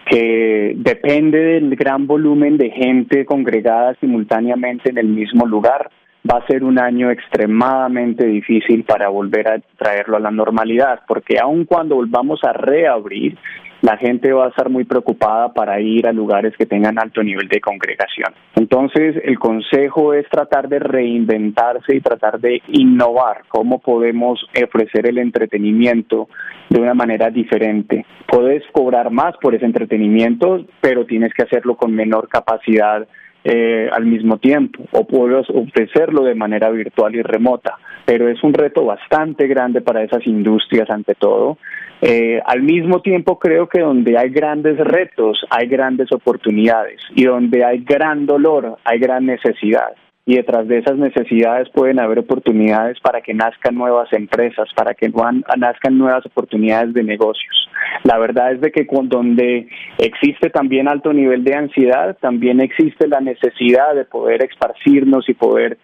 que 0.10 0.74
depende 0.76 1.40
del 1.40 1.76
gran 1.76 2.06
volumen 2.06 2.58
de 2.58 2.70
gente 2.70 3.26
congregada 3.26 3.96
simultáneamente 4.00 4.90
en 4.90 4.98
el 4.98 5.08
mismo 5.08 5.46
lugar, 5.46 5.90
va 6.30 6.40
a 6.40 6.48
ser 6.48 6.64
un 6.64 6.80
año 6.80 7.10
extremadamente 7.12 8.26
difícil 8.26 8.84
para 8.84 9.10
volver 9.10 9.48
a 9.48 9.60
traerlo 9.78 10.18
a 10.18 10.22
la 10.22 10.32
normalidad, 10.32 11.02
porque 11.08 11.40
aun 11.40 11.66
cuando 11.66 11.96
volvamos 11.96 12.44
a 12.44 12.54
reabrir, 12.54 13.38
la 13.88 13.96
gente 13.96 14.34
va 14.34 14.48
a 14.48 14.50
estar 14.50 14.70
muy 14.70 14.84
preocupada 14.84 15.54
para 15.54 15.80
ir 15.80 16.10
a 16.10 16.12
lugares 16.12 16.54
que 16.58 16.66
tengan 16.66 17.00
alto 17.00 17.24
nivel 17.24 17.48
de 17.48 17.62
congregación. 17.62 18.34
Entonces, 18.58 19.16
el 19.24 19.40
consejo 19.40 20.14
es 20.14 20.28
tratar 20.30 20.68
de 20.68 20.80
reinventarse 20.80 21.96
y 21.96 22.02
tratar 22.02 22.38
de 22.42 22.62
innovar 22.68 23.44
cómo 23.48 23.80
podemos 23.80 24.46
ofrecer 24.62 25.08
el 25.08 25.20
entretenimiento 25.20 26.28
de 26.70 26.82
una 26.82 26.94
manera 26.94 27.30
diferente. 27.30 28.06
Puedes 28.28 28.62
cobrar 28.74 29.10
más 29.10 29.38
por 29.38 29.56
ese 29.56 29.64
entretenimiento, 29.64 30.66
pero 30.82 31.06
tienes 31.06 31.34
que 31.34 31.44
hacerlo 31.44 31.78
con 31.78 31.94
menor 31.94 32.28
capacidad 32.28 33.08
eh, 33.46 33.90
al 33.94 34.06
mismo 34.06 34.38
tiempo 34.40 34.84
o 34.92 35.08
puedes 35.08 35.50
ofrecerlo 35.50 36.24
de 36.24 36.36
manera 36.36 36.70
virtual 36.72 37.16
y 37.16 37.22
remota. 37.22 37.78
Pero 38.06 38.28
es 38.28 38.44
un 38.44 38.54
reto 38.54 38.84
bastante 38.84 39.48
grande 39.48 39.80
para 39.80 40.04
esas 40.04 40.28
industrias 40.28 40.90
ante 40.90 41.16
todo. 41.16 41.58
Eh, 42.02 42.40
al 42.46 42.62
mismo 42.62 43.02
tiempo 43.02 43.40
creo 43.40 43.68
que 43.68 43.82
donde 43.82 44.18
hay 44.18 44.30
grandes 44.30 44.78
retos 44.78 45.44
hay 45.50 45.68
grandes 45.68 46.12
oportunidades 46.12 47.00
y 47.16 47.24
donde 47.24 47.66
hay 47.66 47.80
gran 47.80 48.28
dolor 48.28 48.78
hay 48.84 49.00
gran 49.00 49.26
necesidad 49.26 49.96
y 50.28 50.36
detrás 50.36 50.68
de 50.68 50.80
esas 50.80 50.98
necesidades 50.98 51.70
pueden 51.70 52.00
haber 52.00 52.20
oportunidades 52.20 53.00
para 53.00 53.22
que 53.22 53.34
nazcan 53.34 53.76
nuevas 53.76 54.12
empresas, 54.12 54.68
para 54.76 54.94
que 54.94 55.10
nazcan 55.10 55.98
nuevas 55.98 56.26
oportunidades 56.26 56.94
de 56.94 57.02
negocios. 57.02 57.70
La 58.04 58.18
verdad 58.18 58.52
es 58.52 58.60
de 58.60 58.74
que 58.74 58.86
donde 59.04 59.70
existe 59.98 60.50
también 60.50 60.90
alto 60.90 61.14
nivel 61.14 61.46
de 61.46 61.56
ansiedad, 61.56 62.18
también 62.20 62.60
existe 62.60 63.08
la 63.08 63.22
necesidad 63.22 63.96
de 63.96 64.04
poder 64.04 64.44
esparcirnos 64.44 65.30
y 65.30 65.34
poder 65.34 65.78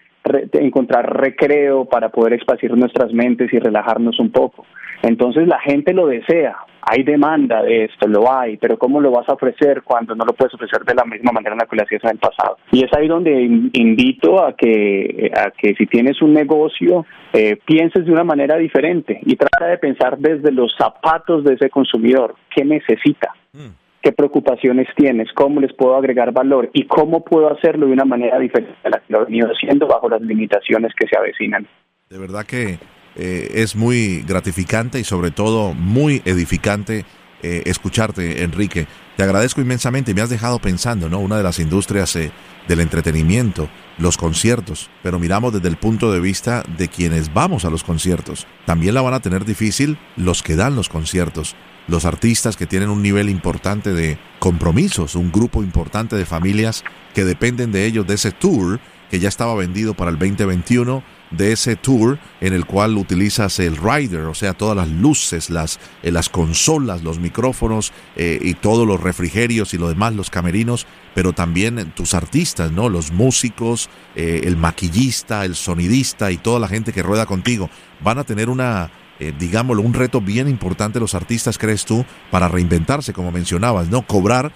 encontrar 0.53 1.17
recreo 1.17 1.85
para 1.85 2.09
poder 2.09 2.33
esparcir 2.33 2.75
nuestras 2.75 3.11
mentes 3.13 3.51
y 3.53 3.59
relajarnos 3.59 4.19
un 4.19 4.31
poco. 4.31 4.65
Entonces 5.01 5.47
la 5.47 5.59
gente 5.59 5.93
lo 5.93 6.07
desea, 6.07 6.55
hay 6.81 7.03
demanda 7.03 7.61
de 7.61 7.85
esto, 7.85 8.07
lo 8.07 8.31
hay, 8.33 8.55
pero 8.55 8.77
¿cómo 8.77 9.01
lo 9.01 9.11
vas 9.11 9.27
a 9.27 9.33
ofrecer 9.33 9.83
cuando 9.83 10.15
no 10.15 10.23
lo 10.23 10.33
puedes 10.33 10.53
ofrecer 10.53 10.83
de 10.85 10.95
la 10.95 11.03
misma 11.03 11.33
manera 11.33 11.55
en 11.55 11.59
la 11.59 11.65
que 11.65 11.75
lo 11.75 11.83
hacías 11.83 12.03
en 12.05 12.11
el 12.11 12.17
pasado? 12.19 12.57
Y 12.71 12.85
es 12.85 12.91
ahí 12.93 13.09
donde 13.09 13.31
invito 13.73 14.41
a 14.43 14.53
que, 14.55 15.29
a 15.35 15.51
que 15.51 15.75
si 15.75 15.87
tienes 15.87 16.21
un 16.21 16.33
negocio, 16.33 17.05
eh, 17.33 17.57
pienses 17.65 18.05
de 18.05 18.11
una 18.11 18.23
manera 18.23 18.57
diferente 18.57 19.19
y 19.25 19.35
trata 19.35 19.67
de 19.67 19.77
pensar 19.77 20.17
desde 20.17 20.51
los 20.51 20.73
zapatos 20.77 21.43
de 21.43 21.55
ese 21.55 21.69
consumidor, 21.69 22.35
¿qué 22.55 22.63
necesita? 22.63 23.33
Mm. 23.51 23.82
¿Qué 24.03 24.11
preocupaciones 24.11 24.87
tienes? 24.97 25.29
¿Cómo 25.33 25.61
les 25.61 25.71
puedo 25.71 25.95
agregar 25.95 26.33
valor? 26.33 26.69
¿Y 26.73 26.87
cómo 26.87 27.23
puedo 27.23 27.49
hacerlo 27.49 27.87
de 27.87 27.93
una 27.93 28.03
manera 28.03 28.37
diferente 28.37 28.75
a 28.83 28.89
la 28.89 28.97
que 28.99 29.13
lo 29.13 29.21
he 29.21 29.25
venido 29.25 29.47
haciendo 29.47 29.87
bajo 29.87 30.09
las 30.09 30.21
limitaciones 30.21 30.91
que 30.99 31.07
se 31.07 31.17
avecinan? 31.17 31.65
De 32.09 32.17
verdad 32.17 32.45
que 32.45 32.79
eh, 33.15 33.47
es 33.53 33.77
muy 33.77 34.21
gratificante 34.27 34.99
y 34.99 35.05
sobre 35.05 35.31
todo 35.31 35.73
muy 35.73 36.21
edificante 36.25 37.05
eh, 37.41 37.63
escucharte, 37.65 38.43
Enrique. 38.43 38.87
Te 39.15 39.23
agradezco 39.23 39.61
inmensamente 39.61 40.11
y 40.11 40.13
me 40.13 40.21
has 40.21 40.29
dejado 40.29 40.59
pensando, 40.59 41.07
¿no? 41.09 41.19
Una 41.19 41.37
de 41.37 41.43
las 41.43 41.59
industrias 41.59 42.13
eh, 42.17 42.31
del 42.67 42.81
entretenimiento, 42.81 43.69
los 43.97 44.17
conciertos, 44.17 44.89
pero 45.01 45.17
miramos 45.17 45.53
desde 45.53 45.69
el 45.69 45.77
punto 45.77 46.11
de 46.11 46.19
vista 46.19 46.63
de 46.77 46.89
quienes 46.89 47.33
vamos 47.33 47.63
a 47.63 47.69
los 47.69 47.85
conciertos. 47.85 48.47
También 48.65 48.95
la 48.95 49.01
van 49.01 49.13
a 49.13 49.21
tener 49.21 49.45
difícil 49.45 49.97
los 50.17 50.43
que 50.43 50.57
dan 50.57 50.75
los 50.75 50.89
conciertos, 50.89 51.55
los 51.87 52.05
artistas 52.05 52.57
que 52.57 52.67
tienen 52.67 52.89
un 52.89 53.01
nivel 53.01 53.29
importante 53.29 53.93
de 53.93 54.17
compromisos, 54.39 55.15
un 55.15 55.31
grupo 55.31 55.63
importante 55.63 56.15
de 56.15 56.25
familias 56.25 56.83
que 57.13 57.25
dependen 57.25 57.71
de 57.71 57.85
ellos, 57.85 58.07
de 58.07 58.15
ese 58.15 58.31
tour 58.31 58.79
que 59.09 59.19
ya 59.19 59.29
estaba 59.29 59.53
vendido 59.55 59.93
para 59.93 60.09
el 60.09 60.17
2021 60.17 61.03
de 61.37 61.51
ese 61.51 61.75
tour 61.75 62.19
en 62.41 62.53
el 62.53 62.65
cual 62.65 62.97
utilizas 62.97 63.59
el 63.59 63.77
rider, 63.77 64.21
o 64.21 64.33
sea, 64.33 64.53
todas 64.53 64.77
las 64.77 64.89
luces, 64.89 65.49
las, 65.49 65.79
eh, 66.03 66.11
las 66.11 66.29
consolas, 66.29 67.03
los 67.03 67.19
micrófonos 67.19 67.91
eh, 68.15 68.39
y 68.41 68.53
todos 68.53 68.87
los 68.87 69.01
refrigerios 69.01 69.73
y 69.73 69.77
lo 69.77 69.89
demás, 69.89 70.13
los 70.13 70.29
camerinos, 70.29 70.85
pero 71.15 71.33
también 71.33 71.91
tus 71.95 72.13
artistas, 72.13 72.71
¿no? 72.71 72.89
Los 72.89 73.11
músicos, 73.11 73.89
eh, 74.15 74.41
el 74.45 74.57
maquillista, 74.57 75.45
el 75.45 75.55
sonidista 75.55 76.31
y 76.31 76.37
toda 76.37 76.59
la 76.59 76.67
gente 76.67 76.93
que 76.93 77.03
rueda 77.03 77.25
contigo 77.25 77.69
van 78.01 78.19
a 78.19 78.23
tener 78.23 78.49
una, 78.49 78.91
digámoslo, 79.39 79.81
un 79.83 79.93
reto 79.93 80.21
bien 80.21 80.47
importante 80.47 80.99
los 80.99 81.15
artistas, 81.15 81.57
crees 81.57 81.85
tú, 81.85 82.05
para 82.31 82.47
reinventarse, 82.47 83.13
como 83.13 83.31
mencionabas, 83.31 83.89
¿no? 83.89 84.01
Cobrar 84.01 84.51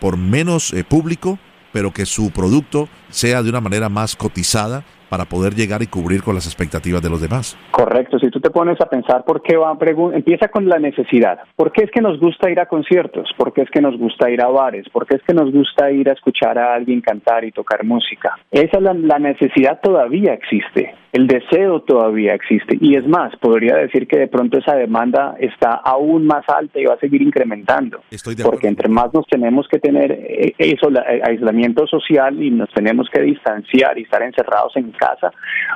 por 0.00 0.16
menos 0.16 0.74
público, 0.88 1.38
pero 1.72 1.92
que 1.92 2.06
su 2.06 2.30
producto 2.30 2.88
sea 3.10 3.42
de 3.42 3.50
una 3.50 3.60
manera 3.60 3.88
más 3.88 4.16
cotizada 4.16 4.84
para 5.08 5.24
poder 5.24 5.54
llegar 5.54 5.82
y 5.82 5.86
cubrir 5.86 6.22
con 6.22 6.34
las 6.34 6.46
expectativas 6.46 7.02
de 7.02 7.10
los 7.10 7.20
demás. 7.20 7.56
Correcto, 7.70 8.18
si 8.18 8.28
tú 8.30 8.40
te 8.40 8.50
pones 8.50 8.80
a 8.80 8.86
pensar 8.86 9.24
por 9.24 9.42
qué 9.42 9.56
va, 9.56 9.76
empieza 10.14 10.48
con 10.48 10.68
la 10.68 10.78
necesidad. 10.78 11.38
¿Por 11.54 11.72
qué 11.72 11.84
es 11.84 11.90
que 11.90 12.00
nos 12.00 12.18
gusta 12.18 12.50
ir 12.50 12.60
a 12.60 12.66
conciertos? 12.66 13.30
¿Por 13.36 13.52
qué 13.52 13.62
es 13.62 13.70
que 13.70 13.80
nos 13.80 13.96
gusta 13.98 14.30
ir 14.30 14.42
a 14.42 14.48
bares? 14.48 14.88
¿Por 14.88 15.06
qué 15.06 15.16
es 15.16 15.22
que 15.22 15.34
nos 15.34 15.52
gusta 15.52 15.90
ir 15.90 16.08
a 16.08 16.12
escuchar 16.12 16.58
a 16.58 16.74
alguien 16.74 17.00
cantar 17.00 17.44
y 17.44 17.52
tocar 17.52 17.84
música? 17.84 18.36
Esa 18.50 18.80
la, 18.80 18.94
la 18.94 19.18
necesidad 19.18 19.80
todavía 19.80 20.34
existe, 20.34 20.94
el 21.12 21.26
deseo 21.26 21.80
todavía 21.80 22.34
existe 22.34 22.76
y 22.80 22.96
es 22.96 23.06
más, 23.06 23.34
podría 23.36 23.76
decir 23.76 24.06
que 24.06 24.18
de 24.18 24.28
pronto 24.28 24.58
esa 24.58 24.74
demanda 24.74 25.34
está 25.40 25.70
aún 25.72 26.26
más 26.26 26.44
alta 26.48 26.78
y 26.78 26.84
va 26.84 26.94
a 26.94 26.98
seguir 26.98 27.22
incrementando. 27.22 28.00
porque 28.44 28.68
entre 28.68 28.88
más 28.88 29.12
nos 29.14 29.26
tenemos 29.26 29.66
que 29.68 29.78
tener 29.78 30.12
eh, 30.12 30.54
eso, 30.58 30.90
eh, 30.90 31.22
aislamiento 31.24 31.86
social 31.86 32.42
y 32.42 32.50
nos 32.50 32.70
tenemos 32.70 32.95
que 33.10 33.20
distanciar 33.20 33.98
y 33.98 34.02
estar 34.02 34.22
encerrados 34.22 34.76
en 34.76 34.92
casa, 34.92 35.32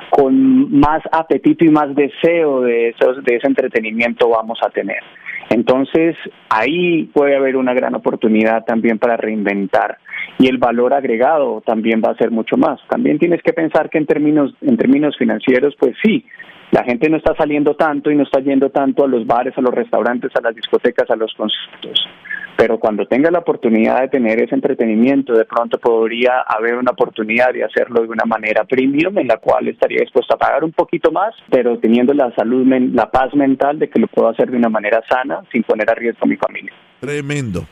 con 0.09 0.71
más 0.79 1.01
apetito 1.11 1.65
y 1.65 1.69
más 1.69 1.93
deseo 1.95 2.61
de, 2.61 2.89
esos, 2.89 3.23
de 3.23 3.35
ese 3.35 3.47
entretenimiento 3.47 4.29
vamos 4.29 4.59
a 4.65 4.69
tener. 4.69 5.01
Entonces, 5.49 6.15
ahí 6.49 7.05
puede 7.13 7.35
haber 7.35 7.57
una 7.57 7.73
gran 7.73 7.93
oportunidad 7.95 8.63
también 8.63 8.99
para 8.99 9.17
reinventar 9.17 9.97
y 10.39 10.47
el 10.47 10.57
valor 10.57 10.93
agregado 10.93 11.61
también 11.65 12.01
va 12.01 12.11
a 12.11 12.15
ser 12.15 12.31
mucho 12.31 12.55
más. 12.55 12.79
También 12.87 13.19
tienes 13.19 13.41
que 13.41 13.51
pensar 13.51 13.89
que 13.89 13.97
en 13.97 14.05
términos 14.05 14.53
en 14.61 14.77
términos 14.77 15.17
financieros, 15.17 15.75
pues 15.77 15.95
sí, 16.01 16.25
la 16.71 16.83
gente 16.83 17.09
no 17.09 17.17
está 17.17 17.35
saliendo 17.35 17.75
tanto 17.75 18.11
y 18.11 18.15
no 18.15 18.23
está 18.23 18.39
yendo 18.39 18.69
tanto 18.69 19.03
a 19.03 19.07
los 19.07 19.27
bares, 19.27 19.57
a 19.57 19.61
los 19.61 19.73
restaurantes, 19.73 20.31
a 20.35 20.41
las 20.41 20.55
discotecas, 20.55 21.09
a 21.09 21.17
los 21.17 21.33
conciertos 21.33 22.07
pero 22.57 22.79
cuando 22.79 23.05
tenga 23.05 23.31
la 23.31 23.39
oportunidad 23.39 24.01
de 24.01 24.09
tener 24.09 24.41
ese 24.41 24.55
entretenimiento, 24.55 25.33
de 25.33 25.45
pronto 25.45 25.79
podría 25.79 26.41
haber 26.41 26.75
una 26.75 26.91
oportunidad 26.91 27.53
de 27.53 27.63
hacerlo 27.63 28.01
de 28.01 28.07
una 28.07 28.25
manera 28.25 28.63
premium 28.63 29.17
en 29.17 29.27
la 29.27 29.37
cual 29.37 29.67
estaría 29.67 30.01
dispuesto 30.01 30.35
a 30.35 30.37
pagar 30.37 30.63
un 30.63 30.71
poquito 30.71 31.11
más, 31.11 31.33
pero 31.49 31.79
teniendo 31.79 32.13
la 32.13 32.33
salud, 32.35 32.65
la 32.93 33.09
paz 33.09 33.33
mental 33.33 33.79
de 33.79 33.89
que 33.89 33.99
lo 33.99 34.07
puedo 34.07 34.29
hacer 34.29 34.51
de 34.51 34.57
una 34.57 34.69
manera 34.69 35.01
sana 35.09 35.41
sin 35.51 35.63
poner 35.63 35.89
a 35.89 35.95
riesgo 35.95 36.19
a 36.23 36.27
mi 36.27 36.37
familia. 36.37 36.73
Tremendo. 36.99 37.65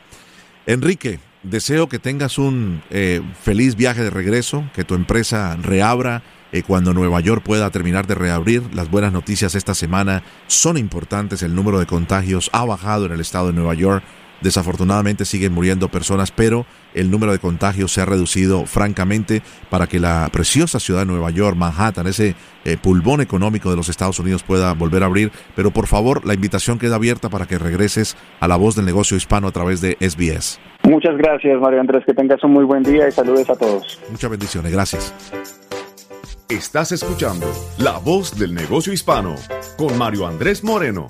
Enrique, 0.65 1.19
deseo 1.43 1.88
que 1.88 1.99
tengas 1.99 2.38
un 2.38 2.82
eh, 2.89 3.21
feliz 3.41 3.75
viaje 3.75 4.03
de 4.03 4.09
regreso, 4.09 4.63
que 4.73 4.84
tu 4.84 4.95
empresa 4.95 5.55
reabra 5.61 6.21
eh, 6.51 6.63
cuando 6.63 6.93
Nueva 6.93 7.19
York 7.19 7.43
pueda 7.43 7.69
terminar 7.69 8.07
de 8.07 8.15
reabrir. 8.15 8.63
Las 8.73 8.89
buenas 8.89 9.13
noticias 9.13 9.55
esta 9.55 9.75
semana 9.75 10.23
son 10.47 10.77
importantes. 10.77 11.43
El 11.43 11.55
número 11.55 11.80
de 11.80 11.86
contagios 11.86 12.49
ha 12.53 12.65
bajado 12.65 13.05
en 13.05 13.11
el 13.11 13.19
estado 13.19 13.47
de 13.47 13.53
Nueva 13.53 13.75
York. 13.75 14.03
Desafortunadamente 14.41 15.25
siguen 15.25 15.53
muriendo 15.53 15.89
personas, 15.89 16.31
pero 16.31 16.65
el 16.93 17.11
número 17.11 17.31
de 17.31 17.39
contagios 17.39 17.91
se 17.91 18.01
ha 18.01 18.05
reducido 18.05 18.65
francamente 18.65 19.41
para 19.69 19.87
que 19.87 19.99
la 19.99 20.29
preciosa 20.31 20.79
ciudad 20.79 21.01
de 21.01 21.05
Nueva 21.07 21.29
York, 21.31 21.55
Manhattan, 21.57 22.07
ese 22.07 22.35
eh, 22.65 22.77
pulmón 22.81 23.21
económico 23.21 23.69
de 23.69 23.75
los 23.75 23.89
Estados 23.89 24.19
Unidos 24.19 24.43
pueda 24.43 24.73
volver 24.73 25.03
a 25.03 25.07
abrir. 25.07 25.31
Pero 25.55 25.71
por 25.71 25.87
favor, 25.87 26.25
la 26.25 26.33
invitación 26.33 26.79
queda 26.79 26.95
abierta 26.95 27.29
para 27.29 27.45
que 27.45 27.57
regreses 27.57 28.17
a 28.39 28.47
la 28.47 28.55
voz 28.55 28.75
del 28.75 28.85
negocio 28.85 29.17
hispano 29.17 29.47
a 29.47 29.51
través 29.51 29.81
de 29.81 29.97
SBS. 29.99 30.59
Muchas 30.83 31.17
gracias, 31.17 31.59
Mario 31.59 31.81
Andrés. 31.81 32.03
Que 32.05 32.13
tengas 32.13 32.43
un 32.43 32.51
muy 32.51 32.65
buen 32.65 32.83
día 32.83 33.07
y 33.07 33.11
saludos 33.11 33.49
a 33.49 33.55
todos. 33.55 33.99
Muchas 34.09 34.29
bendiciones. 34.29 34.71
Gracias. 34.71 35.13
Estás 36.49 36.91
escuchando 36.91 37.45
La 37.77 37.99
Voz 37.99 38.37
del 38.39 38.55
Negocio 38.55 38.91
Hispano 38.91 39.35
con 39.77 39.95
Mario 39.99 40.25
Andrés 40.25 40.63
Moreno. 40.63 41.07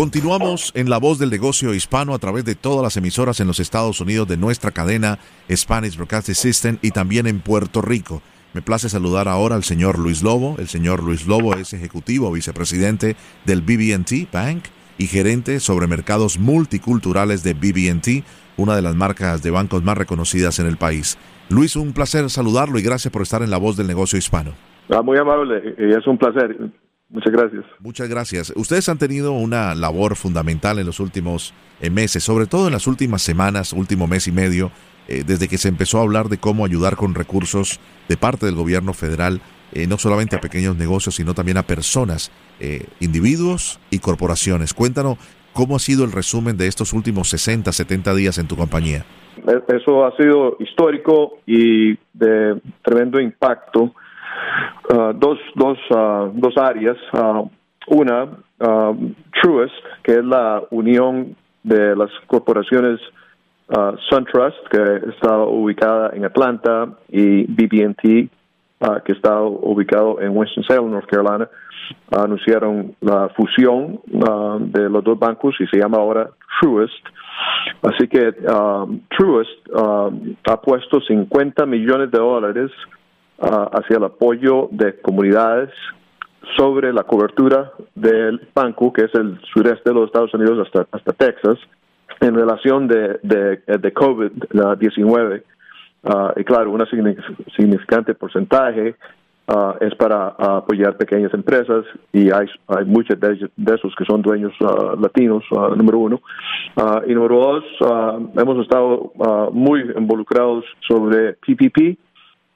Continuamos 0.00 0.72
en 0.74 0.88
La 0.88 0.96
Voz 0.96 1.18
del 1.18 1.28
Negocio 1.28 1.74
Hispano 1.74 2.14
a 2.14 2.18
través 2.18 2.46
de 2.46 2.54
todas 2.54 2.82
las 2.82 2.96
emisoras 2.96 3.38
en 3.40 3.46
los 3.46 3.60
Estados 3.60 4.00
Unidos 4.00 4.26
de 4.26 4.38
nuestra 4.38 4.70
cadena 4.70 5.18
Spanish 5.54 5.94
Broadcasting 5.96 6.34
System 6.34 6.78
y 6.80 6.92
también 6.92 7.26
en 7.26 7.40
Puerto 7.40 7.82
Rico. 7.82 8.22
Me 8.54 8.62
place 8.62 8.88
saludar 8.88 9.28
ahora 9.28 9.56
al 9.56 9.62
señor 9.62 9.98
Luis 9.98 10.22
Lobo. 10.22 10.56
El 10.58 10.68
señor 10.68 11.02
Luis 11.02 11.26
Lobo 11.26 11.54
es 11.54 11.74
ejecutivo 11.74 12.32
vicepresidente 12.32 13.14
del 13.44 13.60
BB&T 13.60 14.28
Bank 14.32 14.64
y 14.96 15.06
gerente 15.06 15.60
sobre 15.60 15.86
mercados 15.86 16.38
multiculturales 16.38 17.42
de 17.42 17.52
BB&T, 17.52 18.24
una 18.56 18.76
de 18.76 18.80
las 18.80 18.96
marcas 18.96 19.42
de 19.42 19.50
bancos 19.50 19.82
más 19.82 19.98
reconocidas 19.98 20.60
en 20.60 20.66
el 20.66 20.78
país. 20.78 21.18
Luis, 21.50 21.76
un 21.76 21.92
placer 21.92 22.30
saludarlo 22.30 22.78
y 22.78 22.82
gracias 22.82 23.12
por 23.12 23.20
estar 23.20 23.42
en 23.42 23.50
La 23.50 23.58
Voz 23.58 23.76
del 23.76 23.88
Negocio 23.88 24.18
Hispano. 24.18 24.52
Ah, 24.88 25.02
muy 25.02 25.18
amable, 25.18 25.74
es 25.76 26.06
un 26.06 26.16
placer. 26.16 26.56
Muchas 27.10 27.32
gracias. 27.32 27.64
Muchas 27.80 28.08
gracias. 28.08 28.52
Ustedes 28.54 28.88
han 28.88 28.98
tenido 28.98 29.32
una 29.32 29.74
labor 29.74 30.14
fundamental 30.14 30.78
en 30.78 30.86
los 30.86 31.00
últimos 31.00 31.52
eh, 31.80 31.90
meses, 31.90 32.22
sobre 32.22 32.46
todo 32.46 32.66
en 32.66 32.72
las 32.72 32.86
últimas 32.86 33.22
semanas, 33.22 33.72
último 33.72 34.06
mes 34.06 34.28
y 34.28 34.32
medio, 34.32 34.70
eh, 35.08 35.24
desde 35.26 35.48
que 35.48 35.58
se 35.58 35.68
empezó 35.68 35.98
a 35.98 36.02
hablar 36.02 36.28
de 36.28 36.38
cómo 36.38 36.64
ayudar 36.64 36.96
con 36.96 37.14
recursos 37.14 37.80
de 38.08 38.16
parte 38.16 38.46
del 38.46 38.54
gobierno 38.54 38.92
federal, 38.92 39.40
eh, 39.72 39.88
no 39.88 39.98
solamente 39.98 40.36
a 40.36 40.40
pequeños 40.40 40.76
negocios, 40.76 41.16
sino 41.16 41.34
también 41.34 41.58
a 41.58 41.62
personas, 41.64 42.30
individuos 43.00 43.80
y 43.88 44.00
corporaciones. 44.00 44.74
Cuéntanos 44.74 45.16
¿Cómo 45.52 45.76
ha 45.76 45.78
sido 45.80 46.04
el 46.04 46.12
resumen 46.12 46.56
de 46.56 46.68
estos 46.68 46.92
últimos 46.92 47.28
60, 47.30 47.72
70 47.72 48.14
días 48.14 48.38
en 48.38 48.46
tu 48.46 48.56
compañía? 48.56 49.04
E, 49.36 49.74
eso 49.74 50.04
ha 50.04 50.16
sido 50.16 50.56
histórico 50.60 51.38
y 51.46 51.94
de 52.12 52.60
tremendo 52.82 53.20
impacto. 53.20 53.92
Uh, 54.92 55.12
dos, 55.14 55.38
dos, 55.54 55.78
uh, 55.90 56.30
dos 56.34 56.56
áreas. 56.56 56.96
Uh, 57.12 57.48
una, 57.86 58.28
Truist, 59.40 59.74
que 60.02 60.12
es 60.12 60.24
la 60.24 60.62
unión 60.70 61.34
de 61.62 61.96
las 61.96 62.10
corporaciones 62.26 63.00
SunTrust, 64.10 64.68
que 64.70 65.10
está 65.10 65.38
ubicada 65.38 66.10
en 66.12 66.24
Atlanta, 66.26 66.88
y 67.08 67.44
BB&T, 67.46 68.28
que 69.04 69.12
está 69.12 69.40
ubicado 69.42 70.20
en 70.20 70.36
Winston-Salem, 70.36 70.90
North 70.90 71.08
Carolina, 71.08 71.48
anunciaron 72.10 72.94
la 73.00 73.30
fusión 73.30 74.00
de 74.06 74.90
los 74.90 75.02
dos 75.02 75.18
bancos 75.18 75.54
y 75.58 75.66
se 75.68 75.78
llama 75.78 75.96
ahora 75.96 76.28
Truist. 76.60 77.06
Así 77.82 78.08
que 78.08 78.32
Truist 79.16 79.68
ha 79.74 80.60
puesto 80.60 81.00
50 81.00 81.64
millones 81.66 82.10
de 82.10 82.18
dólares 82.18 82.70
uh, 83.40 83.68
hacia 83.72 83.96
el 83.96 84.04
apoyo 84.04 84.68
de 84.70 85.00
comunidades 85.00 85.70
sobre 86.56 86.92
la 86.92 87.04
cobertura 87.04 87.72
del 87.94 88.48
banco, 88.54 88.92
que 88.92 89.04
es 89.04 89.14
el 89.14 89.40
sureste 89.52 89.90
de 89.90 89.94
los 89.94 90.06
Estados 90.06 90.32
Unidos 90.34 90.66
hasta, 90.66 90.86
hasta 90.90 91.12
Texas, 91.12 91.58
en 92.20 92.34
relación 92.34 92.86
de, 92.86 93.18
de, 93.22 93.62
de 93.66 93.94
COVID-19. 93.94 95.42
Uh, 96.02 96.40
y 96.40 96.44
claro, 96.44 96.70
un 96.70 96.82
significante 97.56 98.14
porcentaje 98.14 98.94
uh, 99.48 99.72
es 99.80 99.94
para 99.96 100.28
apoyar 100.28 100.96
pequeñas 100.96 101.32
empresas 101.34 101.84
y 102.12 102.30
hay, 102.30 102.46
hay 102.68 102.84
muchos 102.86 103.20
de, 103.20 103.50
esos 103.74 103.94
que 103.96 104.04
son 104.06 104.22
dueños 104.22 104.52
uh, 104.60 104.98
latinos, 104.98 105.44
número 105.76 105.98
uno. 105.98 106.20
y 107.06 107.14
número 107.14 107.36
dos, 107.36 107.64
hemos 108.36 108.62
estado 108.62 109.12
muy 109.52 109.80
involucrados 109.96 110.64
sobre 110.88 111.34
PPP, 111.34 111.98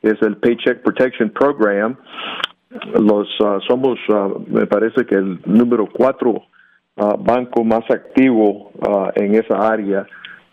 es 0.05 0.21
el 0.23 0.37
Paycheck 0.37 0.83
Protection 0.83 1.31
Program. 1.31 1.97
Los 3.01 3.29
somos, 3.69 3.99
me 4.49 4.67
parece 4.67 5.07
que 5.07 5.15
el 5.15 5.41
número 5.47 5.89
cuatro 5.93 6.43
banco 6.97 7.63
más 7.65 7.89
activo 7.91 8.73
en 9.15 9.35
esa 9.35 9.69
área 9.69 10.07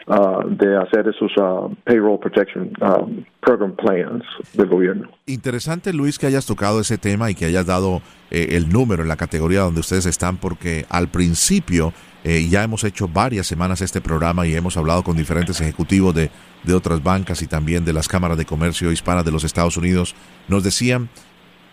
Uh, 0.07 0.49
de 0.49 0.77
hacer 0.77 1.07
esos 1.07 1.31
uh, 1.37 1.73
payroll 1.83 2.19
protection 2.19 2.73
uh, 2.81 3.07
program 3.39 3.75
plans 3.75 4.23
del 4.53 4.67
gobierno. 4.67 5.11
Interesante, 5.27 5.93
Luis, 5.93 6.17
que 6.17 6.25
hayas 6.25 6.47
tocado 6.47 6.81
ese 6.81 6.97
tema 6.97 7.29
y 7.29 7.35
que 7.35 7.45
hayas 7.45 7.67
dado 7.67 8.01
eh, 8.31 8.57
el 8.57 8.69
número 8.69 9.03
en 9.03 9.09
la 9.09 9.15
categoría 9.15 9.59
donde 9.59 9.79
ustedes 9.79 10.07
están, 10.07 10.37
porque 10.37 10.87
al 10.89 11.09
principio 11.09 11.93
eh, 12.23 12.47
ya 12.49 12.63
hemos 12.63 12.83
hecho 12.83 13.07
varias 13.07 13.45
semanas 13.45 13.81
este 13.81 14.01
programa 14.01 14.47
y 14.47 14.55
hemos 14.55 14.75
hablado 14.75 15.03
con 15.03 15.15
diferentes 15.15 15.61
ejecutivos 15.61 16.15
de, 16.15 16.31
de 16.63 16.73
otras 16.73 17.03
bancas 17.03 17.41
y 17.41 17.47
también 17.47 17.85
de 17.85 17.93
las 17.93 18.07
cámaras 18.07 18.37
de 18.37 18.45
comercio 18.45 18.91
hispanas 18.91 19.25
de 19.25 19.31
los 19.31 19.43
Estados 19.43 19.77
Unidos. 19.77 20.15
Nos 20.47 20.63
decían, 20.63 21.09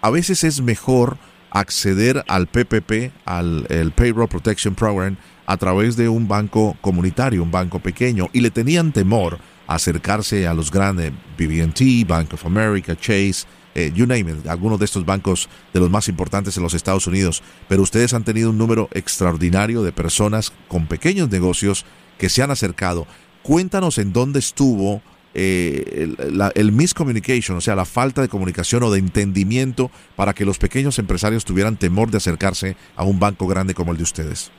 a 0.00 0.10
veces 0.10 0.44
es 0.44 0.60
mejor 0.60 1.18
acceder 1.50 2.24
al 2.28 2.46
PPP, 2.46 3.12
al 3.24 3.66
el 3.68 3.92
Payroll 3.92 4.28
Protection 4.28 4.74
Program, 4.74 5.16
a 5.46 5.56
través 5.56 5.96
de 5.96 6.08
un 6.08 6.28
banco 6.28 6.76
comunitario, 6.80 7.42
un 7.42 7.50
banco 7.50 7.78
pequeño, 7.78 8.28
y 8.32 8.40
le 8.40 8.50
tenían 8.50 8.92
temor 8.92 9.38
a 9.66 9.74
acercarse 9.74 10.46
a 10.46 10.54
los 10.54 10.70
grandes 10.70 11.12
BB&T, 11.38 12.04
Bank 12.06 12.34
of 12.34 12.44
America, 12.46 12.96
Chase, 12.96 13.46
eh, 13.74 13.92
you 13.94 14.06
name 14.06 14.30
it, 14.30 14.46
algunos 14.46 14.78
de 14.78 14.84
estos 14.84 15.04
bancos 15.04 15.48
de 15.72 15.80
los 15.80 15.90
más 15.90 16.08
importantes 16.08 16.56
en 16.56 16.62
los 16.62 16.74
Estados 16.74 17.06
Unidos, 17.06 17.42
pero 17.68 17.82
ustedes 17.82 18.12
han 18.12 18.24
tenido 18.24 18.50
un 18.50 18.58
número 18.58 18.88
extraordinario 18.92 19.82
de 19.82 19.92
personas 19.92 20.52
con 20.68 20.86
pequeños 20.86 21.30
negocios 21.30 21.84
que 22.18 22.28
se 22.28 22.42
han 22.42 22.50
acercado. 22.50 23.06
Cuéntanos 23.48 23.96
en 23.96 24.12
dónde 24.12 24.40
estuvo 24.40 25.00
eh, 25.32 26.06
el, 26.18 26.42
el, 26.54 26.70
miscommunication, 26.70 27.56
o 27.56 27.62
sea, 27.62 27.74
la 27.74 27.86
falta 27.86 28.20
de 28.20 28.28
comunicación 28.28 28.82
o 28.82 28.90
de 28.90 28.98
entendimiento 28.98 29.90
para 30.16 30.34
que 30.34 30.44
los 30.44 30.58
pequeños 30.58 30.98
empresarios 30.98 31.46
tuvieran 31.46 31.78
temor 31.78 32.10
de 32.10 32.18
acercarse 32.18 32.76
a 32.94 33.04
un 33.04 33.18
banco 33.18 33.46
grande 33.46 33.72
como 33.72 33.92
el 33.92 33.96
de 33.96 34.02
ustedes. 34.02 34.52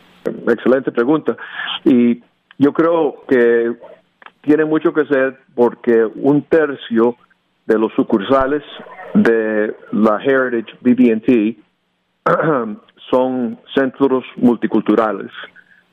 Excelente 0.48 0.92
pregunta. 0.92 1.38
Y 1.86 2.24
yo 2.58 2.74
creo 2.74 3.24
que 3.30 3.76
tiene 4.42 4.66
mucho 4.66 4.92
que 4.92 5.06
ser 5.06 5.38
porque 5.54 6.08
un 6.16 6.42
tercio 6.42 7.16
de 7.68 7.78
los 7.78 7.94
sucursales 7.94 8.64
de 9.14 9.72
la 9.92 10.20
Heritage 10.24 10.76
BB&T 10.82 11.58
son 13.12 13.60
centros 13.76 14.24
multiculturales. 14.38 15.30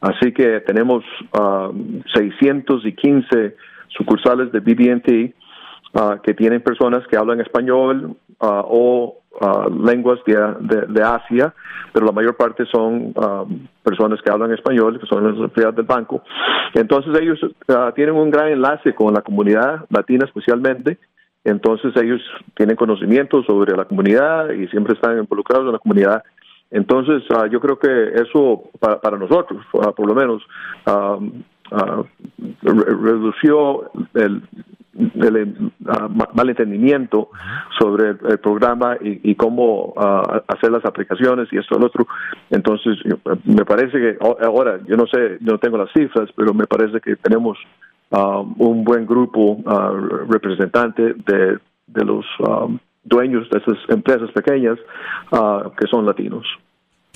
Así 0.06 0.32
que 0.32 0.60
tenemos 0.60 1.04
615 2.14 3.36
um, 3.36 3.50
sucursales 3.88 4.52
de 4.52 4.60
BB&T 4.60 5.34
uh, 5.94 6.20
que 6.22 6.34
tienen 6.34 6.60
personas 6.60 7.06
que 7.08 7.16
hablan 7.16 7.40
español 7.40 8.16
uh, 8.40 8.62
o 8.64 9.16
Uh, 9.38 9.68
lenguas 9.84 10.18
de, 10.24 10.34
de, 10.88 11.02
Asia, 11.02 11.52
pero 11.92 12.06
la 12.06 12.12
mayor 12.12 12.38
parte 12.38 12.64
son 12.72 13.12
personas 13.82 14.18
que 14.22 14.32
hablan 14.32 14.50
español, 14.54 14.98
que 14.98 15.04
son 15.04 15.24
las 15.24 15.38
empleadas 15.38 15.76
del 15.76 15.84
banco. 15.84 16.22
Entonces 16.72 17.14
ellos 17.20 17.38
uh, 17.42 17.92
tienen 17.94 18.14
un 18.14 18.30
gran 18.30 18.48
enlace 18.48 18.94
con 18.94 19.12
la 19.12 19.20
comunidad 19.20 19.84
latina 19.90 20.24
especialmente. 20.24 20.96
Entonces 21.44 21.92
ellos 22.02 22.22
tienen 22.54 22.76
conocimiento 22.76 23.42
sobre 23.42 23.76
la 23.76 23.84
comunidad 23.84 24.48
y 24.52 24.68
siempre 24.68 24.94
están 24.94 25.18
involucrados 25.18 25.66
en 25.66 25.72
la 25.72 25.80
comunidad. 25.80 26.24
Entonces 26.70 27.22
uh, 27.30 27.46
yo 27.46 27.60
creo 27.60 27.78
que 27.78 28.12
eso 28.14 28.64
para, 28.80 29.00
para 29.00 29.18
nosotros, 29.18 29.64
por 29.70 30.06
lo 30.06 30.14
menos, 30.14 30.42
um, 30.86 31.42
redució 32.62 33.90
el, 34.14 34.42
el 34.94 35.72
uh, 35.84 36.34
malentendimiento 36.34 37.30
sobre 37.78 38.10
el, 38.10 38.38
programa 38.38 38.96
y, 39.00 39.34
cómo 39.34 39.94
uh, 39.96 40.40
hacer 40.48 40.70
las 40.70 40.84
aplicaciones 40.84 41.48
y 41.52 41.58
esto 41.58 41.76
y 41.76 41.80
lo 41.80 41.86
otro. 41.86 42.06
Entonces, 42.50 42.98
me 43.44 43.64
parece 43.64 43.98
que 43.98 44.18
ahora, 44.20 44.80
yo 44.86 44.96
no 44.96 45.06
sé, 45.06 45.38
no 45.40 45.58
tengo 45.58 45.78
las 45.78 45.92
cifras, 45.92 46.30
pero 46.36 46.54
me 46.54 46.66
parece 46.66 47.00
que 47.00 47.16
tenemos 47.16 47.58
uh, 48.10 48.44
un 48.58 48.84
buen 48.84 49.06
grupo 49.06 49.62
representante 50.28 51.14
de, 51.14 51.58
de 51.86 52.04
los 52.04 52.24
um, 52.40 52.78
dueños 53.06 53.48
de 53.50 53.58
esas 53.58 53.78
empresas 53.88 54.30
pequeñas 54.32 54.78
que 55.78 55.86
son 55.88 56.04
latinos. 56.04 56.46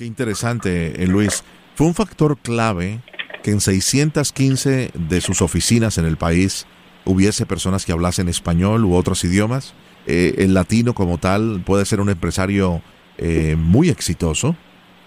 Qué 0.01 0.07
interesante, 0.07 1.03
eh, 1.03 1.07
Luis. 1.07 1.45
Fue 1.75 1.87
un 1.87 1.93
factor 1.93 2.39
clave 2.39 3.01
que 3.43 3.51
en 3.51 3.61
615 3.61 4.93
de 4.95 5.21
sus 5.21 5.43
oficinas 5.43 5.99
en 5.99 6.07
el 6.07 6.17
país 6.17 6.67
hubiese 7.05 7.45
personas 7.45 7.85
que 7.85 7.93
hablasen 7.93 8.27
español 8.27 8.87
u 8.87 8.95
otros 8.95 9.23
idiomas. 9.25 9.75
Eh, 10.07 10.37
el 10.39 10.55
latino 10.55 10.95
como 10.95 11.19
tal 11.19 11.63
puede 11.67 11.85
ser 11.85 12.01
un 12.01 12.09
empresario 12.09 12.81
eh, 13.19 13.57
muy 13.59 13.91
exitoso 13.91 14.57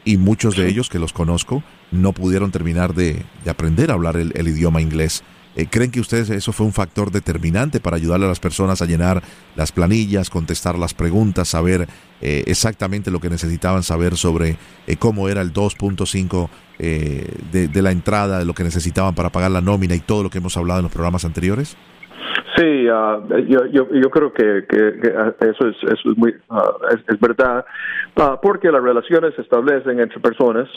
y 0.05 0.17
muchos 0.17 0.55
de 0.55 0.67
ellos 0.67 0.89
que 0.89 0.99
los 0.99 1.11
conozco 1.11 1.63
no 1.91 2.13
pudieron 2.13 2.51
terminar 2.51 2.93
de, 2.93 3.23
aprender 3.49 3.89
a 3.89 3.95
hablar 3.95 4.15
el 4.17 4.47
idioma 4.47 4.79
inglés. 4.79 5.23
Eh, 5.55 5.67
¿Creen 5.69 5.91
que 5.91 5.99
ustedes 5.99 6.29
eso 6.29 6.51
fue 6.51 6.65
un 6.65 6.73
factor 6.73 7.11
determinante 7.11 7.79
para 7.79 7.97
ayudarle 7.97 8.25
a 8.25 8.29
las 8.29 8.39
personas 8.39 8.81
a 8.81 8.85
llenar 8.85 9.21
las 9.55 9.71
planillas, 9.71 10.29
contestar 10.29 10.77
las 10.77 10.93
preguntas, 10.93 11.49
saber 11.49 11.87
eh, 12.21 12.43
exactamente 12.47 13.11
lo 13.11 13.19
que 13.19 13.29
necesitaban 13.29 13.83
saber 13.83 14.17
sobre 14.17 14.57
eh, 14.87 14.95
cómo 14.97 15.29
era 15.29 15.41
el 15.41 15.53
2.5 15.53 16.49
de, 16.79 17.69
de 17.69 17.81
la 17.81 17.91
entrada, 17.91 18.39
de 18.39 18.45
lo 18.45 18.53
que 18.53 18.63
necesitaban 18.63 19.13
para 19.13 19.29
pagar 19.29 19.51
la 19.51 19.61
nómina 19.61 19.95
y 19.95 19.99
todo 19.99 20.23
lo 20.23 20.29
que 20.29 20.39
hemos 20.39 20.57
hablado 20.57 20.79
en 20.79 20.83
los 20.83 20.91
programas 20.91 21.23
anteriores? 21.23 21.77
Sí, 22.55 22.87
uh, 22.87 23.27
yo, 23.47 23.65
yo, 23.65 23.87
yo, 23.91 24.09
creo 24.11 24.31
que, 24.31 24.65
que, 24.67 24.87
eso 25.41 25.67
es, 25.67 25.75
eso 25.83 26.11
es 26.11 26.17
muy 26.17 26.35
uh, 26.49 26.95
es, 27.07 27.19
verdad, 27.19 27.65
uh, 28.15 28.37
porque 28.41 28.71
las 28.71 28.83
relaciones 28.83 29.33
se 29.35 29.41
establecen 29.41 29.99
entre 29.99 30.19
personas 30.19 30.69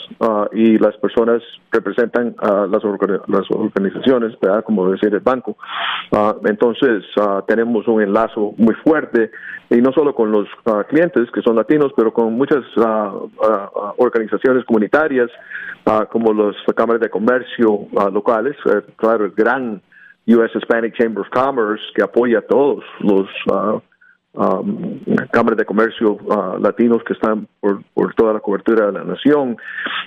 y 0.53 0.79
las 0.79 0.97
personas 0.97 1.43
representan 1.71 2.35
las, 2.41 2.83
las 3.27 3.51
organizaciones, 3.51 4.39
¿verdad? 4.39 4.63
como 4.63 4.89
decir 4.89 5.13
el 5.13 5.19
banco. 5.19 5.55
entonces 6.45 7.03
tenemos 7.47 7.87
un 7.87 8.01
enlazo 8.01 8.53
muy 8.57 8.73
fuerte 8.75 9.31
y 9.69 9.77
no 9.77 9.91
solo 9.91 10.15
con 10.15 10.31
los 10.31 10.47
clientes 10.89 11.29
que 11.31 11.41
son 11.41 11.55
latinos, 11.55 11.91
pero 11.95 12.13
con 12.13 12.33
muchas 12.33 12.63
organizaciones 13.97 14.65
comunitarias 14.65 15.29
como 16.09 16.33
las 16.33 16.55
cámaras 16.75 17.01
de 17.01 17.09
comercio 17.09 17.87
locales. 18.11 18.55
Eh, 18.65 18.81
claro, 18.95 19.25
el 19.25 19.31
gran 19.31 19.81
U.S. 20.27 20.51
Hispanic 20.55 20.93
Chamber 20.95 21.21
of 21.21 21.29
Commerce, 21.29 21.83
que 21.95 22.03
apoya 22.03 22.39
a 22.39 22.41
todos 22.41 22.83
los 22.99 23.27
uh, 23.49 23.79
um, 24.33 24.99
cámaras 25.31 25.57
de 25.57 25.65
comercio 25.65 26.13
uh, 26.13 26.57
latinos 26.59 27.01
que 27.03 27.13
están 27.13 27.47
por, 27.59 27.81
por, 27.93 28.13
toda 28.15 28.33
la 28.33 28.39
cobertura 28.39 28.87
de 28.87 28.91
la 28.91 29.03
nación. 29.03 29.57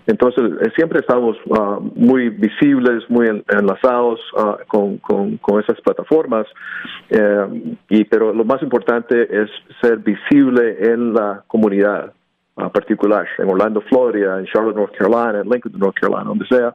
Entonces, 0.07 0.45
eh, 0.61 0.71
siempre 0.77 1.01
estamos 1.01 1.37
uh, 1.47 1.81
muy 1.95 2.29
visibles, 2.29 3.09
muy 3.09 3.29
enlazados 3.29 4.21
con, 4.69 4.99
con, 4.99 5.39
con, 5.39 5.61
esas 5.61 5.81
plataformas, 5.81 6.47
eh, 7.09 7.77
y, 7.89 8.05
pero 8.05 8.33
lo 8.33 8.45
más 8.45 8.63
importante 8.63 9.23
es 9.23 9.51
ser 9.81 9.99
visible 9.99 10.93
en 10.93 11.15
la 11.15 11.43
comunidad. 11.47 12.13
Particular, 12.69 13.27
en 13.39 13.51
Orlando, 13.51 13.81
Florida, 13.83 14.39
en 14.39 14.47
Charlotte, 14.47 14.77
North 14.77 14.97
Carolina, 14.97 15.41
en 15.41 15.49
Lincoln, 15.49 15.73
North 15.79 15.97
Carolina, 15.99 16.25
donde 16.25 16.47
sea. 16.47 16.75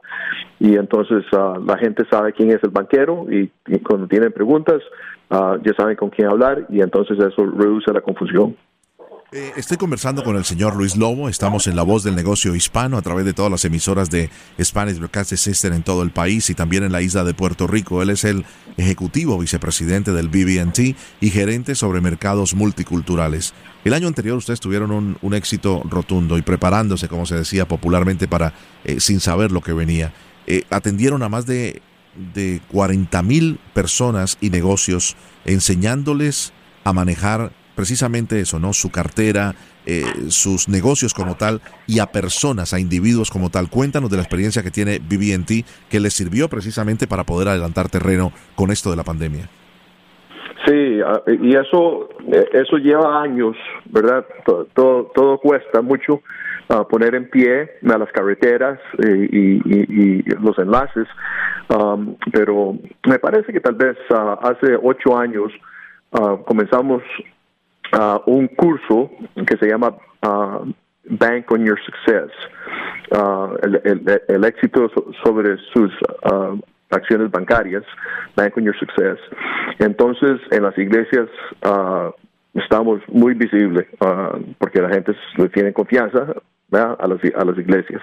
Y 0.58 0.76
entonces 0.76 1.24
la 1.32 1.78
gente 1.78 2.04
sabe 2.10 2.32
quién 2.32 2.50
es 2.50 2.62
el 2.62 2.70
banquero 2.70 3.26
y, 3.30 3.50
cuando 3.80 4.06
tienen 4.06 4.32
preguntas 4.32 4.82
ya 5.30 5.72
saben 5.76 5.96
con 5.96 6.10
quién 6.10 6.28
hablar 6.28 6.66
y 6.68 6.80
entonces 6.80 7.18
eso 7.18 7.46
reduce 7.46 7.92
la 7.92 8.00
confusión. 8.00 8.56
Eh, 9.32 9.54
estoy 9.56 9.76
conversando 9.76 10.22
con 10.22 10.36
el 10.36 10.44
señor 10.44 10.76
Luis 10.76 10.94
Lobo. 10.96 11.28
Estamos 11.28 11.66
en 11.66 11.74
La 11.74 11.82
Voz 11.82 12.04
del 12.04 12.14
Negocio 12.14 12.54
Hispano 12.54 12.96
a 12.96 13.02
través 13.02 13.24
de 13.24 13.32
todas 13.32 13.50
las 13.50 13.64
emisoras 13.64 14.08
de 14.08 14.30
Spanish 14.62 14.98
Broadcasting 14.98 15.36
System 15.36 15.72
en 15.72 15.82
todo 15.82 16.04
el 16.04 16.12
país 16.12 16.48
y 16.48 16.54
también 16.54 16.84
en 16.84 16.92
la 16.92 17.02
isla 17.02 17.24
de 17.24 17.34
Puerto 17.34 17.66
Rico. 17.66 18.00
Él 18.02 18.10
es 18.10 18.22
el 18.22 18.44
ejecutivo 18.76 19.36
vicepresidente 19.36 20.12
del 20.12 20.28
BB&T 20.28 20.94
y 21.20 21.30
gerente 21.30 21.74
sobre 21.74 22.00
mercados 22.00 22.54
multiculturales. 22.54 23.52
El 23.84 23.94
año 23.94 24.06
anterior 24.06 24.38
ustedes 24.38 24.60
tuvieron 24.60 25.18
un, 25.20 25.34
éxito 25.34 25.82
rotundo 25.84 26.38
y 26.38 26.42
preparándose, 26.42 27.08
como 27.08 27.26
se 27.26 27.34
decía 27.34 27.66
popularmente, 27.66 28.28
para 28.28 28.54
eh, 28.84 29.00
sin 29.00 29.18
saber 29.18 29.50
lo 29.50 29.60
que 29.60 29.72
venía. 29.72 30.12
Eh, 30.46 30.62
atendieron 30.70 31.24
a 31.24 31.28
más 31.28 31.46
de, 31.46 31.82
de 32.32 32.60
40 32.70 33.20
mil 33.24 33.58
personas 33.74 34.38
y 34.40 34.50
negocios 34.50 35.16
enseñándoles 35.44 36.52
a 36.84 36.92
manejar 36.92 37.50
precisamente 37.76 38.40
eso, 38.40 38.58
¿no? 38.58 38.72
Su 38.72 38.90
cartera, 38.90 39.54
eh, 39.84 40.02
sus 40.30 40.68
negocios 40.68 41.14
como 41.14 41.36
tal 41.36 41.60
y 41.86 42.00
a 42.00 42.06
personas, 42.06 42.72
a 42.72 42.80
individuos 42.80 43.30
como 43.30 43.50
tal. 43.50 43.68
Cuéntanos 43.68 44.10
de 44.10 44.16
la 44.16 44.22
experiencia 44.22 44.62
que 44.62 44.72
tiene 44.72 44.98
BB&T 44.98 45.64
que 45.88 46.00
les 46.00 46.14
sirvió 46.14 46.48
precisamente 46.48 47.06
para 47.06 47.22
poder 47.24 47.48
adelantar 47.48 47.88
terreno 47.88 48.32
con 48.56 48.72
esto 48.72 48.90
de 48.90 48.96
la 48.96 49.04
pandemia. 49.04 49.48
Sí, 50.66 51.00
ah, 51.06 51.22
y 51.26 51.54
eso 51.54 52.08
eh, 52.32 52.48
eso 52.54 52.78
lleva 52.78 53.22
años, 53.22 53.56
¿verdad? 53.84 54.26
Todo, 54.74 55.04
todo, 55.14 55.38
cuesta 55.38 55.82
mucho 55.82 56.22
ah, 56.70 56.82
poner 56.88 57.14
en 57.14 57.30
pie 57.30 57.70
a 57.88 57.98
las 57.98 58.10
carreteras 58.10 58.80
y, 58.98 60.22
los 60.40 60.58
enlaces, 60.58 61.06
pero 62.32 62.76
me 63.06 63.18
parece 63.18 63.52
que 63.52 63.60
tal 63.60 63.74
vez 63.74 63.96
ah, 64.10 64.38
hace 64.42 64.76
ocho 64.82 65.16
años 65.16 65.52
comenzamos 66.46 67.02
uh, 67.92 68.20
un 68.26 68.48
curso 68.48 69.10
que 69.46 69.56
se 69.58 69.68
llama 69.68 69.96
uh, 70.22 70.64
Bank 71.08 71.50
on 71.52 71.64
Your 71.64 71.78
Success, 71.84 72.30
uh, 73.12 73.56
el, 73.62 73.80
el, 73.84 74.22
el, 74.28 74.44
éxito 74.44 74.90
sobre 75.24 75.56
sus 75.72 75.92
uh, 76.24 76.58
acciones 76.90 77.30
bancarias, 77.30 77.84
Bank 78.36 78.56
on 78.56 78.64
Your 78.64 78.76
Success. 78.78 79.18
Entonces, 79.78 80.40
en 80.50 80.62
las 80.64 80.76
iglesias 80.78 81.28
uh, 81.64 82.10
estamos 82.54 83.00
muy 83.08 83.34
visibles 83.34 83.86
uh, 84.00 84.38
porque 84.58 84.80
la 84.80 84.88
gente 84.88 85.14
tiene 85.52 85.72
confianza 85.72 86.34
a 86.72 87.06
las, 87.06 87.20
a 87.36 87.44
las 87.44 87.58
iglesias. 87.58 88.02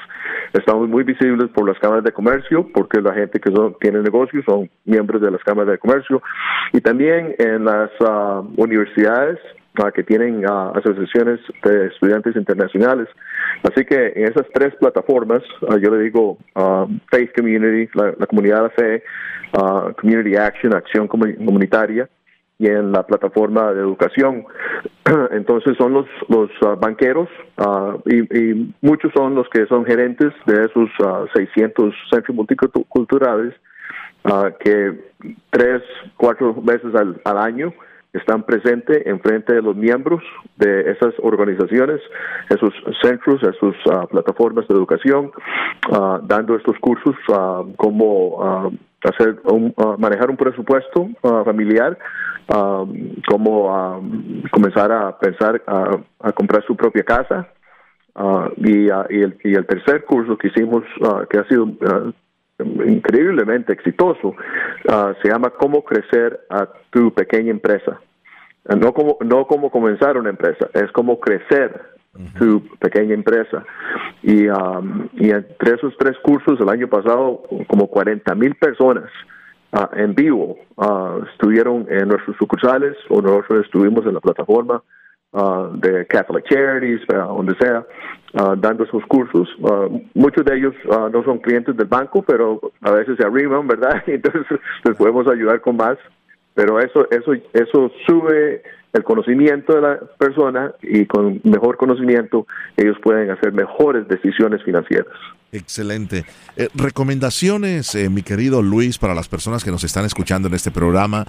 Estamos 0.53 0.87
muy 0.87 1.03
visibles 1.03 1.49
por 1.49 1.67
las 1.67 1.77
cámaras 1.79 2.03
de 2.03 2.11
comercio, 2.11 2.67
porque 2.73 3.01
la 3.01 3.13
gente 3.13 3.39
que 3.39 3.51
son, 3.51 3.75
tiene 3.81 4.01
negocios 4.01 4.43
son 4.47 4.69
miembros 4.85 5.21
de 5.21 5.31
las 5.31 5.43
cámaras 5.43 5.71
de 5.71 5.77
comercio, 5.77 6.21
y 6.71 6.79
también 6.79 7.35
en 7.39 7.65
las 7.65 7.91
universidades 8.55 9.39
que 9.93 10.03
tienen 10.03 10.45
uh, 10.45 10.71
asociaciones 10.75 11.39
de 11.63 11.87
estudiantes 11.87 12.35
internacionales. 12.35 13.07
Así 13.63 13.85
que 13.85 14.13
en 14.15 14.25
esas 14.25 14.45
tres 14.53 14.75
plataformas, 14.75 15.41
uh, 15.61 15.77
yo 15.77 15.95
le 15.95 16.03
digo 16.03 16.37
uh, 16.55 16.87
Faith 17.09 17.31
Community, 17.35 17.89
la, 17.95 18.13
comunidad 18.27 18.63
de 18.63 18.69
fe, 18.69 19.03
Community 19.99 20.35
Action, 20.35 20.75
acción 20.75 21.07
comunitaria, 21.07 22.09
y 22.59 22.67
en 22.67 22.91
la 22.91 23.05
plataforma 23.05 23.71
de 23.73 23.81
educación. 23.81 24.45
Entonces 25.31 25.75
son 25.77 25.93
los, 25.93 26.05
los 26.27 26.49
banqueros 26.79 27.29
y, 28.05 28.19
y, 28.39 28.73
muchos 28.81 29.11
son 29.13 29.35
los 29.35 29.47
que 29.49 29.65
son 29.67 29.85
gerentes 29.85 30.33
de 30.45 30.65
esos 30.65 30.89
600 31.35 31.93
centros 32.11 32.35
multiculturales 32.35 33.53
que 34.59 34.93
tres, 35.51 35.83
cuatro 36.17 36.55
veces 36.63 36.95
al, 36.95 37.21
al 37.25 37.37
año 37.37 37.73
están 38.13 38.43
presentes 38.43 39.05
en 39.07 39.19
frente 39.19 39.53
de 39.55 39.61
los 39.61 39.75
miembros 39.75 40.21
de 40.57 40.91
esas 40.91 41.13
organizaciones, 41.21 41.99
esos 42.49 42.71
centros, 43.01 43.41
esas 43.41 43.55
uh, 43.61 44.07
plataformas 44.07 44.67
de 44.67 44.75
educación, 44.75 45.31
uh, 45.89 46.19
dando 46.23 46.55
estos 46.55 46.77
cursos 46.79 47.15
uh, 47.29 47.73
como 47.75 48.71
hacer 49.03 49.37
manejar 49.97 50.29
un 50.29 50.37
presupuesto 50.37 51.09
familiar, 51.43 51.97
como 53.27 54.01
comenzar 54.49 54.93
a 54.93 55.17
pensar 55.19 55.61
a, 55.67 56.31
comprar 56.31 56.63
su 56.65 56.77
propia 56.77 57.03
casa. 57.03 57.49
y, 58.55 58.85
y, 58.85 59.21
el, 59.21 59.37
y 59.43 59.55
el 59.55 59.65
tercer 59.65 60.05
curso 60.05 60.37
que 60.37 60.47
hicimos, 60.47 60.83
que 61.29 61.37
ha 61.37 61.43
sido 61.49 61.67
increíblemente 62.59 63.73
exitoso. 63.73 64.35
Ah, 64.87 65.13
se 65.21 65.29
llama 65.29 65.51
Cómo 65.51 65.83
crecer 65.83 66.41
a 66.49 66.67
tu 66.89 67.13
pequeña 67.13 67.51
empresa. 67.51 67.99
Ah, 68.67 68.75
no 68.75 68.93
como, 68.93 69.17
no 69.21 69.45
como 69.45 69.71
comenzar 69.71 70.17
una 70.17 70.29
empresa, 70.29 70.69
es 70.73 70.91
como 70.91 71.19
crecer 71.19 71.93
tu 72.37 72.63
pequeña 72.77 73.15
empresa. 73.15 73.65
Y, 74.21 74.47
um, 74.47 75.09
y 75.13 75.31
entre 75.31 75.75
esos 75.75 75.95
tres 75.97 76.15
cursos, 76.21 76.59
el 76.59 76.69
año 76.69 76.87
pasado, 76.87 77.41
como 77.67 77.87
40 77.87 78.35
mil 78.35 78.53
personas 78.55 79.09
ah, 79.71 79.89
en 79.95 80.13
vivo 80.13 80.57
estuvieron 81.33 81.87
en 81.89 82.07
nuestros 82.07 82.37
sucursales 82.37 82.95
o 83.09 83.21
nosotros 83.21 83.65
estuvimos 83.65 84.05
en 84.05 84.13
la 84.13 84.19
plataforma 84.19 84.83
Uh, 85.33 85.75
de 85.77 86.05
Catholic 86.05 86.45
Charities, 86.47 87.01
uh, 87.09 87.35
donde 87.35 87.55
sea, 87.55 87.83
uh, 88.33 88.55
dando 88.55 88.83
esos 88.83 89.03
cursos. 89.07 89.49
muchos 90.13 90.45
de 90.45 90.57
ellos 90.57 90.75
no 91.11 91.23
son 91.23 91.39
clientes 91.39 91.75
del 91.75 91.87
banco, 91.87 92.21
pero 92.21 92.59
a 92.81 92.91
veces 92.91 93.17
se 93.17 93.25
arriman, 93.25 93.67
¿verdad? 93.67 94.03
Entonces 94.07 94.59
les 94.83 94.95
podemos 94.95 95.27
ayudar 95.27 95.59
con 95.61 95.77
más. 95.77 95.97
Pero 96.53 96.79
eso, 96.79 97.07
eso, 97.09 97.33
eso 97.51 97.91
sube 98.05 98.61
el 98.93 99.03
conocimiento 99.03 99.73
de 99.73 99.81
la 99.81 99.99
persona 100.17 100.73
y 100.81 101.05
con 101.05 101.41
mejor 101.43 101.77
conocimiento 101.77 102.45
ellos 102.77 102.97
pueden 103.03 103.31
hacer 103.31 103.51
mejores 103.51 104.07
decisiones 104.07 104.63
financieras. 104.63 105.13
Excelente. 105.51 106.25
Eh, 106.55 106.69
recomendaciones, 106.75 107.95
eh, 107.95 108.09
mi 108.09 108.21
querido 108.21 108.61
Luis, 108.61 108.97
para 108.97 109.13
las 109.13 109.27
personas 109.27 109.63
que 109.63 109.71
nos 109.71 109.83
están 109.83 110.05
escuchando 110.05 110.47
en 110.47 110.53
este 110.53 110.71
programa 110.71 111.25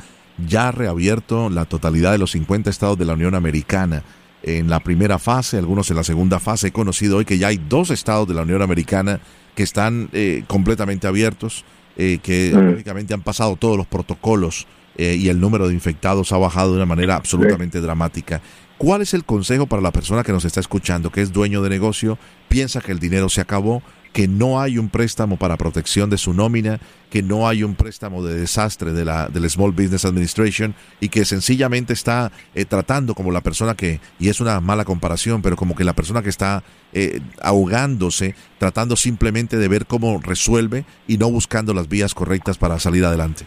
ya 0.47 0.69
ha 0.69 0.73
reabierto 0.73 1.49
la 1.51 1.65
totalidad 1.65 2.12
de 2.12 2.19
los 2.19 2.33
50 2.33 2.71
estados 2.71 2.99
de 2.99 3.05
la 3.05 3.15
Unión 3.15 3.35
Americana 3.35 4.03
en 4.43 4.69
la 4.69 4.81
primera 4.81 5.19
fase, 5.19 5.59
algunos 5.59 5.91
en 5.91 5.97
la 5.97 6.05
segunda 6.05 6.39
fase. 6.39 6.69
He 6.69 6.73
conocido 6.73 7.19
hoy 7.19 7.25
que 7.25 7.39
ya 7.39 7.49
hay 7.49 7.59
dos 7.69 7.91
estados 7.91 8.29
de 8.29 8.35
la 8.35 8.43
Unión 8.43 8.62
Americana 8.62 9.21
que 9.55 9.62
están 9.62 10.09
eh, 10.12 10.45
completamente 10.47 11.07
abiertos, 11.07 11.65
eh, 11.97 12.19
que 12.23 12.53
mm. 12.55 12.71
lógicamente 12.71 13.15
han 13.15 13.23
pasado 13.23 13.57
todos 13.57 13.77
los 13.77 13.87
protocolos 13.87 14.67
eh, 14.97 15.16
y 15.18 15.28
el 15.28 15.40
número 15.40 15.68
de 15.68 15.74
infectados 15.74 16.32
ha 16.32 16.38
bajado 16.38 16.70
de 16.70 16.76
una 16.76 16.86
manera 16.86 17.16
absolutamente 17.16 17.80
dramática. 17.80 18.40
¿Cuál 18.78 19.03
es 19.03 19.14
el 19.14 19.24
consejo 19.24 19.66
para 19.66 19.82
la 19.82 19.92
persona 19.92 20.24
que 20.24 20.32
nos 20.32 20.45
está 20.45 20.61
escuchando, 20.61 21.11
que 21.11 21.22
es 21.22 21.32
dueño 21.32 21.62
de 21.62 21.70
negocio, 21.70 22.18
piensa 22.49 22.80
que 22.80 22.92
el 22.92 22.99
dinero 22.99 23.28
se 23.28 23.40
acabó, 23.40 23.82
que 24.14 24.28
no 24.28 24.61
hay 24.61 24.78
un 24.78 24.90
préstamo 24.90 25.36
para 25.36 25.57
protección 25.57 26.09
de 26.09 26.18
su 26.18 26.32
nómina, 26.34 26.78
que 27.11 27.20
no 27.20 27.49
hay 27.49 27.64
un 27.64 27.74
préstamo 27.74 28.24
de 28.24 28.36
desastre 28.36 28.92
de 28.92 29.05
la 29.05 29.28
del 29.28 29.51
Small 29.51 29.72
Business 29.72 30.05
Administration 30.05 30.74
y 31.01 31.09
que 31.09 31.24
sencillamente 31.24 31.92
está 31.92 32.30
eh, 32.55 32.64
tratando 32.64 33.16
como 33.16 33.32
la 33.32 33.40
persona 33.40 33.74
que, 33.74 34.01
y 34.20 34.28
es 34.28 34.40
una 34.40 34.61
mala 34.61 34.84
comparación, 34.84 35.42
pero 35.42 35.57
como 35.57 35.74
que 35.74 35.82
la 35.82 35.95
persona 35.95 36.22
que 36.22 36.28
está 36.28 36.62
eh, 36.92 37.20
ahogándose, 37.42 38.36
tratando 38.59 38.95
simplemente 38.95 39.57
de 39.57 39.66
ver 39.66 39.86
cómo 39.86 40.20
resuelve 40.22 40.84
y 41.09 41.18
no 41.18 41.28
buscando 41.28 41.74
las 41.74 41.88
vías 41.88 42.14
correctas 42.14 42.57
para 42.57 42.78
salir 42.78 43.05
adelante. 43.05 43.47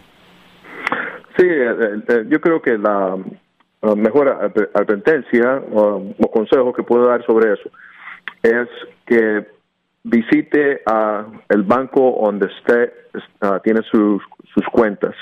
Sí, 1.38 1.46
eh, 1.46 2.26
yo 2.30 2.42
creo 2.42 2.62
que 2.62 2.78
la 2.78 3.18
mejor 3.96 4.30
advertencia 4.74 5.62
o 5.72 6.14
consejo 6.32 6.74
que 6.74 6.84
puedo 6.84 7.08
dar 7.08 7.24
sobre 7.26 7.54
eso 7.54 7.70
es 8.44 8.68
que 9.06 9.46
visite 10.04 10.82
a 10.86 11.26
el 11.50 11.64
banco 11.64 12.20
donde 12.24 12.48
usted 12.48 12.94
ah, 13.42 13.60
tiene 13.64 13.82
sus, 13.92 14.22
sus 14.54 14.66
cuentas 14.72 15.14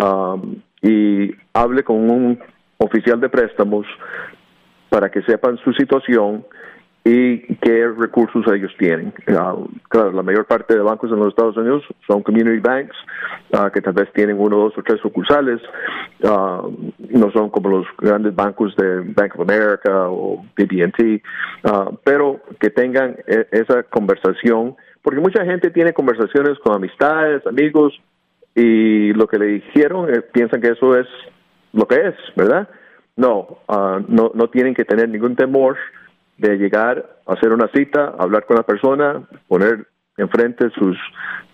um, 0.00 0.56
y 0.82 1.34
hable 1.52 1.82
con 1.82 2.10
un 2.10 2.38
oficial 2.78 3.20
de 3.20 3.28
préstamos 3.28 3.86
para 4.88 5.10
que 5.10 5.22
sepan 5.22 5.58
su 5.58 5.72
situación 5.72 6.44
y 7.06 7.40
qué 7.56 7.86
recursos 7.88 8.42
ellos 8.46 8.72
tienen. 8.78 9.12
Ah, 9.28 9.54
claro, 9.88 10.12
la 10.12 10.22
mayor 10.22 10.46
parte 10.46 10.74
de 10.74 10.80
bancos 10.80 11.10
en 11.12 11.18
los 11.18 11.28
Estados 11.28 11.56
Unidos 11.58 11.84
son 12.06 12.22
community 12.22 12.60
banks, 12.60 12.96
ah, 13.52 13.70
que 13.72 13.82
tal 13.82 13.92
vez 13.92 14.10
tienen 14.14 14.40
uno, 14.40 14.56
dos 14.56 14.78
o 14.78 14.82
tres 14.82 15.00
sucursales, 15.02 15.60
uh, 16.22 16.72
no 17.10 17.30
son 17.32 17.50
como 17.50 17.68
los 17.68 17.86
grandes 17.98 18.34
bancos 18.34 18.74
de 18.76 19.00
Bank 19.00 19.34
of 19.34 19.42
America 19.42 20.08
o 20.08 20.42
BB&T, 20.56 21.22
pero 22.04 22.40
que 22.58 22.70
tengan 22.70 23.16
e, 23.26 23.48
esa 23.52 23.82
conversación, 23.82 24.74
porque 25.02 25.20
mucha 25.20 25.44
gente 25.44 25.70
tiene 25.70 25.92
conversaciones 25.92 26.58
con 26.60 26.74
amistades, 26.74 27.46
amigos, 27.46 27.92
y 28.54 29.12
lo 29.12 29.26
que 29.26 29.38
le 29.38 29.46
dijeron 29.46 30.08
eh, 30.14 30.22
piensan 30.22 30.62
que 30.62 30.68
eso 30.68 30.96
es 30.96 31.06
lo 31.74 31.86
que 31.86 31.96
es, 31.96 32.14
¿verdad? 32.34 32.68
No, 33.16 33.58
no, 34.08 34.32
no 34.34 34.48
tienen 34.48 34.74
que 34.74 34.84
tener 34.84 35.08
ningún 35.08 35.36
temor 35.36 35.76
de 36.36 36.56
llegar, 36.56 37.18
hacer 37.26 37.52
una 37.52 37.68
cita, 37.68 38.14
hablar 38.18 38.44
con 38.46 38.56
la 38.56 38.62
persona, 38.62 39.22
poner 39.48 39.86
enfrente 40.16 40.70
sus 40.70 40.96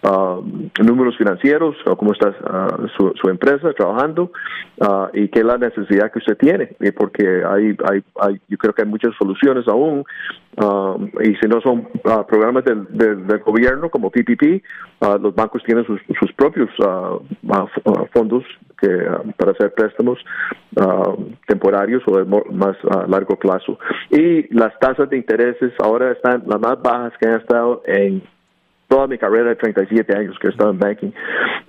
uh, 0.02 0.42
números 0.82 1.16
financieros 1.16 1.74
o 1.86 1.96
cómo 1.96 2.12
está 2.12 2.28
uh, 2.28 2.88
su, 2.96 3.28
empresa 3.30 3.72
trabajando 3.72 4.30
uh, 4.78 5.06
y 5.14 5.28
qué 5.28 5.40
es 5.40 5.44
la 5.46 5.56
necesidad 5.56 6.12
que 6.12 6.18
usted 6.18 6.36
tiene. 6.36 6.76
Porque 6.96 7.42
hay, 7.48 7.76
hay, 7.90 8.04
hay 8.20 8.40
yo 8.48 8.58
creo 8.58 8.74
que 8.74 8.82
hay 8.82 8.88
muchas 8.88 9.14
soluciones 9.18 9.66
aún 9.68 10.04
y 11.22 11.34
si 11.36 11.48
no 11.48 11.60
son 11.62 11.88
programas 12.28 12.64
del, 12.64 12.86
del, 12.90 13.38
gobierno 13.38 13.88
como 13.88 14.10
PPP 14.10 14.62
los 15.20 15.34
bancos 15.34 15.62
tienen 15.64 15.86
sus, 15.86 16.00
sus 16.18 16.32
propios 16.32 16.68
fondos 18.12 18.44
que 18.78 18.88
para 19.36 19.52
hacer 19.52 19.72
préstamos 19.72 20.18
temporarios 21.46 22.02
o 22.06 22.18
de 22.18 22.24
más 22.24 22.76
largo 23.08 23.36
plazo. 23.36 23.78
Y 24.10 24.52
las 24.54 24.76
tasas 24.80 25.08
de 25.08 25.16
intereses 25.16 25.72
ahora 25.82 26.12
están 26.12 26.42
las 26.46 26.60
más 26.60 26.82
bajas 26.82 27.12
que 27.18 27.28
han 27.28 27.40
estado 27.40 27.82
en 27.86 28.22
toda 28.90 29.06
mi 29.06 29.18
carrera 29.18 29.50
de 29.50 29.56
37 29.56 30.16
años 30.16 30.36
que 30.40 30.48
he 30.48 30.50
estado 30.50 30.72
en 30.72 30.78
banking. 30.78 31.12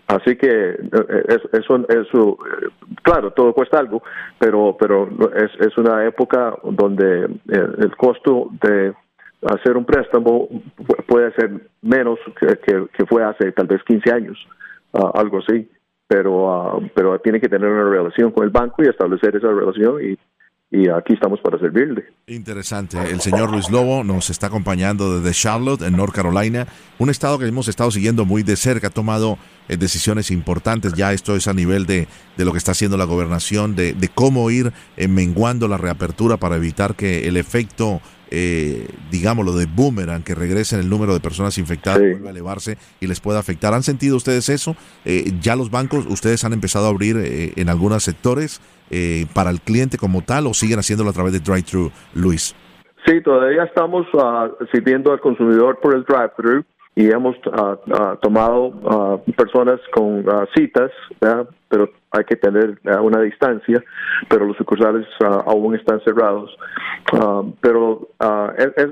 Así 0.08 0.36
que 0.36 0.50
eh, 0.50 1.40
eso, 1.54 1.86
eso, 1.88 2.38
eh, 2.46 2.68
claro, 3.04 3.32
todo 3.32 3.54
cuesta 3.54 3.80
algo, 3.80 4.02
pero, 4.40 4.76
pero 4.78 5.08
es, 5.36 5.52
es 5.60 5.78
una 5.78 6.04
época 6.06 6.56
donde 6.64 7.26
eh, 7.26 7.68
el 7.78 7.96
costo 7.96 8.50
de 8.64 8.94
hacer 9.44 9.78
un 9.78 9.86
préstamo 9.86 10.50
puede 11.08 11.32
ser 11.34 11.52
menos 11.82 12.18
que, 12.40 12.88
que, 12.92 13.06
fue 13.06 13.24
hace 13.24 13.52
tal 13.52 13.68
vez 13.68 13.84
15 13.84 14.12
años, 14.12 14.38
ah, 14.94 15.12
algo 15.14 15.40
así. 15.40 15.70
Pero, 16.08 16.52
ah, 16.52 16.80
pero 16.96 17.20
tiene 17.20 17.40
que 17.40 17.50
tener 17.50 17.70
una 17.70 17.90
relación 17.90 18.32
con 18.32 18.44
el 18.44 18.50
banco 18.50 18.84
y 18.84 18.88
establecer 18.88 19.36
esa 19.36 19.48
relación 19.48 20.04
y 20.04 20.18
y 20.72 20.88
aquí 20.88 21.14
estamos 21.14 21.42
para 21.42 21.60
servirle. 21.60 22.06
Interesante. 22.28 22.98
El 22.98 23.20
señor 23.20 23.52
Luis 23.52 23.70
Lobo 23.70 24.06
nos 24.06 24.30
está 24.30 24.48
acompañando 24.48 25.20
desde 25.20 25.38
Charlotte, 25.38 25.82
en 25.82 25.98
North 25.98 26.16
Carolina, 26.16 26.66
un 26.98 27.10
estado 27.10 27.38
que 27.38 27.46
hemos 27.46 27.68
estado 27.68 27.92
siguiendo 27.92 28.24
muy 28.24 28.42
de 28.42 28.56
cerca, 28.56 28.88
ha 28.88 28.90
tomado 28.92 29.38
eh, 29.68 29.76
decisiones 29.76 30.32
importantes, 30.32 30.94
ya 30.94 31.12
esto 31.12 31.36
es 31.36 31.50
a 31.50 31.54
nivel 31.54 31.86
de, 31.86 32.08
de 32.38 32.46
lo 32.46 32.54
que 32.54 32.58
está 32.58 32.72
haciendo 32.72 32.96
la 32.96 33.04
gobernación, 33.04 33.76
de, 33.76 33.92
de 33.92 34.08
cómo 34.08 34.50
ir 34.50 34.72
eh, 34.96 35.10
menguando 35.10 35.68
la 35.68 35.78
reapertura 35.78 36.38
para 36.38 36.56
evitar 36.56 36.96
que 36.96 37.28
el 37.28 37.36
efecto 37.36 38.00
eh, 38.32 38.88
digámoslo, 39.12 39.54
de 39.54 39.66
boomerang, 39.66 40.24
que 40.24 40.34
regresen 40.34 40.80
el 40.80 40.90
número 40.90 41.14
de 41.14 41.20
personas 41.20 41.58
infectadas, 41.58 42.00
vuelva 42.00 42.30
a 42.30 42.32
elevarse 42.32 42.78
y 43.00 43.08
les 43.08 43.20
pueda 43.20 43.40
afectar. 43.40 43.74
¿Han 43.74 43.84
sentido 43.84 44.16
ustedes 44.16 44.50
eso? 44.50 44.76
Eh, 45.06 45.34
ya 45.42 45.56
los 45.56 45.70
bancos, 45.70 46.06
ustedes 46.08 46.44
han 46.46 46.54
empezado 46.54 46.88
a 46.88 46.90
abrir 46.90 47.18
eh, 47.18 47.54
en 47.58 47.70
algunos 47.70 48.04
sectores 48.04 48.62
eh, 48.90 49.26
para 49.36 49.50
el 49.50 49.62
cliente 49.62 49.98
como 49.98 50.22
tal 50.22 50.48
o 50.48 50.54
siguen 50.54 50.80
haciéndolo 50.80 51.10
a 51.10 51.14
través 51.14 51.34
de 51.34 51.40
drive-thru, 51.40 51.92
Luis? 52.14 52.56
Sí, 53.06 53.22
todavía 53.22 53.64
estamos 53.64 54.06
uh, 54.14 54.66
sirviendo 54.72 55.12
al 55.12 55.20
consumidor 55.20 55.80
por 55.82 55.96
el 55.96 56.04
drive-thru 56.04 56.64
y 56.96 57.10
hemos 57.10 57.36
uh, 57.48 57.78
uh, 57.90 58.18
tomado 58.22 59.24
personas 59.38 59.80
con 59.94 60.26
citas, 60.56 60.92
pero 61.70 61.90
hay 62.12 62.26
que 62.26 62.36
tener 62.36 62.80
una 63.02 63.22
distancia, 63.22 63.82
pero 64.28 64.46
los 64.46 64.58
sucursales 64.58 65.08
aún 65.46 65.76
están 65.76 66.02
cerrados. 66.02 66.54
pero 67.62 68.10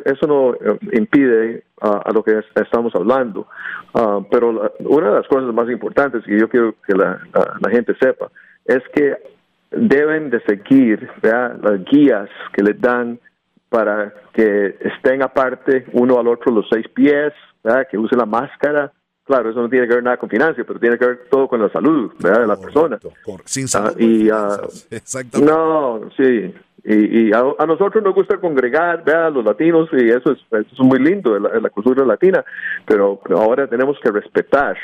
eso 0.06 0.28
no 0.28 0.56
impide 0.94 1.64
a 1.82 2.12
lo 2.14 2.24
que 2.24 2.42
estamos 2.56 2.96
hablando. 2.96 3.48
pero 4.32 4.72
una 4.80 5.10
de 5.10 5.16
las 5.16 5.28
cosas 5.28 5.54
más 5.54 5.70
importantes 5.70 6.24
que 6.24 6.40
yo 6.40 6.48
quiero 6.48 6.76
que 6.88 6.96
la, 6.96 7.20
la 7.60 7.70
gente 7.70 7.94
sepa 8.00 8.32
es 8.66 8.82
que 8.94 9.18
deben 9.72 10.30
de 10.30 10.42
seguir 10.42 11.10
las 11.22 11.84
guías 11.86 12.30
que 12.54 12.64
les 12.64 12.80
dan 12.80 13.20
para 13.70 14.14
que 14.34 14.78
estén 14.82 15.22
aparte 15.22 15.86
uno 15.94 16.20
al 16.20 16.28
otro 16.28 16.52
los 16.52 16.68
seis 16.72 16.88
pies, 16.90 17.34
que 17.90 17.98
use 17.98 18.16
la 18.16 18.26
máscara. 18.26 18.92
Claro, 19.26 19.52
eso 19.52 19.62
no 19.62 19.70
tiene 19.70 19.88
que 19.88 19.94
ver 19.94 20.04
nada 20.04 20.18
con 20.18 20.28
finanzas, 20.28 20.66
pero 20.66 20.80
tiene 20.80 20.98
que 20.98 21.06
ver 21.06 21.20
todo 21.30 21.48
con 21.48 21.62
la 21.62 21.70
salud 21.70 22.12
de 22.18 22.48
la 22.48 22.58
persona. 22.58 22.98
Sin 23.46 23.68
salud. 23.68 23.92
Ah, 23.92 23.96
y, 24.00 24.32
uh, 24.32 25.46
no, 25.46 26.10
sí. 26.18 26.54
Y, 26.84 27.32
a, 27.34 27.66
nosotros 27.68 28.04
nos 28.04 28.16
gusta 28.16 28.38
congregar, 28.38 29.08
a 29.08 29.30
los 29.30 29.46
latinos, 29.46 29.90
y 29.92 30.10
eso 30.10 30.32
es, 30.32 30.40
eso 30.52 30.70
es 30.72 30.80
muy 30.80 30.98
lindo 31.00 31.38
la, 31.38 31.70
cultura 31.70 32.06
latina, 32.06 32.44
pero, 32.86 33.22
ahora 33.36 33.68
tenemos 33.68 33.98
que 34.02 34.10
respetar 34.12 34.78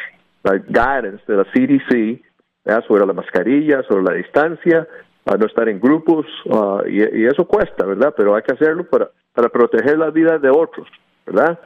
la 0.43 0.57
guidance 0.57 1.23
de 1.27 1.37
la 1.37 1.45
CDC 1.45 2.85
sobre 2.87 3.05
la 3.05 3.13
mascarilla, 3.13 3.81
sobre 3.83 4.03
la 4.03 4.13
distancia, 4.13 4.87
a 5.25 5.37
no 5.37 5.47
estar 5.47 5.67
en 5.69 5.79
grupos, 5.79 6.27
ah, 6.51 6.83
y, 6.87 7.25
eso 7.25 7.45
cuesta, 7.45 7.85
¿verdad? 7.85 8.13
Pero 8.15 8.35
hay 8.35 8.43
que 8.43 8.53
hacerlo 8.53 8.83
para, 8.83 9.09
para 9.33 9.49
proteger 9.49 9.97
la 9.97 10.11
vida 10.11 10.37
de 10.37 10.49
otros, 10.49 10.87
¿verdad? 11.25 11.59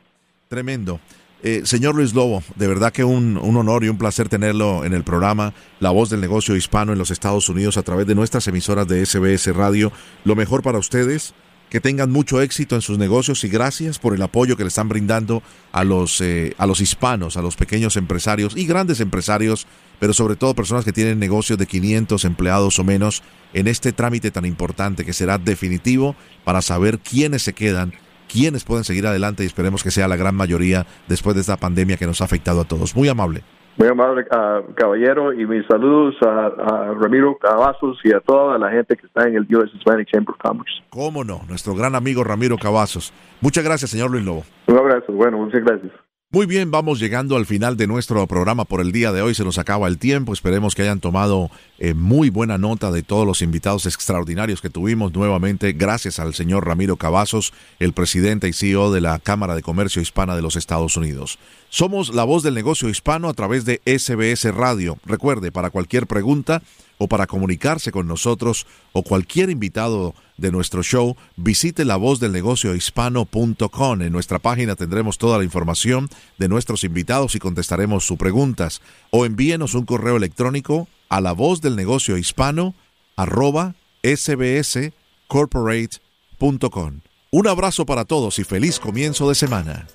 Tremendo. 0.49 0.99
Eh, 1.43 1.61
señor 1.63 1.93
Luis 1.93 2.15
Lobo, 2.15 2.41
de 2.55 2.67
verdad 2.67 2.91
que 2.91 3.03
un, 3.03 3.37
honor 3.37 3.83
y 3.83 3.89
un 3.89 3.99
placer 3.99 4.29
tenerlo 4.29 4.83
en 4.83 4.95
el 4.95 5.03
programa 5.03 5.53
La 5.79 5.91
Voz 5.91 6.09
del 6.09 6.21
Negocio 6.21 6.55
Hispano 6.55 6.91
en 6.91 6.97
los 6.97 7.11
Estados 7.11 7.49
Unidos 7.49 7.77
a 7.77 7.83
través 7.83 8.07
de 8.07 8.15
nuestras 8.15 8.47
emisoras 8.47 8.87
de 8.87 9.05
SBS 9.05 9.55
Radio. 9.55 9.91
Lo 10.23 10.35
mejor 10.35 10.63
para 10.63 10.79
ustedes, 10.79 11.35
que 11.69 11.79
tengan 11.79 12.11
mucho 12.11 12.41
éxito 12.41 12.73
en 12.73 12.81
sus 12.81 12.97
negocios 12.97 13.43
y 13.43 13.47
gracias 13.47 13.99
por 13.99 14.15
el 14.15 14.23
apoyo 14.23 14.57
que 14.57 14.63
le 14.63 14.69
están 14.69 14.89
brindando 14.89 15.43
a 15.71 15.83
los, 15.83 16.19
eh, 16.19 16.55
a 16.57 16.65
los 16.65 16.81
hispanos, 16.81 17.37
a 17.37 17.43
los 17.43 17.55
pequeños 17.55 17.95
empresarios 17.95 18.57
y 18.57 18.65
grandes 18.65 19.01
empresarios, 19.01 19.67
pero 19.99 20.13
sobre 20.13 20.35
todo 20.35 20.55
personas 20.55 20.83
que 20.83 20.93
tienen 20.93 21.19
negocios 21.19 21.59
de 21.59 21.67
500 21.67 22.25
empleados 22.25 22.79
o 22.79 22.83
menos 22.83 23.21
en 23.53 23.67
este 23.67 23.91
trámite 23.91 24.31
tan 24.31 24.45
importante 24.45 25.05
que 25.05 25.13
será 25.13 25.37
definitivo 25.37 26.15
para 26.43 26.63
saber 26.63 26.97
quiénes 26.97 27.43
se 27.43 27.53
quedan, 27.53 27.93
quiénes 28.29 28.63
pueden 28.63 28.83
seguir 28.83 29.05
adelante 29.07 29.43
y 29.43 29.47
esperemos 29.47 29.83
que 29.83 29.91
sea 29.91 30.07
la 30.07 30.15
gran 30.15 30.35
mayoría 30.35 30.85
después 31.07 31.35
de 31.35 31.41
esta 31.41 31.57
pandemia 31.57 31.97
que 31.97 32.05
nos 32.05 32.21
ha 32.21 32.25
afectado 32.25 32.61
a 32.61 32.65
todos. 32.65 32.95
Muy 32.95 33.09
amable. 33.09 33.41
Muy 33.77 33.87
amable, 33.87 34.25
uh, 34.29 34.73
caballero, 34.73 35.31
y 35.31 35.45
mis 35.47 35.65
saludos 35.65 36.15
a, 36.21 36.93
Ramiro 36.99 37.37
Cavazos 37.37 37.97
y 38.03 38.13
a 38.13 38.19
toda 38.19 38.57
la 38.57 38.69
gente 38.71 38.97
que 38.97 39.07
está 39.07 39.25
en 39.25 39.35
el 39.35 39.55
US 39.55 39.71
Hispanic 39.73 40.09
Chamber 40.11 40.35
of 40.35 40.41
Commerce. 40.41 40.73
Cómo 40.89 41.23
no, 41.23 41.43
nuestro 41.47 41.73
gran 41.75 41.95
amigo 41.95 42.25
Ramiro 42.25 42.57
Cavazos. 42.57 43.13
Muchas 43.39 43.63
gracias, 43.63 43.91
señor 43.91 44.11
Luis 44.11 44.25
Lobo. 44.25 44.43
Un 44.67 44.77
abrazo, 44.77 45.13
bueno, 45.13 45.37
muchas 45.37 45.63
gracias. 45.63 45.93
Muy 46.31 46.45
bien, 46.45 46.69
vamos 46.69 46.99
llegando 46.99 47.37
al 47.37 47.47
final 47.47 47.75
de 47.75 47.87
nuestro 47.87 48.27
programa 48.27 48.63
por 48.63 48.81
el 48.81 48.91
día 48.91 49.11
de 49.11 49.23
hoy. 49.23 49.33
Se 49.33 49.43
nos 49.43 49.57
acaba 49.57 49.87
el 49.87 49.97
tiempo. 49.97 50.31
Esperemos 50.31 50.75
que 50.75 50.83
hayan 50.83 50.99
tomado 50.99 51.49
eh, 51.79 51.95
muy 51.95 52.29
buena 52.29 52.59
nota 52.59 52.91
de 52.91 53.01
todos 53.01 53.25
los 53.25 53.41
invitados 53.41 53.87
extraordinarios 53.87 54.61
que 54.61 54.69
tuvimos 54.69 55.11
nuevamente. 55.11 55.73
Gracias 55.73 56.19
al 56.19 56.35
señor 56.35 56.67
Ramiro 56.67 56.97
Cavazos, 56.97 57.51
el 57.79 57.93
presidente 57.93 58.47
y 58.47 58.53
CEO 58.53 58.91
de 58.91 59.01
la 59.01 59.17
Cámara 59.17 59.55
de 59.55 59.63
Comercio 59.63 60.03
Hispana 60.03 60.35
de 60.35 60.43
los 60.43 60.55
Estados 60.55 60.97
Unidos. 60.97 61.39
Somos 61.69 62.13
la 62.13 62.25
voz 62.25 62.43
del 62.43 62.53
negocio 62.53 62.89
hispano 62.89 63.27
a 63.27 63.33
través 63.33 63.65
de 63.65 63.81
SBS 63.87 64.53
Radio. 64.53 64.99
Recuerde, 65.05 65.51
para 65.51 65.71
cualquier 65.71 66.05
pregunta, 66.05 66.61
o 66.99 67.07
para 67.07 67.25
comunicarse 67.25 67.91
con 67.91 68.07
nosotros 68.07 68.67
o 68.91 69.01
cualquier 69.01 69.49
invitado 69.49 70.13
de 70.37 70.51
nuestro 70.51 70.83
show, 70.83 71.15
visite 71.37 71.85
la 71.85 71.95
voz 71.95 72.19
del 72.19 72.31
negocio 72.31 72.75
hispano.com. 72.75 74.01
En 74.01 74.11
nuestra 74.11 74.37
página 74.37 74.75
tendremos 74.75 75.17
toda 75.17 75.39
la 75.39 75.43
información 75.43 76.09
de 76.37 76.49
nuestros 76.49 76.83
invitados 76.83 77.33
y 77.33 77.39
contestaremos 77.39 78.05
sus 78.05 78.17
preguntas. 78.17 78.81
O 79.09 79.25
envíenos 79.25 79.73
un 79.73 79.85
correo 79.85 80.17
electrónico 80.17 80.87
a 81.07 81.21
la 81.21 81.31
voz 81.31 81.61
del 81.61 81.75
negocio 81.75 82.17
hispano 82.17 82.75
arroba 83.15 83.73
sbscorporate.com. 84.03 86.99
Un 87.31 87.47
abrazo 87.47 87.85
para 87.85 88.05
todos 88.05 88.39
y 88.39 88.43
feliz 88.43 88.79
comienzo 88.79 89.29
de 89.29 89.35
semana. 89.35 89.87